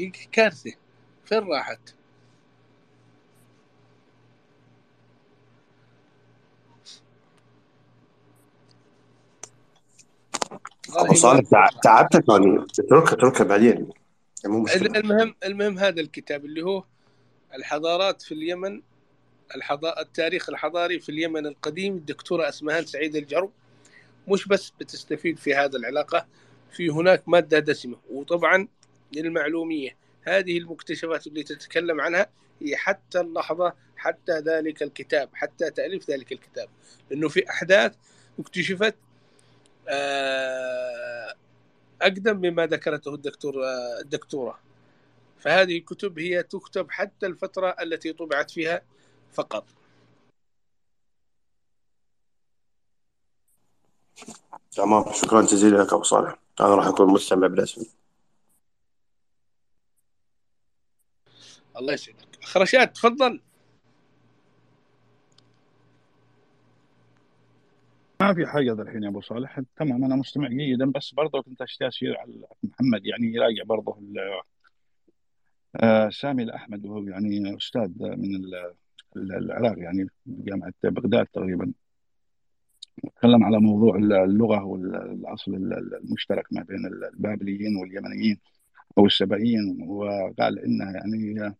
[0.00, 0.72] هذيك كارثة.
[1.24, 1.94] فين راحت؟
[10.96, 13.88] أبو صالح تعبتك يعني اتركها اتركها بعدين.
[14.46, 14.66] مو.
[14.76, 16.84] المهم المهم هذا الكتاب اللي هو
[17.54, 18.82] الحضارات في اليمن
[19.56, 20.00] الحضا...
[20.00, 23.50] التاريخ الحضاري في اليمن القديم الدكتورة أسمهان سعيد الجرب
[24.28, 26.26] مش بس بتستفيد في هذا العلاقة
[26.72, 27.96] في هناك مادة دسمة.
[28.10, 28.68] وطبعا
[29.12, 29.96] للمعلومية.
[30.22, 32.26] هذه المكتشفات اللي تتكلم عنها
[32.62, 36.68] هي حتى اللحظة حتى ذلك الكتاب حتى تأليف ذلك الكتاب.
[37.10, 37.96] لأنه في أحداث
[38.38, 38.94] اكتشفت
[39.88, 41.34] آه،
[42.02, 44.58] أقدم مما ذكرته الدكتور آه، الدكتورة.
[45.38, 48.82] فهذه الكتب هي تكتب حتى الفترة التي طبعت فيها
[49.32, 49.64] فقط.
[54.72, 55.04] تمام.
[55.12, 56.38] شكرا جزيلا لك أبو صالح.
[56.60, 57.99] أنا راح أكون مستمع بالاسم
[61.76, 62.38] الله يسعدك.
[62.42, 63.40] أخ رشاد تفضل.
[68.20, 69.60] ما في حاجة الحين يا أبو صالح.
[69.76, 72.32] تمام أنا مستمع جيدا بس برضه كنت اشير على
[72.62, 73.96] محمد يعني يراجع برضه
[75.76, 78.40] آه، سامي الأحمد وهو يعني أستاذ من
[79.16, 81.72] العراق يعني جامعة بغداد تقريبا.
[83.16, 88.40] تكلم على موضوع اللغة والأصل المشترك ما بين البابليين واليمنيين.
[89.00, 91.54] أو السبعيين وقال انها يعني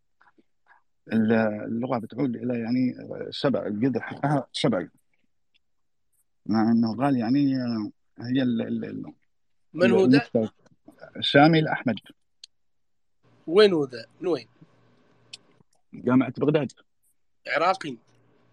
[1.12, 2.96] اللغة بتعود إلى يعني
[3.30, 4.90] سبع القدر حقها سبعي
[6.46, 7.56] مع إنه قال يعني
[8.18, 9.12] هي ال ال
[9.74, 10.50] من هو ذا؟
[11.20, 11.98] سامي الاحمد
[13.46, 14.46] وين هو ذا؟ من وين؟
[15.94, 16.72] جامعة بغداد
[17.48, 17.96] عراقي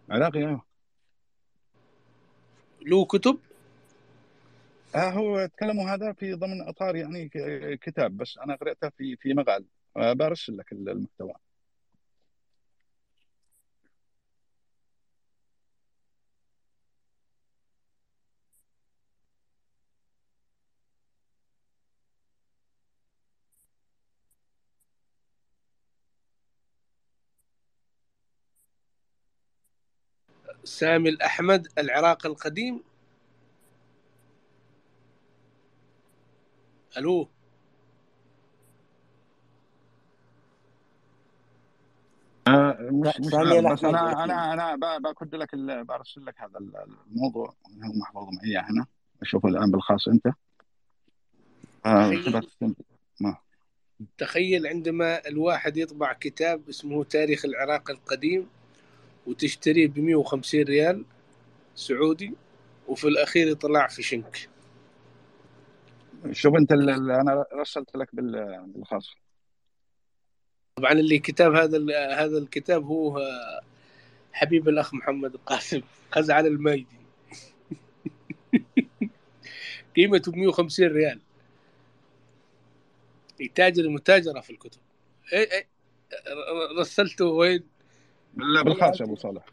[0.10, 0.62] عراقي آه
[2.82, 3.40] له كتب؟
[4.98, 7.30] آه هو تكلموا هذا في ضمن إطار يعني
[7.82, 9.66] كتاب بس أنا قرأته في في مقال.
[9.98, 11.34] آه برسل لك المحتوى.
[30.64, 32.84] سامي الأحمد العراق القديم.
[36.98, 37.28] ألو.
[42.48, 43.34] آه، مش بس
[43.84, 47.54] أنا أنا أنا ب- بكد لك ال- برسل لك هذا ال- الموضوع.
[47.84, 48.86] هو محفوظ معي؟ هنا.
[49.22, 50.08] أشوفه الآن بالخاص.
[50.08, 50.28] أنت؟
[51.86, 52.76] آه، تخيل.
[53.22, 53.38] ما.
[54.18, 58.48] تخيل عندما الواحد يطبع كتاب اسمه تاريخ العراق القديم
[59.28, 61.06] وتشتريه ب 150 ريال
[61.76, 62.34] سعودي
[62.88, 64.50] وفي الأخير يطلع في شنك.
[66.32, 69.10] شوف انت ال- ال- أنا رسلت لك بال- بالخاص.
[70.76, 71.78] طبعا اللي كتاب هذا
[72.16, 73.60] هذا الكتاب هو آه،
[74.34, 75.82] حبيب الأخ محمد القاسم
[76.12, 76.98] خزعل المايدي.
[79.96, 81.20] قيمته ب 150 ريال.
[83.40, 84.80] يتاجر متاجرة في الكتب.
[85.34, 85.68] إيه إيه
[86.80, 87.64] رسلته وين؟
[88.34, 89.46] بال- بالخاص يا أبو صالح.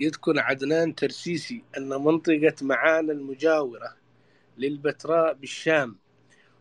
[0.00, 3.96] يذكر عدنان ترسيسي أن منطقة معان المجاورة
[4.58, 5.96] للبتراء بالشام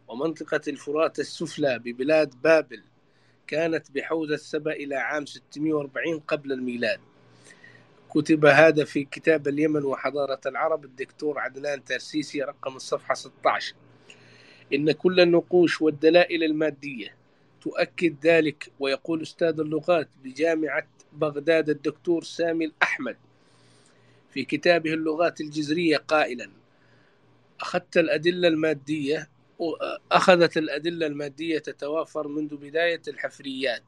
[0.07, 2.83] ومنطقة الفرات السفلى ببلاد بابل
[3.47, 6.99] كانت بحوزة سبا إلى عام 640 قبل الميلاد.
[8.09, 13.75] كتب هذا في كتاب اليمن وحضارة العرب الدكتور عدنان ترسيسي رقم الصفحة 16
[14.73, 17.15] إن كل النقوش والدلائل المادية
[17.61, 23.17] تؤكد ذلك ويقول أستاذ اللغات بجامعة بغداد الدكتور سامي الأحمد
[24.33, 26.49] في كتابه اللغات الجزرية قائلا
[27.61, 29.29] أخذت الأدلة المادية
[30.11, 33.83] أخذت الأدلة المادية تتوافر منذ بداية الحفريات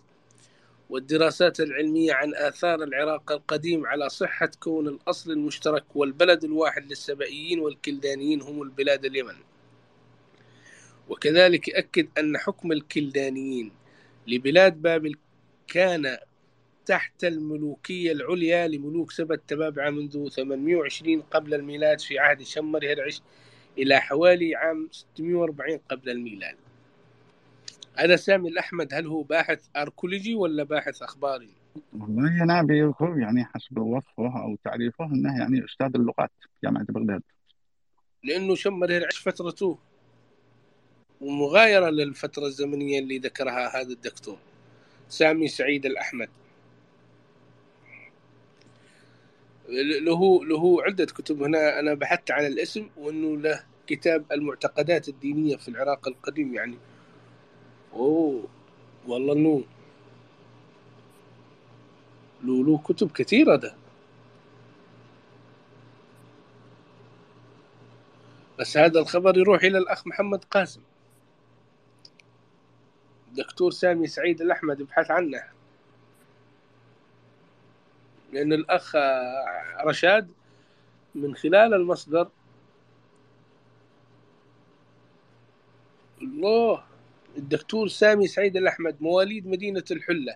[0.90, 8.42] والدراسات العلمية عن آثار العراق القديم على صحة كون الأصل المشترك والبلد الواحد للسبائيين والكلدانيين
[8.42, 9.36] هم البلاد اليمن.
[11.10, 13.72] وكذلك يؤكد أن حكم الكلدانيين
[14.28, 15.16] لبلاد بابل
[15.68, 16.18] كان
[16.86, 23.22] تحت الملوكية العليا لملوك سبا التبابعة منذ 820 قبل الميلاد في عهد شمر هرعش
[23.78, 26.56] إلى حوالي عام 640 قبل الميلاد.
[27.96, 31.50] هذا سامي الأحمد هل هو باحث أركولوجي ولا باحث أخباري؟
[32.00, 36.32] والله أنا بيقول يعني حسب وصفه أو تعريفه أنه يعني أستاذ اللغات
[36.64, 37.22] جامعة بغداد.
[38.24, 39.78] لأنه شمر هرعش فترته
[41.22, 44.38] ومغايرة للفترة الزمنية اللي ذكرها هذا الدكتور
[45.10, 46.30] سامي سعيد الأحمد.
[49.70, 51.44] له له عدة كتب.
[51.44, 56.78] هنا أنا بحثت عن الاسم وأنه له كتاب المعتقدات الدينية في العراق القديم يعني.
[57.94, 58.48] أوه
[59.08, 59.64] والله إنه
[62.44, 63.76] له له كتب كثيرة ده.
[68.60, 70.82] بس هذا الخبر يروح إلى الأخ محمد قاسم.
[73.34, 75.44] دكتور سامي سعيد الأحمد يبحث عنه.
[78.34, 78.96] لأن الأخ
[79.86, 80.32] رشاد
[81.16, 82.30] من خلال المصدر
[86.22, 86.84] الله
[87.38, 90.36] الدكتور سامي سعيد الأحمد مواليد مدينة الحلة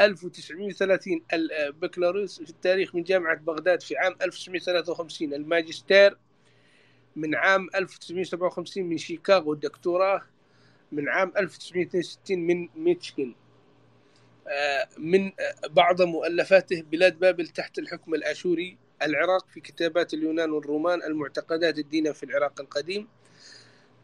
[0.00, 6.16] 1930 البكالوريوس في التاريخ من جامعة بغداد في عام 1953 الماجستير
[7.16, 10.22] من عام 1957 من شيكاغو الدكتوراه
[10.92, 13.41] من عام 1962 من ميتشيغان آه،
[14.98, 21.78] من آه، بعض مؤلفاته بلاد بابل تحت الحكم الآشوري العراق في كتابات اليونان والرومان المعتقدات
[21.78, 23.08] الدينية في العراق القديم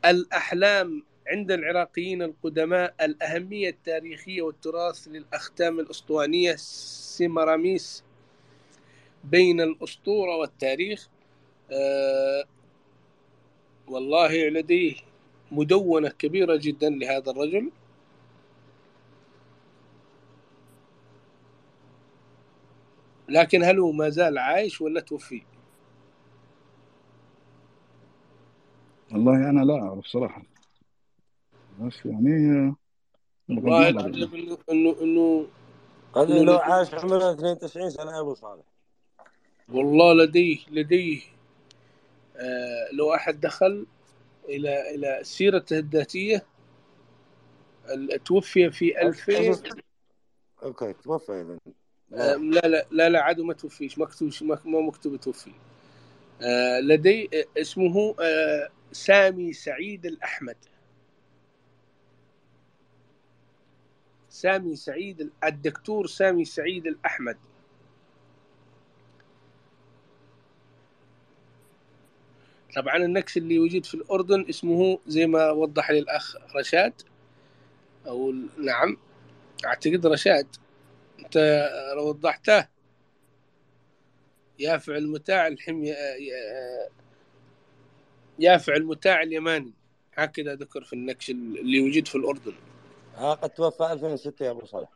[0.05, 8.05] الأحلام عند العراقيين القدماء الأهمية التاريخية والتراث للأختام الأسطوانية سيمراميس
[9.25, 11.09] بين الأسطورة والتاريخ.
[11.73, 12.45] آه
[13.89, 14.95] والله لديه
[15.53, 17.71] مدونة كبيرة جدا لهذا الرجل.
[23.29, 25.43] لكن هل هو ما زال عايش ولا توفي؟
[29.13, 30.43] والله أنا لا أعرف صراحة.
[31.81, 32.75] بس يعني
[33.49, 33.91] والله يعني.
[34.01, 35.47] العجب انه انه انه
[36.17, 36.59] إنه لو لديه.
[36.63, 38.63] عاش عمره 92 سنة يا أبو صالح.
[39.69, 41.21] والله لديه لديه
[42.37, 43.87] آه لو أحد دخل
[44.49, 46.47] إلى إلى سيرته الذاتية
[47.91, 49.73] ال- توفي في 2000
[50.63, 51.59] أوكي توفى إذا
[52.15, 53.99] آه الله لا لا لا لا عاد ما توفيش.
[53.99, 54.31] مكتوب
[54.65, 55.53] ما مكتوب توفي.
[56.43, 60.57] آه لدي آه، اسمه آه سامي سعيد الأحمد.
[64.31, 67.37] سامي سعيد ال- الدكتور سامي سعيد الأحمد.
[72.77, 76.93] طبعا النكس اللي يوجد في الأردن اسمه زي ما وضح لي الأخ رشاد
[78.07, 78.97] أو نعم
[79.67, 80.47] أعتقد رشاد.
[81.29, 82.69] أنت وضحته
[84.59, 85.95] يافع المتاع الحمية
[88.39, 89.73] يافع المتاع اليماني.
[90.15, 92.53] هكذا ذكر في النكش اللي يوجد في الأردن.
[93.15, 94.89] ها قد توفى 2006 يا أبو صالح.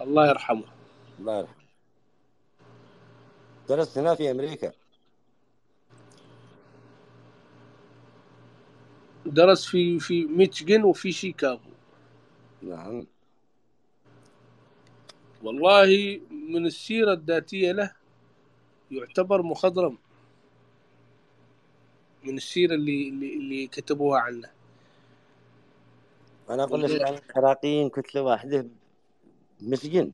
[0.00, 0.64] الله يرحمه.
[1.18, 1.64] الله يرحمه.
[3.68, 4.72] درست هنا في أمريكا.
[9.26, 11.70] درس في في ميتشيغن وفي شيكاغو.
[12.62, 13.06] نعم.
[15.42, 17.92] والله من السيرة الذاتية له
[18.90, 19.98] يعتبر مخضرم.
[22.24, 24.50] من السيرة اللي اللي, اللي كتبوها عنه.
[26.50, 26.90] أنا أقول لك
[27.36, 28.66] العراقيين كتله واحدة
[29.60, 30.12] مسجن.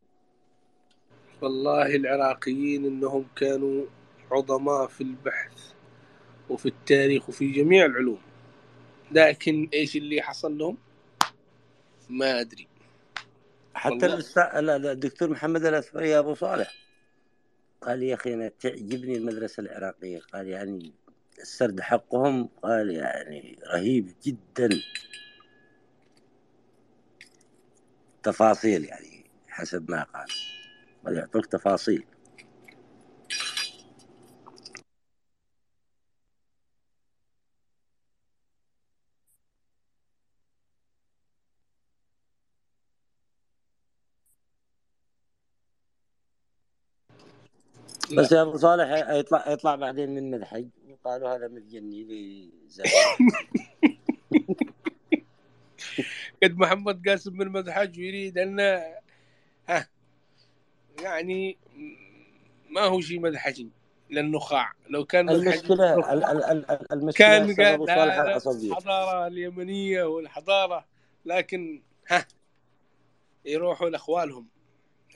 [1.42, 3.86] والله العراقيين إنهم كانوا
[4.30, 5.72] عظماء في البحث
[6.50, 8.20] وفي التاريخ وفي جميع العلوم.
[9.12, 10.76] لكن إيش اللي حصل لهم؟
[12.10, 12.73] ما أدري.
[13.74, 14.06] حتى.
[14.06, 16.74] الأستاذ الدكتور محمد الأثري يا أبو صالح
[17.82, 20.20] قال يا أخي أنا تعجبني المدرسة العراقية.
[20.32, 20.92] قال يعني
[21.38, 24.68] السرد حقهم قال يعني رهيب جدا.
[28.22, 30.26] تفاصيل يعني حسب ما قال.
[31.06, 32.04] قال يعطوك تفاصيل.
[48.16, 52.50] بس يا أبو صالح يطلع يطلع بعدين من مدحج وقالوا هذا متجني لي
[56.42, 58.60] قد محمد قاسم بن مدحج يريد ان
[59.68, 59.88] ها
[61.02, 61.56] يعني
[62.70, 63.68] ما هو شيء مدحجي
[64.10, 68.10] للنخاع لو كان المشكلة ال- ال- ال- ال- المشكلة كان قال
[68.46, 70.84] الحضارة اليمنية والحضارة
[71.24, 72.26] لكن ها
[73.44, 74.46] يروحوا لأخوالهم.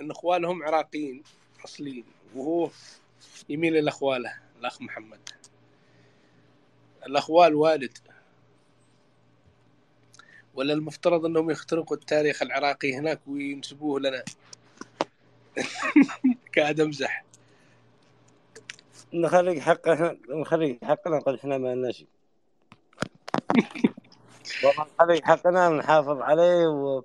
[0.00, 1.22] إن أخوالهم عراقيين
[1.64, 2.04] أصليين.
[2.34, 2.70] وهو
[3.48, 5.20] يميل إلى أخواله الأخ محمد.
[7.06, 7.98] الاخوال والد
[10.54, 14.24] ولا المفترض أنهم يخترقوا التاريخ العراقي هناك وينسبوه لنا.
[16.56, 17.24] قاعد امزح
[19.12, 22.06] نخرج حقنا نخرج حقنا نقول إحنا ما لنا شيء.
[24.64, 27.02] والله نخرج حقنا نحافظ عليه و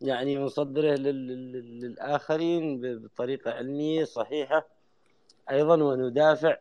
[0.00, 4.66] يعني نصدره لل- لل- للآخرين بطريقة علمية صحيحة.
[5.50, 6.56] أيضا وندافع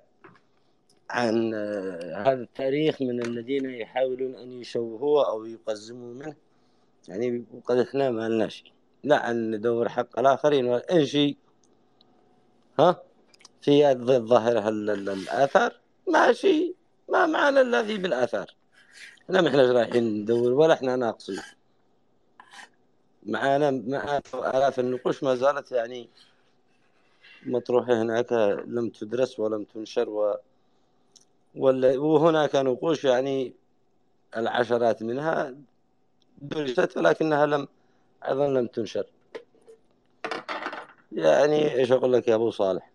[1.09, 6.35] عن آه، هذا التاريخ من الذين يحاولون أن يشوهوه أو يقزموا منه.
[7.07, 8.71] يعني وقد إحنا ما لنا شيء.
[9.03, 10.67] لا أن ندور حق الآخرين.
[10.73, 11.37] أي شيء
[12.79, 13.03] ها
[13.61, 16.75] في هذه الظاهرة ال- ال- الآثار؟ ما شيء.
[17.09, 18.55] ما معنا الذي بالآثار؟
[19.25, 21.39] إحنا ما إحنا رايحين ندور ولا إحنا ناقصين.
[23.27, 26.09] معانا مئات آلاف النقوش ما زالت يعني
[27.45, 28.31] مطروحة هناك
[28.67, 30.35] لم تدرس ولم تنشر و
[31.55, 33.53] وهناك نقوش يعني
[34.37, 35.55] العشرات منها
[36.41, 37.67] درست ولكنها لم
[38.27, 39.05] أيضا لم تنشر.
[41.11, 42.91] يعني إيش أقول لك يا أبو صالح؟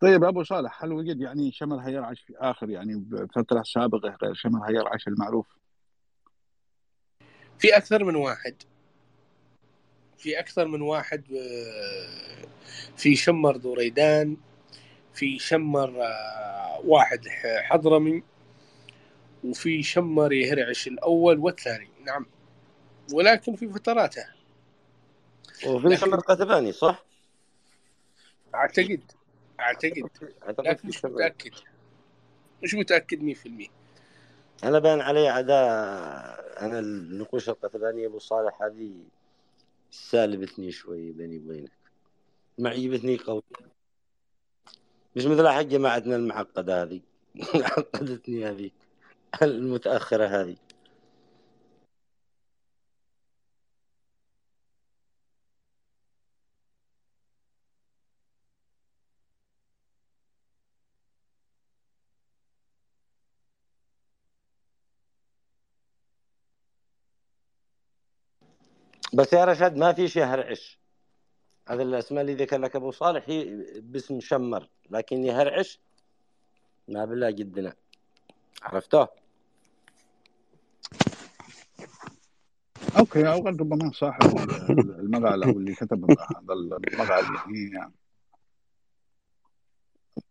[0.00, 4.68] طيب أبو صالح هل وجد يعني شمر هيرعش في آخر يعني بفترة سابقة غير شمر
[4.70, 5.46] هيرعش المعروف؟
[7.58, 8.54] في أكثر من واحد.
[10.18, 12.46] في أكثر من واحد آه،
[12.96, 14.36] في شمر ذريدان
[15.14, 18.22] في شمر آه، واحد ح- حضرمي
[19.44, 21.88] وفي شمر يهرعش الأول والثاني.
[22.06, 22.26] نعم.
[23.12, 24.24] ولكن في فتراته.
[25.66, 27.04] وفي شمر قتباني صح؟
[28.54, 29.02] أعتقد.
[29.60, 30.10] أعتقد.
[30.42, 31.52] أعتقد مش متأكد.
[32.62, 33.68] مش متأكد 100%
[34.64, 35.68] أنا بان علي عداء
[36.60, 38.92] أنا النقوش القتبانية أبو صالح هذه
[39.90, 41.70] سالبتني شوي بيني وبينك.
[42.58, 43.42] معيبتني قوي
[45.16, 47.00] مش مثل حق جماعتنا المعقدة هذه.
[47.54, 48.70] عقدتني هذه.
[49.42, 50.56] المتأخرة هذه.
[69.18, 70.78] بس يا رشاد ما في شيء هرعش.
[71.68, 75.80] هذا الأسماء اللي ذكر لك أبو صالح هي باسم شمر لكن يهرعش
[76.88, 77.72] ما بالله جدنا
[78.62, 79.08] عرفته
[82.98, 87.24] أوكي أو ربما صاحب ال- المقال أو اللي كتب هذا المقال.
[87.74, 87.92] يعني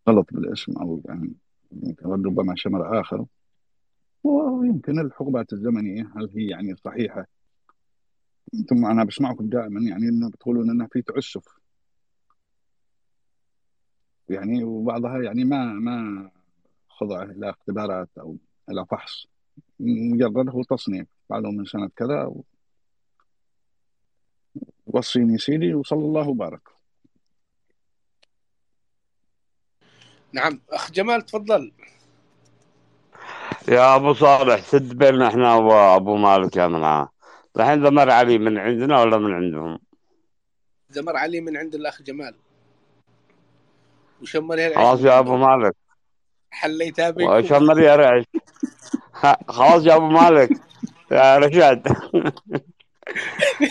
[0.09, 1.33] غلط بالاسم أو يعني
[2.05, 3.25] ربما شمر آخر.
[4.23, 7.25] ويمكن الحقبات الزمنية هل هي يعني صحيحة؟
[8.53, 11.43] أنتم أنا بسمعكم دائما يعني إنه بتقولون إنه في تعسف.
[14.29, 16.29] يعني وبعضها يعني ما ما
[16.89, 18.37] خضع إلى اختبارات أو
[18.69, 19.27] إلى فحص.
[19.79, 22.31] مجرد هو تصنيف قالوا من سنة كذا
[24.87, 26.69] وصيني سيدي وصلى الله وبارك.
[30.31, 31.71] نعم أخ جمال تفضل.
[33.67, 37.09] يا أبو صالح سد بيننا إحنا وأبو مالك يا منعاه
[37.59, 39.79] الحين ذمر علي من عندنا ولا من عندهم؟
[40.89, 42.35] زمر علي من عند الأخ جمال.
[44.21, 45.75] وشمر هي خلاص يا أبو مالك.
[46.51, 48.23] حليتها بيكم وشمر يا رعش
[49.47, 50.49] خلاص يا أبو مالك.
[51.11, 51.87] يا رشاد.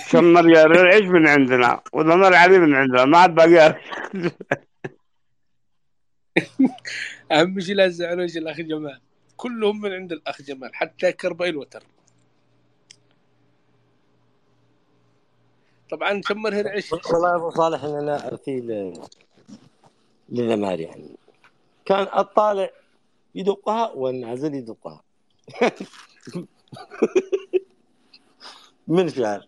[0.07, 3.05] شمر يا رعش من عندنا وذمر علي من عندنا.
[3.05, 3.81] ما عاد باقي يا.
[7.33, 9.01] أهم شيء لا تزعلوش الاخ جمال.
[9.37, 11.83] كلهم من عند الأخ جمال حتى كرباء الوتر.
[15.91, 18.61] طبعا شمر هرعش والله يا ابو صالح أنا أرثي
[20.29, 21.09] للمال يعني.
[21.85, 22.71] كان الطالع
[23.35, 25.03] يدقها والنازل يدقها.
[28.89, 29.47] من شعر؟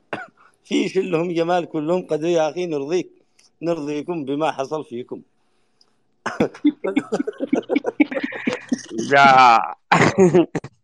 [0.65, 3.11] في شلهم جمال كلهم قد يا أخي نرضيك.
[3.63, 5.23] نرضيكم بما حصل فيكم.
[9.13, 9.59] يا.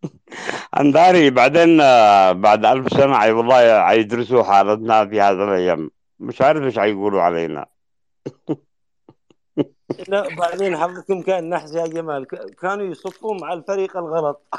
[0.81, 5.90] انداري بعدين آه، بعد ألف سنة عي والله حيدرسوا حالتنا في هذا الأيام.
[6.20, 7.66] مش عارف إيش حيقولوا علينا.
[10.09, 12.27] لا بعدين حظكم كان نحس يا جمال.
[12.27, 14.43] ك- كانوا يصفوا مع الفريق الغلط.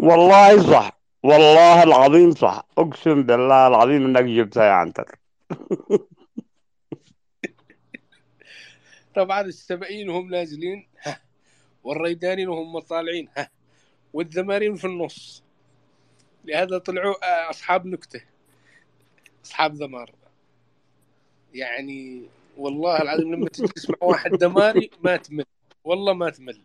[0.00, 0.98] والله صح.
[1.22, 2.66] والله العظيم صح.
[2.78, 5.14] أقسم بالله العظيم إنك جبتها يا عنتر.
[9.16, 10.86] طبعا السبعين وهم نازلين.
[11.84, 13.28] والريدانين وهم طالعين.
[13.36, 13.50] ها.
[14.12, 15.42] والذمارين في النص.
[16.44, 18.22] لهذا طلعوا آه، أصحاب نكتة.
[19.44, 20.14] أصحاب ذمار
[21.54, 25.44] يعني والله العظيم لما تجي تسمع واحد دماري ما تمل.
[25.84, 26.62] والله ما تمل.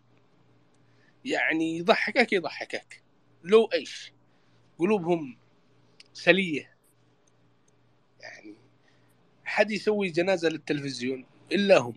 [1.24, 3.02] يعني يضحكك يضحكك.
[3.44, 4.12] لو إيش؟
[4.78, 5.36] قلوبهم
[6.12, 6.74] سلية.
[8.20, 8.54] يعني
[9.44, 11.94] حد يسوي جنازة للتلفزيون؟ إلا هم.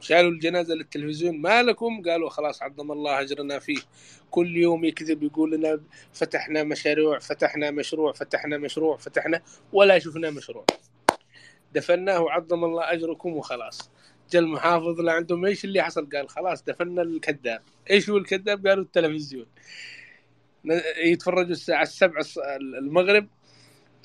[0.00, 3.78] شالوا الجنازة للتلفزيون ما لكم قالوا خلاص عظم الله أجرنا فيه.
[4.30, 5.80] كل يوم يكذب يقول لنا
[6.12, 10.66] فتحنا مشاريع فتحنا مشروع فتحنا مشروع فتحنا ولا شفنا مشروع.
[11.74, 13.90] دفناه وعظم الله أجركم وخلاص.
[14.30, 17.62] جاء المحافظ اللي عندهم إيش اللي حصل؟ قال خلاص دفنا الكذاب.
[17.90, 19.46] إيش هو الكذاب؟ قالوا التلفزيون.
[21.04, 22.48] يتفرجوا الساعة السبعة الص-
[22.78, 23.28] المغرب.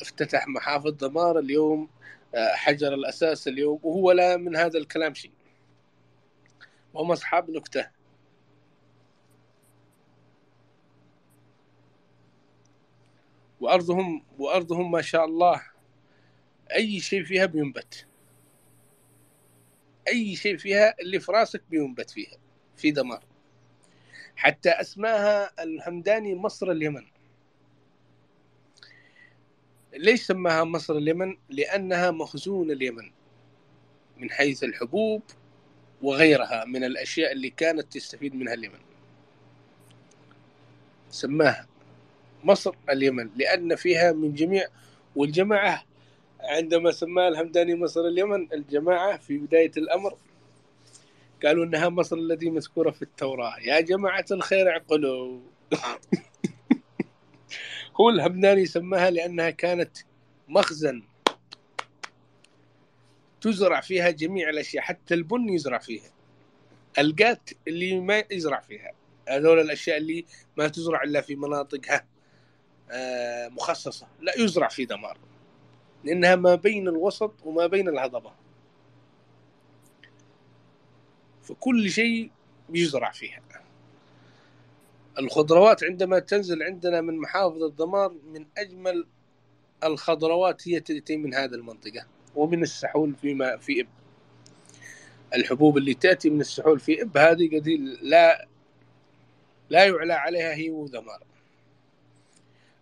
[0.01, 1.89] افتتح محافظ دمار اليوم
[2.35, 5.31] آه، حجر الأساس اليوم وهو لا من هذا الكلام شيء.
[6.95, 7.89] وهم أصحاب نكتة.
[13.59, 15.61] وارضهم وأرضهم ما شاء الله
[16.76, 18.07] أي شيء فيها بينبت.
[20.07, 22.38] أي شيء فيها اللي في راسك بينبت فيها
[22.77, 23.23] في دمار.
[24.35, 27.05] حتى اسماها الهمداني مصر اليمن.
[29.93, 33.11] ليش سماها مصر اليمن؟ لأنها مخزون اليمن.
[34.17, 35.23] من حيث الحبوب
[36.01, 38.80] وغيرها من الأشياء اللي كانت تستفيد منها اليمن.
[41.09, 41.67] سماها
[42.43, 44.67] مصر اليمن لأن فيها من جميع
[45.15, 45.84] والجماعة
[46.39, 50.17] عندما سماها الهمداني مصر اليمن الجماعة في بداية الأمر
[51.45, 53.59] قالوا إنها مصر التي مذكورة في التوراة.
[53.59, 55.39] يا جماعة الخير اعقلوا.
[58.01, 59.97] هو الهمداني سماها لأنها كانت
[60.47, 61.03] مخزن
[63.45, 66.11] تزرع فيها جميع الأشياء حتى البن يزرع فيها.
[66.99, 68.91] القات اللي ما يزرع فيها.
[69.30, 70.26] هذول الأشياء اللي
[70.57, 72.05] ما تزرع إلا في مناطقها
[72.91, 74.07] آه، مخصصة.
[74.22, 75.17] لا يزرع في دمار
[76.03, 78.31] لأنها ما بين الوسط وما بين الهضبة.
[81.43, 82.31] فكل شيء
[82.73, 83.41] يزرع فيها.
[85.19, 89.07] الخضروات عندما تنزل عندنا من محافظ الدمار من أجمل
[89.84, 92.14] الخضروات هي تأتي من هذه المنطقة.
[92.36, 93.88] ومن السحول فيما في إب.
[95.36, 97.68] الحبوب اللي تأتي من السحول في إب هذه قد
[98.02, 98.48] لا
[99.70, 101.24] لا يعلى عليها هي ودمار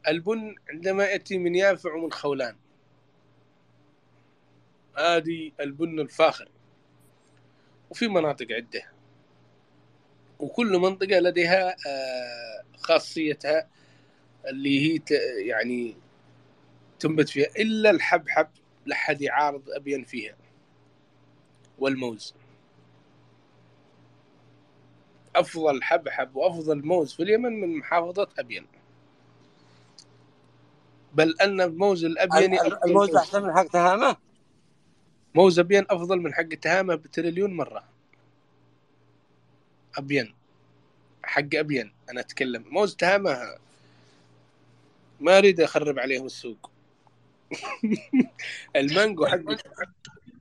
[0.07, 2.55] البن عندما يأتي من يافع ومن خولان.
[4.97, 6.49] هذه البن الفاخر.
[7.89, 8.83] وفي مناطق عدة.
[10.39, 13.67] وكل منطقة لديها آه، خاصيتها
[14.47, 15.01] اللي هي
[15.37, 15.95] يعني
[16.99, 17.47] تنبت فيها.
[17.57, 18.47] إلا الحبحب
[18.85, 20.35] لا حد يعارض ابين فيها.
[21.79, 22.33] والموز.
[25.35, 28.65] أفضل حبحب وأفضل موز في اليمن من محافظة ابين
[31.13, 33.17] بل أن الموز الابيني ال- ال- أفضل الموز موز.
[33.17, 34.17] أحسن من حق تهامة؟
[35.35, 37.83] موز ابين أفضل من حق تهامة بتريليون مرة.
[39.97, 40.35] ابين
[41.23, 42.65] حق ابين أنا أتكلم.
[42.69, 43.57] موز تهامة
[45.19, 46.71] ما أريد أخرب عليهم السوق.
[48.75, 49.39] المانجو حق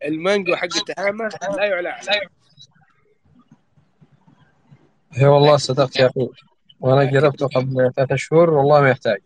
[0.04, 1.30] المانجو حق تهامه.
[1.56, 2.20] لا يعلى عليه.
[5.16, 6.30] اي والله صدقت يا أخوي.
[6.80, 9.20] وأنا جربته قبل ثلاثة شهور والله ما يحتاج.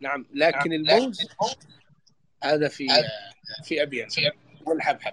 [0.00, 1.28] نعم لكن الموز
[2.42, 2.88] هذا في
[3.64, 4.08] في ابين
[4.66, 5.12] والحبحب.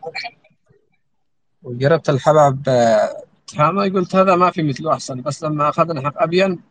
[1.63, 3.83] وجربت الحبحب آه، تهامة.
[3.83, 6.61] قلت هذا ما في مثله أحسن بس لما اخذنا حق ابين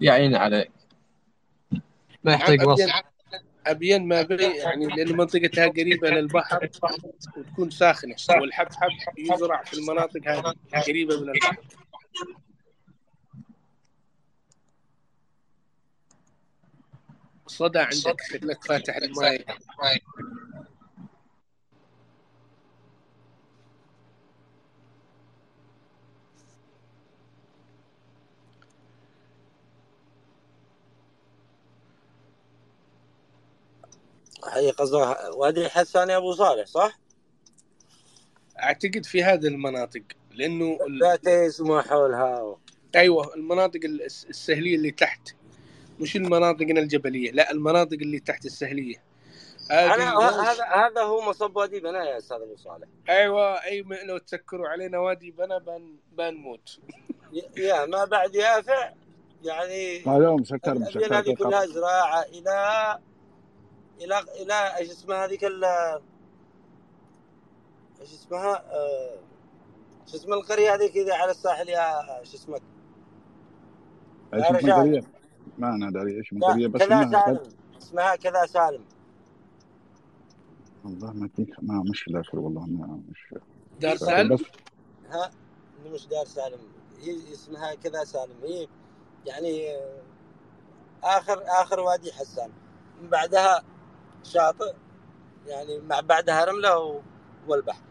[0.00, 0.68] يعين عليه.
[1.72, 1.80] ما
[2.24, 2.90] نعم يحتاج وصف.
[3.70, 6.70] ابين ما بي يعني لأن منطقتها قريبة للبحر
[7.36, 10.54] وتكون ساخنة والحبحب يزرع في المناطق هذه
[10.86, 11.56] قريبة من البحر.
[17.46, 19.44] صدى عندك شكلك فاتح الماي
[34.52, 36.98] هي قصدها وادي حسان يا أبو صالح صح؟
[38.62, 40.02] أعتقد في هذه المناطق
[40.32, 40.98] لأنه ال...
[41.00, 42.42] باتيس وما حولها.
[42.42, 42.58] و...
[42.96, 45.28] أيوه المناطق الس- السهلية اللي تحت.
[46.00, 49.02] مش المناطقنا الجبلية لا المناطق اللي تحت السهلية.
[49.70, 52.88] هذه أنا هذا هذا هو مصب وادي بناء يا أستاذ أبو صالح.
[53.08, 56.78] أيوه أي لو تسكروا علينا وادي بنا بن بنموت.
[57.56, 58.92] يا ما بعد يافع
[59.44, 60.72] يعني ما لهم سكر
[61.10, 62.98] هذه كلها زراعة إلى
[64.00, 65.64] إلى إلى إيش اسمها هذيك ال
[68.00, 69.18] إيش اسمها آه،
[70.06, 72.62] شو اسم القرية هذيك كذا على الساحل يا شو اسمك؟
[74.34, 75.00] إيش يا من رشاد قرية؟
[75.58, 77.40] ما أنا داري إيش من لا قرية بس كذا سالم.
[77.78, 78.84] اسمها كذا سالم.
[80.84, 83.34] والله ما فيك ما مش ذاكر والله ما مش
[83.80, 84.42] دار سالم؟ بس.
[85.10, 85.30] ها؟
[85.86, 86.58] مش دار سالم.
[87.00, 88.36] هي اسمها كذا سالم.
[88.42, 88.68] هي
[89.26, 90.02] يعني آه،
[91.02, 92.50] آخر آخر وادي حسان.
[93.02, 93.62] من بعدها
[94.24, 94.74] شاطئ
[95.46, 97.02] يعني مع بعدها رملة
[97.48, 97.82] والبحر.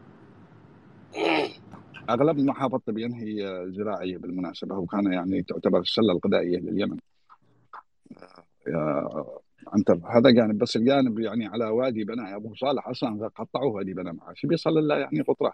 [2.10, 6.98] أغلب محافظه طبيا هي زراعية بالمناسبة وكان يعني تعتبر السلة الغذائية لليمن.
[8.68, 9.10] يا
[9.68, 14.14] عنتر هذا جانب بس الجانب يعني على وادي بناء أبو صالح أصلا قطعوه وادي بناء
[14.14, 15.54] معاه شو بيصل الا يعني قطرة؟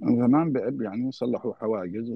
[0.00, 2.12] زمان بعب يعني صلحوا حواجز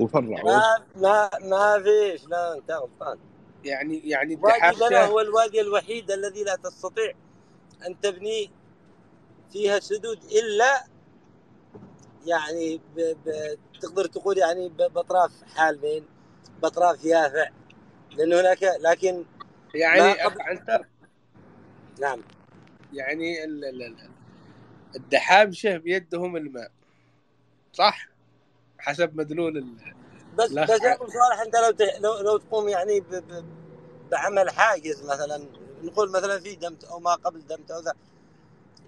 [0.00, 0.44] وفرعوا.
[0.44, 0.62] ما
[0.96, 3.18] ما ما فيش لا انت غلطان
[3.64, 7.12] يعني يعني وادي بنا الدحاشه هو الوادي الوحيد الذي لا تستطيع
[7.86, 8.50] أن تبني
[9.52, 10.84] فيها سدود إلا
[12.26, 13.00] يعني ب...
[13.00, 13.58] ب...
[13.80, 14.76] تقدر تقول يعني ب...
[14.76, 16.04] بأطراف حالمين
[16.62, 17.48] بأطراف يافع.
[18.16, 19.24] لأنه هناك لكن
[19.74, 20.86] يعني قبل عنتر
[22.00, 22.22] نعم.
[22.92, 24.10] يعني ال- ال- ال-
[24.96, 26.70] الدحابشه بيدهم الماء
[27.72, 28.08] صح؟
[28.78, 29.94] حسب مدلول ال-
[30.38, 31.86] بس بس يا ابو صالح أنت لو.
[32.00, 33.14] لو, لو تقوم يعني ب...
[33.14, 33.44] ب...
[34.10, 35.46] بعمل حاجز مثلا
[35.82, 37.92] نقول مثلا في دمت أو ما قبل دمت أو ذا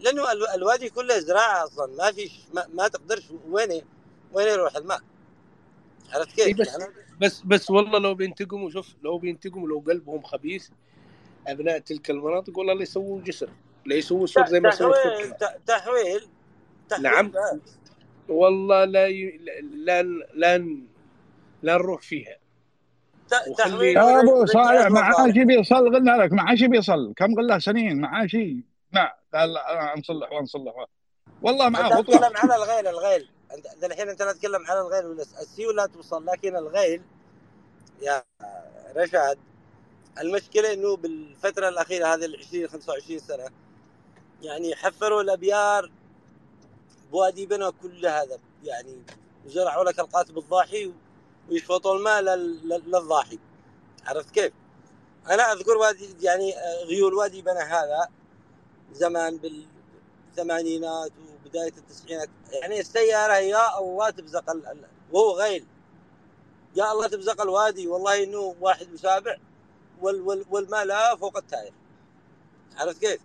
[0.00, 0.48] لأنه ال...
[0.48, 3.82] الوادي كله زراعة أصلا ما فيش ما, ما تقدرش وين
[4.32, 5.00] وين يروح الماء
[6.12, 10.68] عرفت كيف؟ بس يعني بس بس والله لو بينتقموا شوف لو بينتقموا لو قلبهم خبيث
[11.46, 13.50] أبناء تلك المناطق والله لا يسووا جسر
[13.86, 15.34] لا يسووا سور زي ما سوت تحويل
[15.66, 16.28] تحويل
[16.88, 17.32] تحويل نعم
[18.28, 19.40] والله لا ي...
[19.74, 20.02] لا
[20.34, 20.84] لا
[21.64, 22.36] لا نروح فيها.
[23.82, 27.14] يا أبو صالح ما شي بيصل قلنا لك ما عاد شي بيصل.
[27.16, 28.56] كم قلنا سنين؟ ما عاد شي.
[28.92, 30.86] ما قال لا، نصلح ونصلح
[31.42, 34.80] والله معاه أنت خطوه تتكلم على الغيل الغيل أنت ذا الحين أنت لا تتكلم على
[34.80, 37.02] الغيل ولا السيول لا توصل لكن الغيل
[38.02, 38.22] يا
[38.96, 39.38] رشاد
[40.20, 43.48] المشكلة إنه بالفترة الأخيرة هذه ال 20 25 سنة
[44.42, 45.90] يعني حفروا الأبيار
[47.12, 49.02] بوادي بنا كل هذا يعني
[49.46, 50.92] زرعوا لك القاتب الضاحي
[51.50, 53.38] ويشفطوا الماء لل- لل- للضاحي
[54.06, 54.52] عرفت كيف؟
[55.30, 58.08] أنا أذكر وادي يعني آه، غيول وادي بنا هذا
[58.92, 59.40] زمان
[60.36, 61.12] بالثمانينات
[61.44, 62.28] وبداية التسعينات.
[62.52, 64.44] يعني السيارة يا الله تبزق
[65.12, 65.66] وهو غيل.
[66.76, 67.88] يا الله تبزق الوادي.
[67.88, 69.36] والله إنه واحد وسابع
[70.02, 71.72] وال وال والماء لا فوق التاير.
[72.76, 73.20] عرفت كيف؟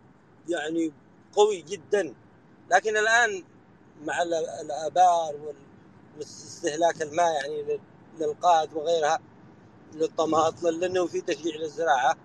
[0.50, 0.94] يعني
[1.34, 2.16] قوي جدا.
[2.72, 3.44] لكن الآن
[4.04, 5.36] مع ال- الآبار
[6.18, 7.80] واستهلاك الماء يعني
[8.20, 9.20] لل- للقاد وغيرها
[9.94, 12.16] للطماط لأنه في تشجيع للزراعة.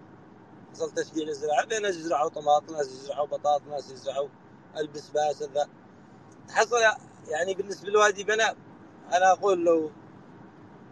[0.73, 4.29] حصل تشجيع للزراعة ناس يزرعوا طماط ناس يزرعوا بطاط ناس يزرعوا
[4.77, 5.69] البسباس ذا
[6.49, 6.77] تحصل
[7.29, 8.57] يعني بالنسبة لوادي بنا
[9.13, 9.91] أنا أقول لو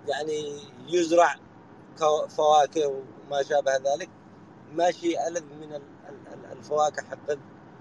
[0.08, 1.36] يعني يزرع
[2.28, 4.10] فواكه وما شابه ذلك
[4.72, 7.38] ماشي ألذ من ال- ال- ال- الفواكه حقت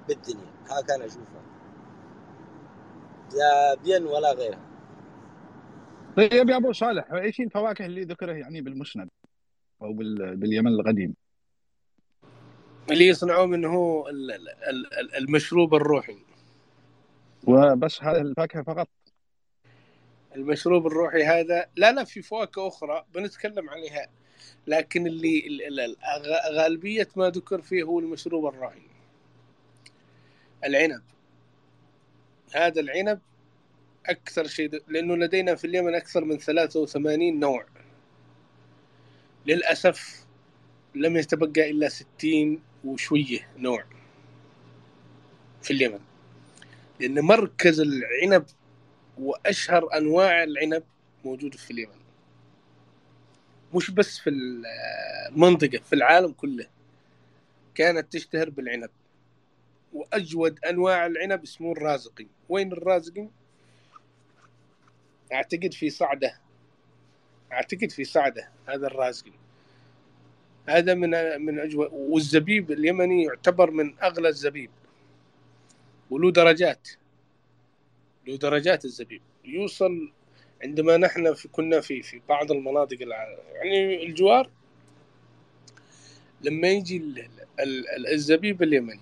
[0.07, 0.51] بالدنيا.
[0.69, 1.41] هكذا أنا أشوفها
[3.33, 4.70] لا بين ولا غيرها.
[6.17, 9.09] طيب يا أبو صالح إيش الفواكه اللي ذكره يعني بالمسند
[9.81, 10.35] أو بال...
[10.35, 11.13] باليمن القديم؟
[12.91, 16.17] اللي يصنعوه منه هو ال- ال- ال- المشروب الروحي.
[17.47, 18.87] وبس هذه الفاكهة فقط؟
[20.35, 24.07] المشروب الروحي هذا لا لا في فواكه أخرى بنتكلم عليها
[24.67, 28.81] لكن اللي ال- ال- ال- غ- غالبية ما ذكر فيه هو المشروب الروحي.
[30.65, 31.01] العنب.
[32.55, 33.19] هذا العنب
[34.05, 37.65] أكثر شيء لأنه لدينا في اليمن أكثر من 83 نوع.
[39.45, 40.25] للأسف
[40.95, 43.83] لم يتبقى إلا 60 وشوية نوع
[45.61, 45.99] في اليمن.
[46.99, 48.45] لأن مركز العنب
[49.17, 50.83] وأشهر أنواع العنب
[51.25, 52.01] موجودة في اليمن.
[53.73, 54.29] مش بس في
[55.29, 56.67] المنطقة في العالم كله
[57.75, 58.89] كانت تشتهر بالعنب.
[59.93, 62.27] وأجود أنواع العنب اسمه الرازقي.
[62.49, 63.27] وين الرازقي؟
[65.33, 66.39] أعتقد في صعدة
[67.51, 69.31] أعتقد في صعدة هذا الرازقي
[70.69, 71.09] هذا من
[71.41, 74.69] من أجود والزبيب اليمني يعتبر من أغلى الزبيب.
[76.09, 76.89] وله درجات.
[78.27, 79.21] له درجات الزبيب.
[79.45, 80.11] يوصل
[80.63, 84.49] عندما نحن في كنا في في بعض المناطق يعني الجوار
[86.41, 87.19] لما يجي ال-
[87.59, 88.99] ال- ال- الزبيب اليمني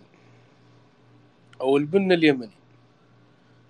[1.62, 2.59] أو البن اليمني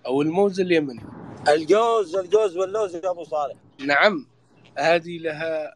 [0.09, 1.01] أو الموز اليمني.
[1.47, 3.55] الجوز الجوز واللوز يا أبو صالح.
[3.79, 4.27] نعم
[4.77, 5.75] هذه لها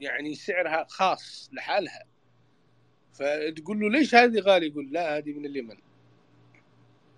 [0.00, 2.04] يعني سعرها خاص لحالها.
[3.12, 5.76] فتقول له ليش هذه غالي يقول لا هذه من اليمن.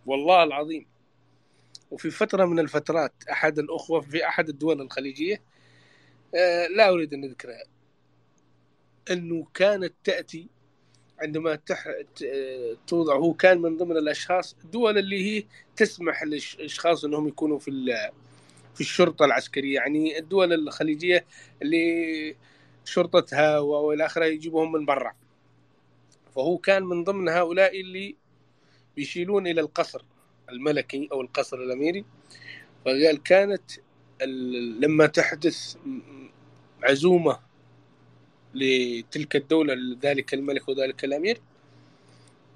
[0.07, 0.87] والله العظيم.
[1.91, 5.43] وفي فترة من الفترات أحد الأخوة في أحد الدول الخليجية
[6.35, 7.65] آه، لا أريد أن أذكرها
[9.11, 10.49] أنه كانت تأتي
[11.21, 11.89] عندما تح...
[12.87, 15.45] توضع هو كان من ضمن الأشخاص الدول اللي هي
[15.77, 18.11] تسمح للأشخاص أنهم يكونوا في ال...
[18.75, 19.75] في الشرطة العسكرية.
[19.75, 21.25] يعني الدول الخليجية
[21.63, 22.37] اللي
[22.85, 25.13] شرطتها وإلى آخره يجيبوهم من برا.
[26.35, 28.17] فهو كان من ضمن هؤلاء اللي
[28.97, 30.05] بيشيلون إلى القصر
[30.51, 32.05] الملكي أو القصر الأميري.
[32.85, 33.71] فقال كانت
[34.81, 35.77] لما تحدث
[36.83, 37.48] عزومة
[38.55, 41.41] لتلك الدولة لذلك الملك وذلك الأمير.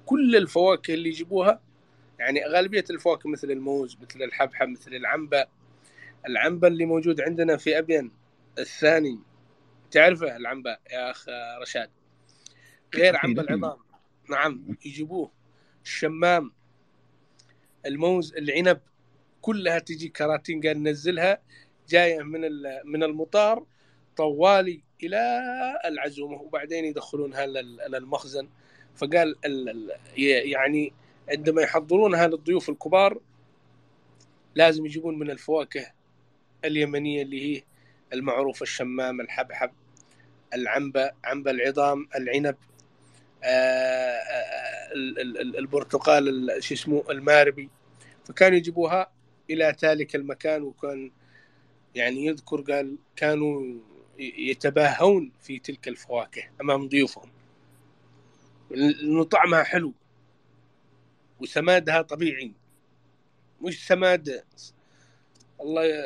[0.06, 1.60] كل الفواكه اللي يجيبوها
[2.18, 5.46] يعني غالبية الفواكه مثل الموز مثل الحبحب مثل العنبة.
[6.28, 8.10] العنبة اللي موجود عندنا في ابين
[8.58, 9.18] الثاني
[9.90, 11.26] تعرفه العنبة يا أخ
[11.62, 11.90] رشاد؟
[12.94, 13.38] غير أكيد.
[13.38, 13.78] العظام.
[14.30, 15.30] نعم يجيبوه.
[15.84, 16.52] الشمام
[17.86, 18.80] الموز العنب
[19.40, 21.42] كلها تجي كراتين قال ننزلها
[21.88, 22.40] جاية من
[22.84, 23.66] من المطار.
[24.16, 25.42] طوالي إلى
[25.84, 28.48] العزومة وبعدين يدخلونها لل- للمخزن
[28.96, 29.36] فقال
[30.16, 30.92] يعني
[31.28, 33.18] عندما يحضرونها للضيوف الكبار
[34.54, 35.86] لازم يجيبون من الفواكه
[36.64, 37.62] اليمنية اللي هي
[38.12, 39.70] المعروفة الشمام الحبحب
[40.54, 42.56] العنبة عنبة العظام العنب
[43.44, 47.70] آه، آه، ال- ال- ال- البرتقال ال- شو اسمه الماربي.
[48.24, 49.12] فكانوا يجيبوها
[49.50, 51.10] إلى ذلك المكان وكان
[51.94, 53.62] يعني يذكر قال كانوا
[54.18, 57.30] يتباهون في تلك الفواكه أمام ضيوفهم.
[58.70, 59.92] لأنه طعمها حلو
[61.40, 62.52] وسمادها طبيعي.
[63.60, 64.44] مش سماد.
[65.60, 66.02] الله ي...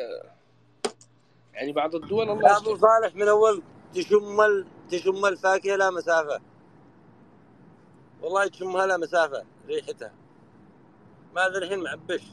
[1.53, 3.63] يعني بعض الدول الله يا ابو صالح من أول
[3.93, 4.65] تشم.
[4.89, 6.41] تشم الفاكهة لا مسافة.
[8.21, 10.13] والله تشمها لا مسافة ريحتها.
[11.35, 12.23] ما هذا الحين معبش.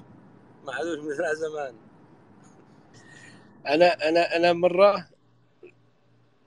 [0.67, 1.75] ما عادوش مثل زمان.
[3.67, 5.09] أنا أنا أنا مرة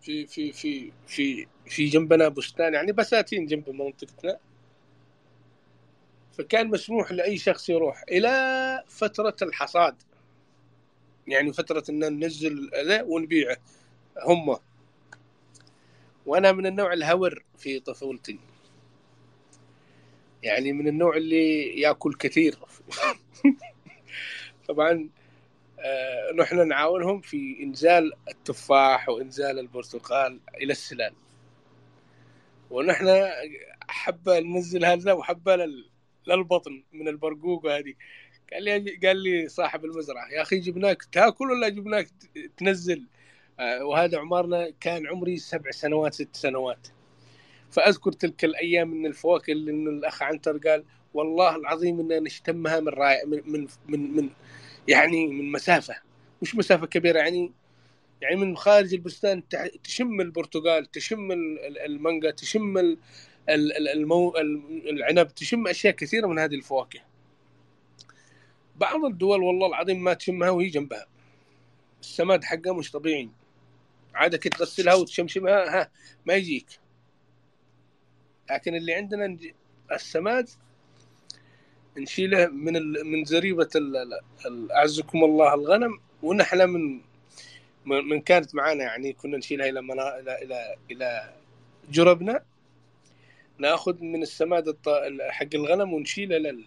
[0.08, 4.38] في في في في في جنبنا بستان يعني بساتين جنب منطقتنا.
[6.38, 9.96] فكان مسموح لأي شخص يروح إلى فترة الحصاد.
[11.28, 12.70] يعني فترة إن ننزل
[13.06, 13.58] ونبيعه
[14.24, 14.58] هم.
[16.26, 18.40] وأنا من النوع الهور في طفولتي.
[20.44, 22.60] يعني من النوع اللي يأكل كثير.
[24.68, 25.10] طبعا
[26.36, 31.14] نحن نعاونهم في إنزال التفاح وإنزال البرتقال إلى السلال.
[32.70, 33.28] ونحن
[33.90, 35.90] حبه ننزل هذا وحبه لل-
[36.28, 37.94] للبطن من البرقوق وهذه
[38.54, 42.08] قال لي قال لي صاحب المزرعة يا أخي جبناك تاكل ولا جبناك
[42.58, 43.04] تنزل؟
[43.60, 46.88] آه، وهذا عمرنا كان عمري سبع سنوات ست سنوات.
[47.72, 50.84] فأذكر تلك الأيام من الفواكه اللي الأخ عنتر قال
[51.14, 54.30] والله العظيم إن نشتمها من راي من من من, من
[54.88, 55.96] يعني من مسافة
[56.42, 57.52] مش مسافة كبيرة يعني
[58.22, 59.44] يعني من خارج البستان
[59.84, 62.98] تشم البرتقال تشم ال- ال- المانجا تشم ال-
[63.50, 64.38] ال- ال- المو...
[64.38, 67.00] ال- العنب تشم أشياء كثيرة من هذه الفواكه.
[68.76, 71.08] بعض الدول والله العظيم ما تشمها وهي جنبها.
[72.02, 73.30] السماد حقها مش طبيعي.
[74.16, 75.92] عادك تغسلها وتشمشمها ها
[76.26, 76.68] ما يجيك.
[78.52, 79.38] لكن اللي عندنا
[79.92, 80.50] السماد
[81.98, 83.06] نشيله من ال...
[83.06, 84.72] من زريبة ال...
[84.72, 87.02] أعزكم الله الغنم ونحله من
[87.86, 90.20] من كانت معانا يعني كنا نشيلها إلى منا...
[90.20, 91.34] إلى إلى إلى
[91.90, 92.44] جربنا.
[93.58, 94.90] نأخذ من السماد الط...
[95.30, 96.66] حق الغنم ونشيله لل...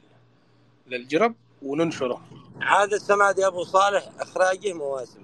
[0.86, 2.23] للجرب وننشره.
[2.61, 5.23] عاد السماد يا أبو صالح أخراجه مواسم.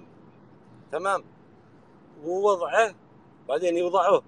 [0.91, 1.23] تمام.
[2.23, 2.95] ووضعه
[3.47, 4.23] بعدين يوضعوه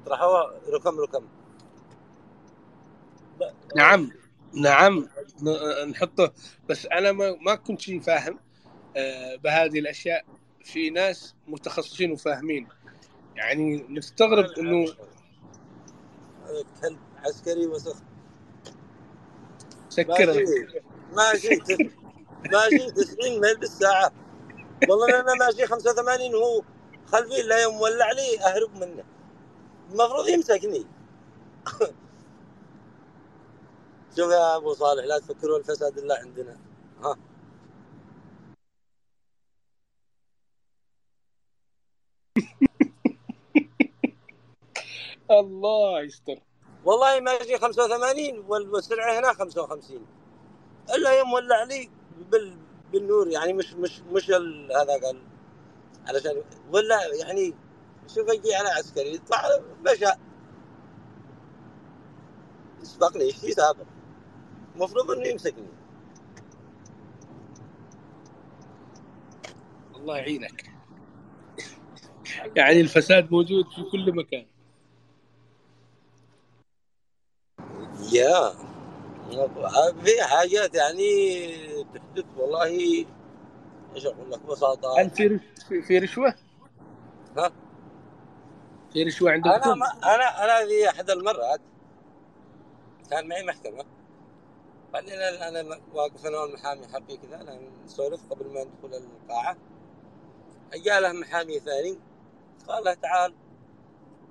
[0.00, 1.24] يطرحوه ركم ركم.
[3.76, 4.10] نعم.
[4.54, 5.08] نعم
[5.88, 6.32] نحطه.
[6.68, 8.40] بس أنا ما ما كنت فاهم
[8.96, 10.26] آه، بهذه الأشياء.
[10.64, 12.68] في ناس متخصصين وفاهمين.
[13.36, 14.96] يعني نستغرب إنه
[16.82, 18.02] كلب عسكري وسخ.
[19.88, 20.44] سكر.
[20.44, 20.68] ماشي.
[21.12, 21.60] ماشي.
[21.60, 21.84] تس-
[22.52, 22.90] ماشي.
[22.92, 24.12] 90 ميل بالساعة.
[24.86, 26.62] والله أنا ماشي 85 وهو
[27.06, 29.04] خلفي لا يوم ولع لي أهرب منه.
[29.90, 30.86] المفروض يمسكني.
[34.16, 36.56] شوف يا أبو صالح لا تفكروا الفساد الا عندنا.
[37.04, 37.16] ها.
[45.30, 46.38] الله يستر.
[46.84, 50.06] والله ماشي 85 وال- والسرعه هنا 55
[50.94, 51.90] إلا يوم ولع لي
[52.30, 52.56] بال
[52.92, 55.22] بالنور يعني مش مش مش هذا قال.
[56.06, 57.54] علشان ولا يعني
[58.14, 59.42] شوف أجي على عسكري يطلع
[59.86, 60.04] مشى
[62.82, 63.84] يسبقني إيش يسابق
[64.76, 65.68] المفروض إنه يمسكني.
[69.96, 70.64] الله يعينك.
[72.56, 74.46] يعني الفساد موجود في كل مكان.
[78.12, 78.50] يا
[80.04, 82.64] في حاجات يعني تحدث والله.
[83.94, 85.00] إيش أقول لك؟ ببساطة.
[85.00, 85.40] هل في
[85.82, 86.34] في- رشوة؟
[87.36, 87.52] ها؟
[88.92, 91.60] في رشوة أنا عندكم؟ ما أنا أنا في أحد المرات
[93.10, 93.84] كان معي محكمة.
[94.92, 99.56] بعدين أنا واقف أنا والمحامي حقي كذا نسولف قبل ما ندخل القاعة.
[100.74, 101.98] جاء له محامي ثاني
[102.68, 103.34] قال له تعال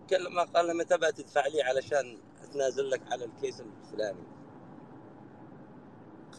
[0.10, 4.24] كلمه قال له متى تدفع لي علشان أتنازل لك على الكيس الفلاني؟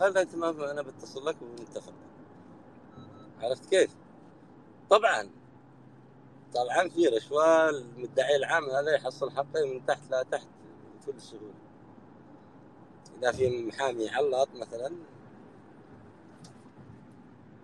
[0.00, 1.94] قال له أنت ما أنا بتصل لك ونتفق
[3.40, 3.96] عرفت كيف؟
[4.90, 5.30] طبعا
[6.54, 10.48] طبعا في رشوة المدعي العام هذا يحصل حقه من تحت لا تحت
[11.06, 11.61] بكل سهوله
[13.22, 14.92] اذا في محامي علط مثلا.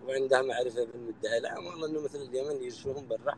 [0.07, 1.37] وعنده معرفة بالمدعي.
[1.37, 3.37] العام والله إنه مثل اليمن يرشوهم برا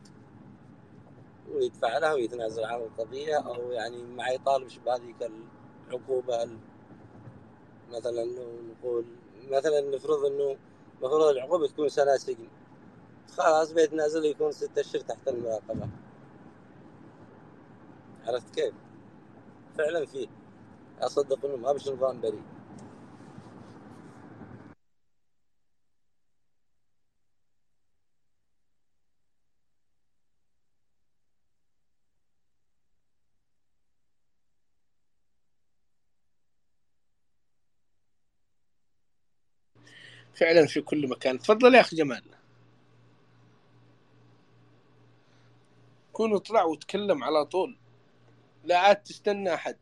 [1.52, 5.30] ويدفع لها ويتنازل عن القضية أو يعني ما يطالبش بهذيك
[5.88, 6.58] العقوبة ال-
[7.90, 8.24] مثلا
[8.70, 9.04] نقول
[9.50, 10.56] مثلا نفرض إنه
[11.00, 12.48] المفروض العقوبة تكون سنة سجن.
[13.36, 15.88] خلاص بيتنازل يكون ستة أشهر تحت المراقبة.
[18.26, 18.74] عرفت كيف؟
[19.78, 20.41] فعلا فيه.
[21.02, 22.42] اصدق انه ما بش نظام بريء.
[40.34, 41.38] فعلا في كل مكان.
[41.38, 42.22] تفضل يا أخي جمال.
[46.12, 47.78] كون اطلع وتكلم على طول.
[48.64, 49.76] لا عاد تستنى أحد.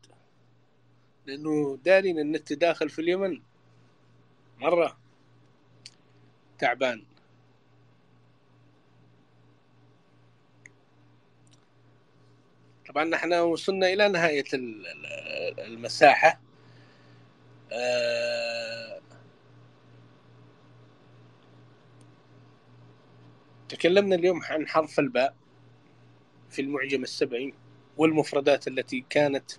[1.25, 3.41] لأنه دارين النت داخل في اليمن
[4.59, 4.97] مرة
[6.59, 7.03] تعبان.
[12.89, 16.41] طبعا نحن وصلنا إلى نهاية ال- ال- المساحة.
[17.71, 19.01] آه،
[23.69, 25.35] تكلمنا اليوم عن حرف الباء
[26.49, 27.53] في المعجم السبعي
[27.97, 29.51] والمفردات التي كانت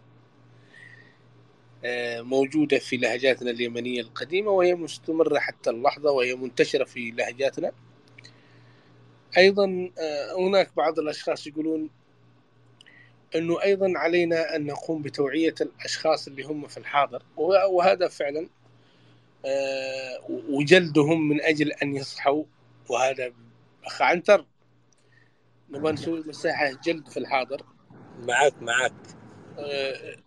[2.22, 7.72] موجودة في لهجاتنا اليمنية القديمة وهي مستمرة حتى اللحظة وهي منتشرة في لهجاتنا.
[9.36, 11.90] أيضا آه، هناك بعض الأشخاص يقولون
[13.34, 18.48] أنه أيضا علينا أن نقوم بتوعية الأشخاص اللي هم في الحاضر وه- وهذا فعلا
[19.46, 20.18] آه،
[20.50, 22.44] وجلدهم من أجل أن يصحوا
[22.88, 23.32] وهذا
[23.84, 24.46] أخ عنتر.
[25.70, 27.62] نبغى نسوي مساحة جلد في الحاضر.
[28.18, 28.92] معك معك.
[28.92, 29.21] آه،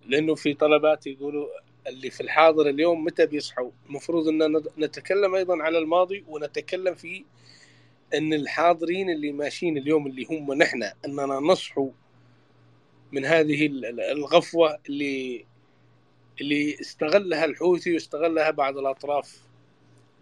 [0.07, 1.47] لأنه في طلبات يقولوا
[1.87, 7.23] اللي في الحاضر اليوم متى بيصحوا؟ المفروض ان نتكلم أيضا على الماضي ونتكلم في
[8.13, 11.89] إن الحاضرين اللي ماشيين اليوم اللي هم نحن إننا نصحوا
[13.11, 15.45] من هذه ال- ال- الغفوة اللي
[16.41, 19.41] اللي استغلها الحوثي واستغلها بعض الأطراف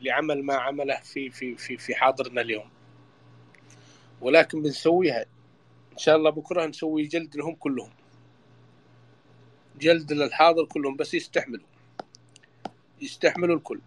[0.02, 2.70] لعمل ما عمله في في في في حاضرنا اليوم.
[4.22, 5.26] ولكن بنسويها.
[5.94, 7.90] إن شاء الله بكرة نسوي جلد لهم كلهم.
[9.80, 11.66] جلد للحاضر كلهم بس يستحملوا.
[13.02, 13.80] يستحملوا الكل.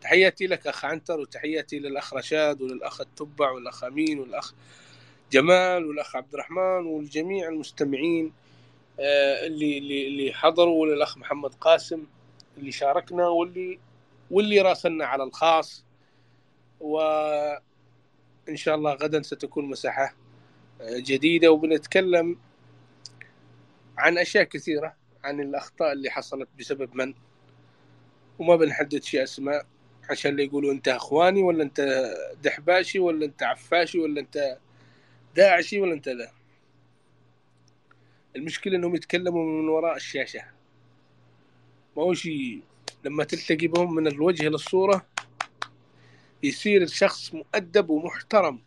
[0.00, 4.54] تحياتي لك أخ عنتر وتحياتي للأخ رشاد وللأخ التبع والأخ أمين والأخ
[5.32, 8.32] جمال والأخ عبد الرحمن والجميع المستمعين
[9.00, 12.04] آه، اللي اللي اللي حضروا وللأخ محمد قاسم
[12.58, 13.78] اللي شاركنا واللي
[14.30, 15.84] واللي راسلنا على الخاص.
[16.80, 17.60] وان
[18.54, 20.14] شاء الله غدا ستكون مساحة
[20.80, 22.36] آه، جديدة وبنتكلم
[23.98, 27.14] عن أشياء كثيرة عن الأخطاء اللي حصلت بسبب من؟
[28.38, 29.66] وما بنحدد شيء أسماء
[30.10, 32.10] عشان لا يقولوا أنت أخواني ولا أنت
[32.42, 34.58] دحباشي ولا أنت عفاشي ولا أنت
[35.36, 36.32] داعشي ولا أنت ذا.
[38.36, 40.44] المشكلة إنهم يتكلموا من وراء الشاشة.
[41.96, 42.62] ما هو شيء
[43.04, 45.06] لما تلتقي بهم من الوجه للصوره
[46.42, 48.60] يصير الشخص مؤدب ومحترم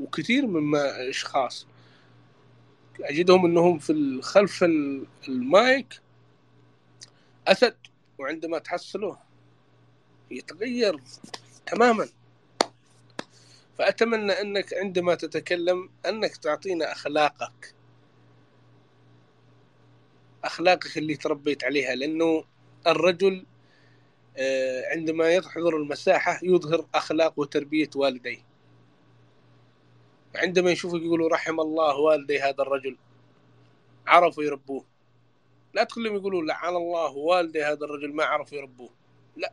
[0.00, 1.66] وكثير مما أشخاص.
[3.00, 6.00] أجدهم إنهم في خلف ال- المايك
[7.48, 7.76] أسد
[8.18, 9.18] وعندما تحصله
[10.30, 11.00] يتغير
[11.66, 12.08] تماما.
[13.78, 17.74] فأتمنى أنك عندما تتكلم أنك تعطينا أخلاقك.
[20.44, 22.44] أخلاقك اللي تربيت عليها لأنه
[22.86, 23.46] الرجل
[24.38, 28.38] آه، عندما يحضر المساحة يظهر أخلاق وتربية والديه.
[30.34, 32.96] عندما يشوفك يقولوا رحم الله والدي هذا الرجل.
[34.06, 34.84] عرفوا يربوه.
[35.74, 38.90] لا تخليهم يقولوا لعن الله والدي هذا الرجل ما عرفوا يربوه.
[39.36, 39.52] لا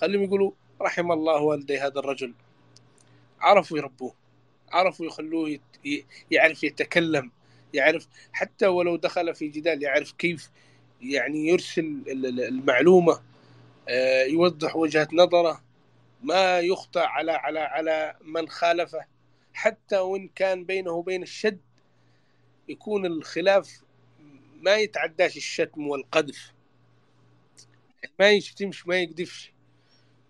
[0.00, 0.50] خليهم يقولوا
[0.82, 2.34] رحم الله والدي هذا الرجل.
[3.40, 4.14] عرفوا يربوه.
[4.72, 5.58] عرفوا يخلوه
[6.30, 7.30] يعرف يتكلم
[7.74, 10.50] يعرف حتى ولو دخل في جدال يعرف كيف
[11.00, 13.20] يعني يرسل ال- ال- المعلومة
[13.88, 15.60] آه، يوضح وجهة نظره.
[16.22, 19.04] ما يخطأ على على على من خالفه.
[19.54, 21.60] حتى وإن كان بينه وبين الشد
[22.68, 23.82] يكون الخلاف
[24.62, 26.52] ما يتعداش الشتم والقذف.
[28.20, 29.52] ما يشتمش ما يقذفش.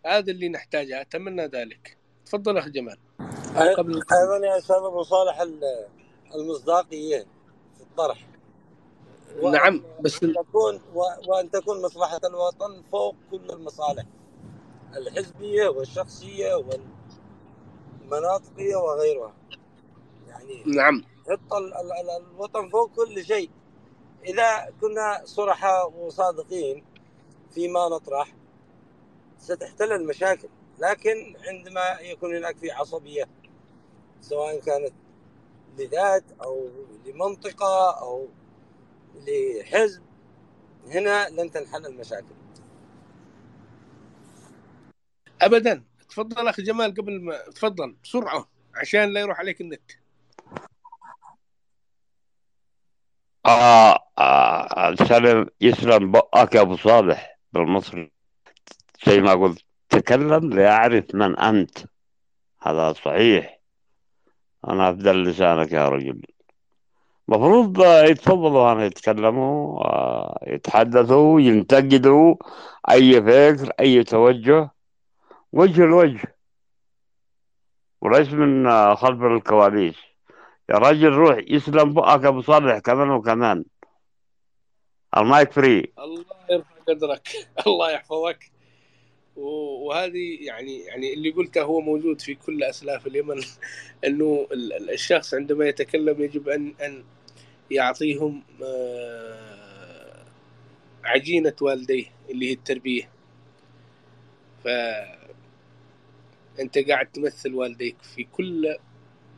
[0.07, 1.99] هذا اللي نحتاجه أتمنى ذلك.
[2.27, 2.99] تفضل أخ جمال.
[3.79, 5.89] قبل أيضا يا أستاذ أبو صالح ال-
[6.35, 7.27] المصداقيه
[7.77, 8.27] في الطرح.
[9.37, 14.05] وأن نعم بس وأن تكون و- وأن تكون مصلحة الوطن فوق كل المصالح.
[14.97, 16.55] الحزبية والشخصية
[18.11, 19.35] والمناطقيه وغيرها.
[20.29, 21.05] يعني نعم.
[21.31, 23.51] حط ال- ال- ال- الوطن فوق كل شيء.
[24.25, 26.85] إذا كنا صرحاء وصادقين
[27.55, 28.35] فيما نطرح
[29.39, 30.49] ستحتل المشاكل.
[30.79, 33.29] لكن عندما يكون هناك في عصبية
[34.21, 34.93] سواء كانت
[35.79, 36.69] لذات أو
[37.07, 38.29] لمنطقة أو
[39.15, 40.03] لحزب
[40.87, 42.35] هنا لن تنحل المشاكل.
[45.43, 45.90] أبدا.
[46.11, 49.91] تفضل أخ جمال قبل ما تفضل بسرعة عشان لا يروح عليك النت.
[53.47, 58.11] آه آه سلم يسلم بقك يا أبو صالح بالمصري.
[59.07, 61.79] زي ما قلت تكلم ليعرف من أنت.
[62.63, 63.61] هذا صحيح.
[64.69, 66.23] أنا أفضل لسانك يا رجل.
[67.29, 72.35] مفروض آه، يتفضلوا هنا يتكلموا آه، يتحدثوا ينتقدوا
[72.91, 74.71] أي فكر أي توجه.
[75.53, 76.37] وجه لوجه.
[78.01, 79.97] وليس من خلف الكواليس.
[80.71, 83.65] يا راجل روح يسلم بقك يا أبو صالح كمان وكمان.
[85.17, 85.93] المايك فري.
[85.99, 87.29] الله يرفع قدرك.
[87.67, 88.51] الله يحفظك.
[89.37, 93.43] وهذه يعني يعني اللي قلته هو موجود في كل أسلاف اليمن.
[94.07, 97.05] إنه ال- ال- الشخص عندما يتكلم يجب ان أن
[97.71, 100.25] يعطيهم آه،
[101.05, 103.11] عجينة والديه اللي هي التربية.
[104.65, 104.69] ف
[106.61, 108.77] انت قاعد تمثل والديك في كل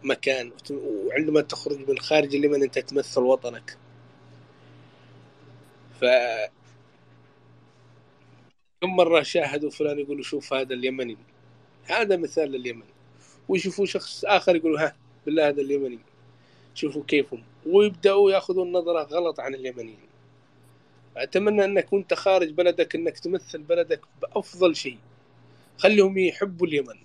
[0.04, 3.78] مكان وعندما تخرج من خارج اليمن انت تمثل وطنك.
[6.00, 6.04] ف
[8.80, 11.16] كم مرة شاهدوا فلان يقولوا شوف هذا اليمني.
[11.84, 12.86] هذا مثال لليمن.
[13.48, 14.96] ويشوفوا شخص آخر يقولوا ها
[15.26, 15.98] بالله هذا اليمني.
[16.74, 17.42] شوفوا كيفهم.
[17.66, 20.08] ويبدأوا ياخذوا النظرة غلط عن اليمنيين.
[21.16, 24.98] أتمنى أنك وأنت خارج بلدك أنك تمثل بلدك بأفضل شيء.
[25.78, 26.98] خليهم يحبوا اليمن.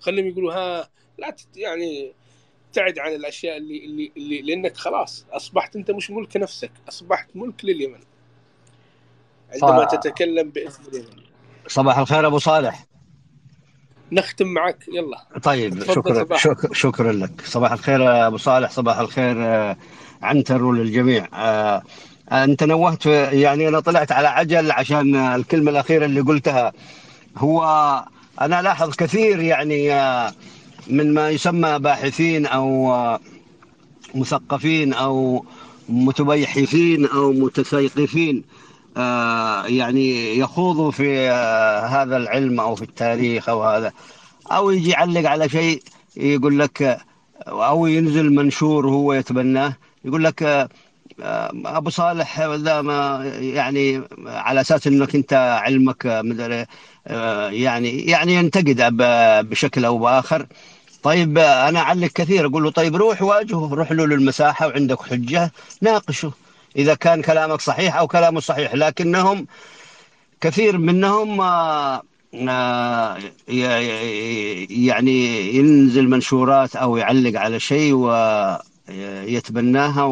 [0.00, 0.88] خليهم يقولوا ها
[1.18, 2.12] لا تت يعني
[2.68, 7.64] ابتعد عن الأشياء اللي, اللي, اللي لأنك خلاص أصبحت أنت مش ملك نفسك أصبحت ملك
[7.64, 8.00] لليمن.
[9.52, 9.96] عندما صح.
[9.96, 11.22] تتكلم باسم اليمن.
[11.68, 12.84] صباح الخير أبو صالح.
[14.12, 15.40] نختم معك يلا.
[15.42, 16.42] طيب شكرا صباح.
[16.42, 17.40] شك شكرا لك.
[17.40, 19.76] صباح الخير أبو صالح صباح الخير آه،
[20.22, 21.28] عنتر وللجميع.
[21.34, 21.82] آه،
[22.32, 26.72] أنت نوهت يعني أنا طلعت على عجل عشان الكلمة الأخيرة اللي قلتها.
[27.36, 27.64] هو
[28.40, 30.32] أنا لاحظ كثير يعني آه،
[30.86, 33.20] من ما يسمى باحثين أو آه،
[34.14, 35.44] مثقفين أو
[35.88, 38.44] متبيحثين أو متثقفين
[38.96, 41.28] آه، يعني يخوضوا في
[41.88, 43.92] هذا العلم أو في التاريخ أو هذا
[44.52, 45.82] أو يجي يعلق على شيء
[46.16, 47.00] يقول لك
[47.46, 50.68] أو ينزل منشور هو يتبناه يقول لك
[51.22, 55.32] أبو صالح ذا ما يعني على أساس إنك أنت
[55.64, 56.66] علمك مدري
[57.50, 58.96] يعني يعني ينتقد
[59.50, 60.46] بشكل أو بآخر.
[61.02, 65.52] طيب آه، أنا أعلق كثير أقول له طيب روح واجهه روح له للمساحة وعندك حجة
[65.82, 66.32] ناقشه
[66.76, 68.74] إذا كان كلامك صحيح أو كلامه صحيح.
[68.74, 69.46] لكنهم
[70.40, 72.02] كثير منهم آه،
[72.34, 73.18] آه،
[74.70, 77.94] يعني ينزل منشورات أو يعلق على شيء
[78.88, 80.04] ويتبناها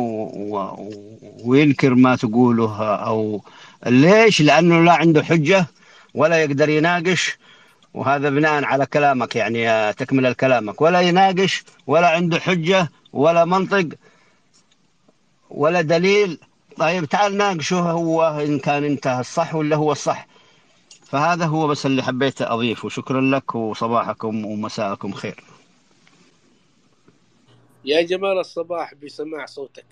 [1.45, 3.43] وينكر ما تقوله أو
[3.87, 5.67] ليش؟ لأنه لا عنده حجة.
[6.19, 7.39] ولا يقدر يناقش
[7.95, 13.89] وهذا بناء على كلامك يعني تكمل كلامك ولا يناقش ولا عنده حجة ولا منطق
[15.51, 16.39] ولا دليل.
[16.77, 20.27] طيب تعال ناقشه هو إن كان انت الصح ولا هو الصح؟
[21.07, 22.89] فهذا هو بس اللي حبيت أضيفه.
[22.89, 25.45] شكرا لك وصباحكم ومساءكم خير.
[27.85, 29.87] يا جمال الصباح بسماع صوتك.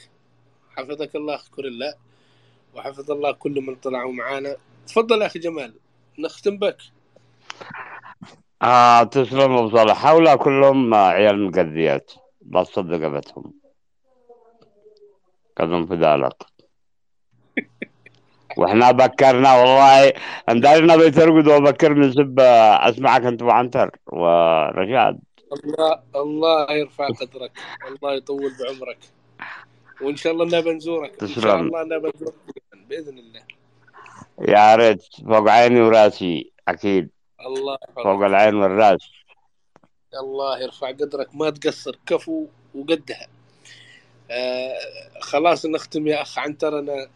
[0.76, 1.94] حفظك الله اخ الله
[2.74, 4.56] وحفظ الله كل من طلعوا معانا.
[4.86, 5.74] تفضل أخي جمال.
[6.18, 6.76] نختم بك.
[8.62, 10.06] آه تسلم أبو صالح.
[10.06, 12.12] هؤلاء كلهم عيال مقذيات
[12.50, 13.52] لا تصدق ابتهم
[15.56, 16.36] كذب في ذلك
[18.56, 20.12] وإحنا بكرنا والله.
[20.48, 25.18] اندارنا بيترقد وبكر من سب آه، أسمعك أنت وعنتر ورشاد.
[25.52, 27.52] الله الله يرفع قدرك.
[27.88, 28.98] الله يطول بعمرك.
[30.02, 31.60] وإن شاء الله نبى نزورك إن شاء تسلم.
[31.60, 32.34] الله نبى نزورك
[32.88, 33.55] بإذن الله.
[34.40, 37.10] يا ريت فوق عيني وراسي أكيد.
[37.46, 39.10] الله فوق العين والراس.
[40.14, 43.26] الله يرفع قدرك ما تقصر كفو وقدها.
[44.30, 44.74] آه
[45.20, 47.08] خلاص نختم يا أخ عنتر أنا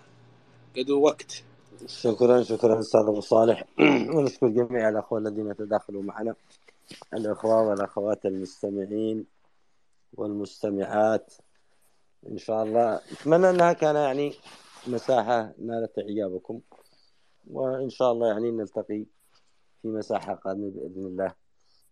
[0.76, 1.42] قد وقت.
[1.86, 3.64] شكرا شكرا أستاذ أبو صالح.
[4.14, 6.34] ونشكر جميع الأخوة الذين تداخلوا معنا.
[7.14, 9.26] الأخوة والأخوات المستمعين
[10.14, 11.34] والمستمعات.
[12.28, 14.34] إن شاء الله أتمنى أنها كان يعني
[14.86, 16.60] مساحة نالت اعجابكم
[17.46, 19.06] وإن شاء الله يعني نلتقي
[19.82, 21.34] في مساحة قادمة بإذن الله.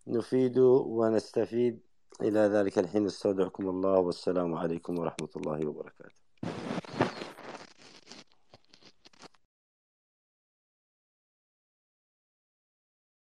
[0.07, 1.79] نفيد ونستفيد.
[2.21, 6.19] إلى ذلك الحين استودعكم الله والسلام عليكم ورحمة الله وبركاته.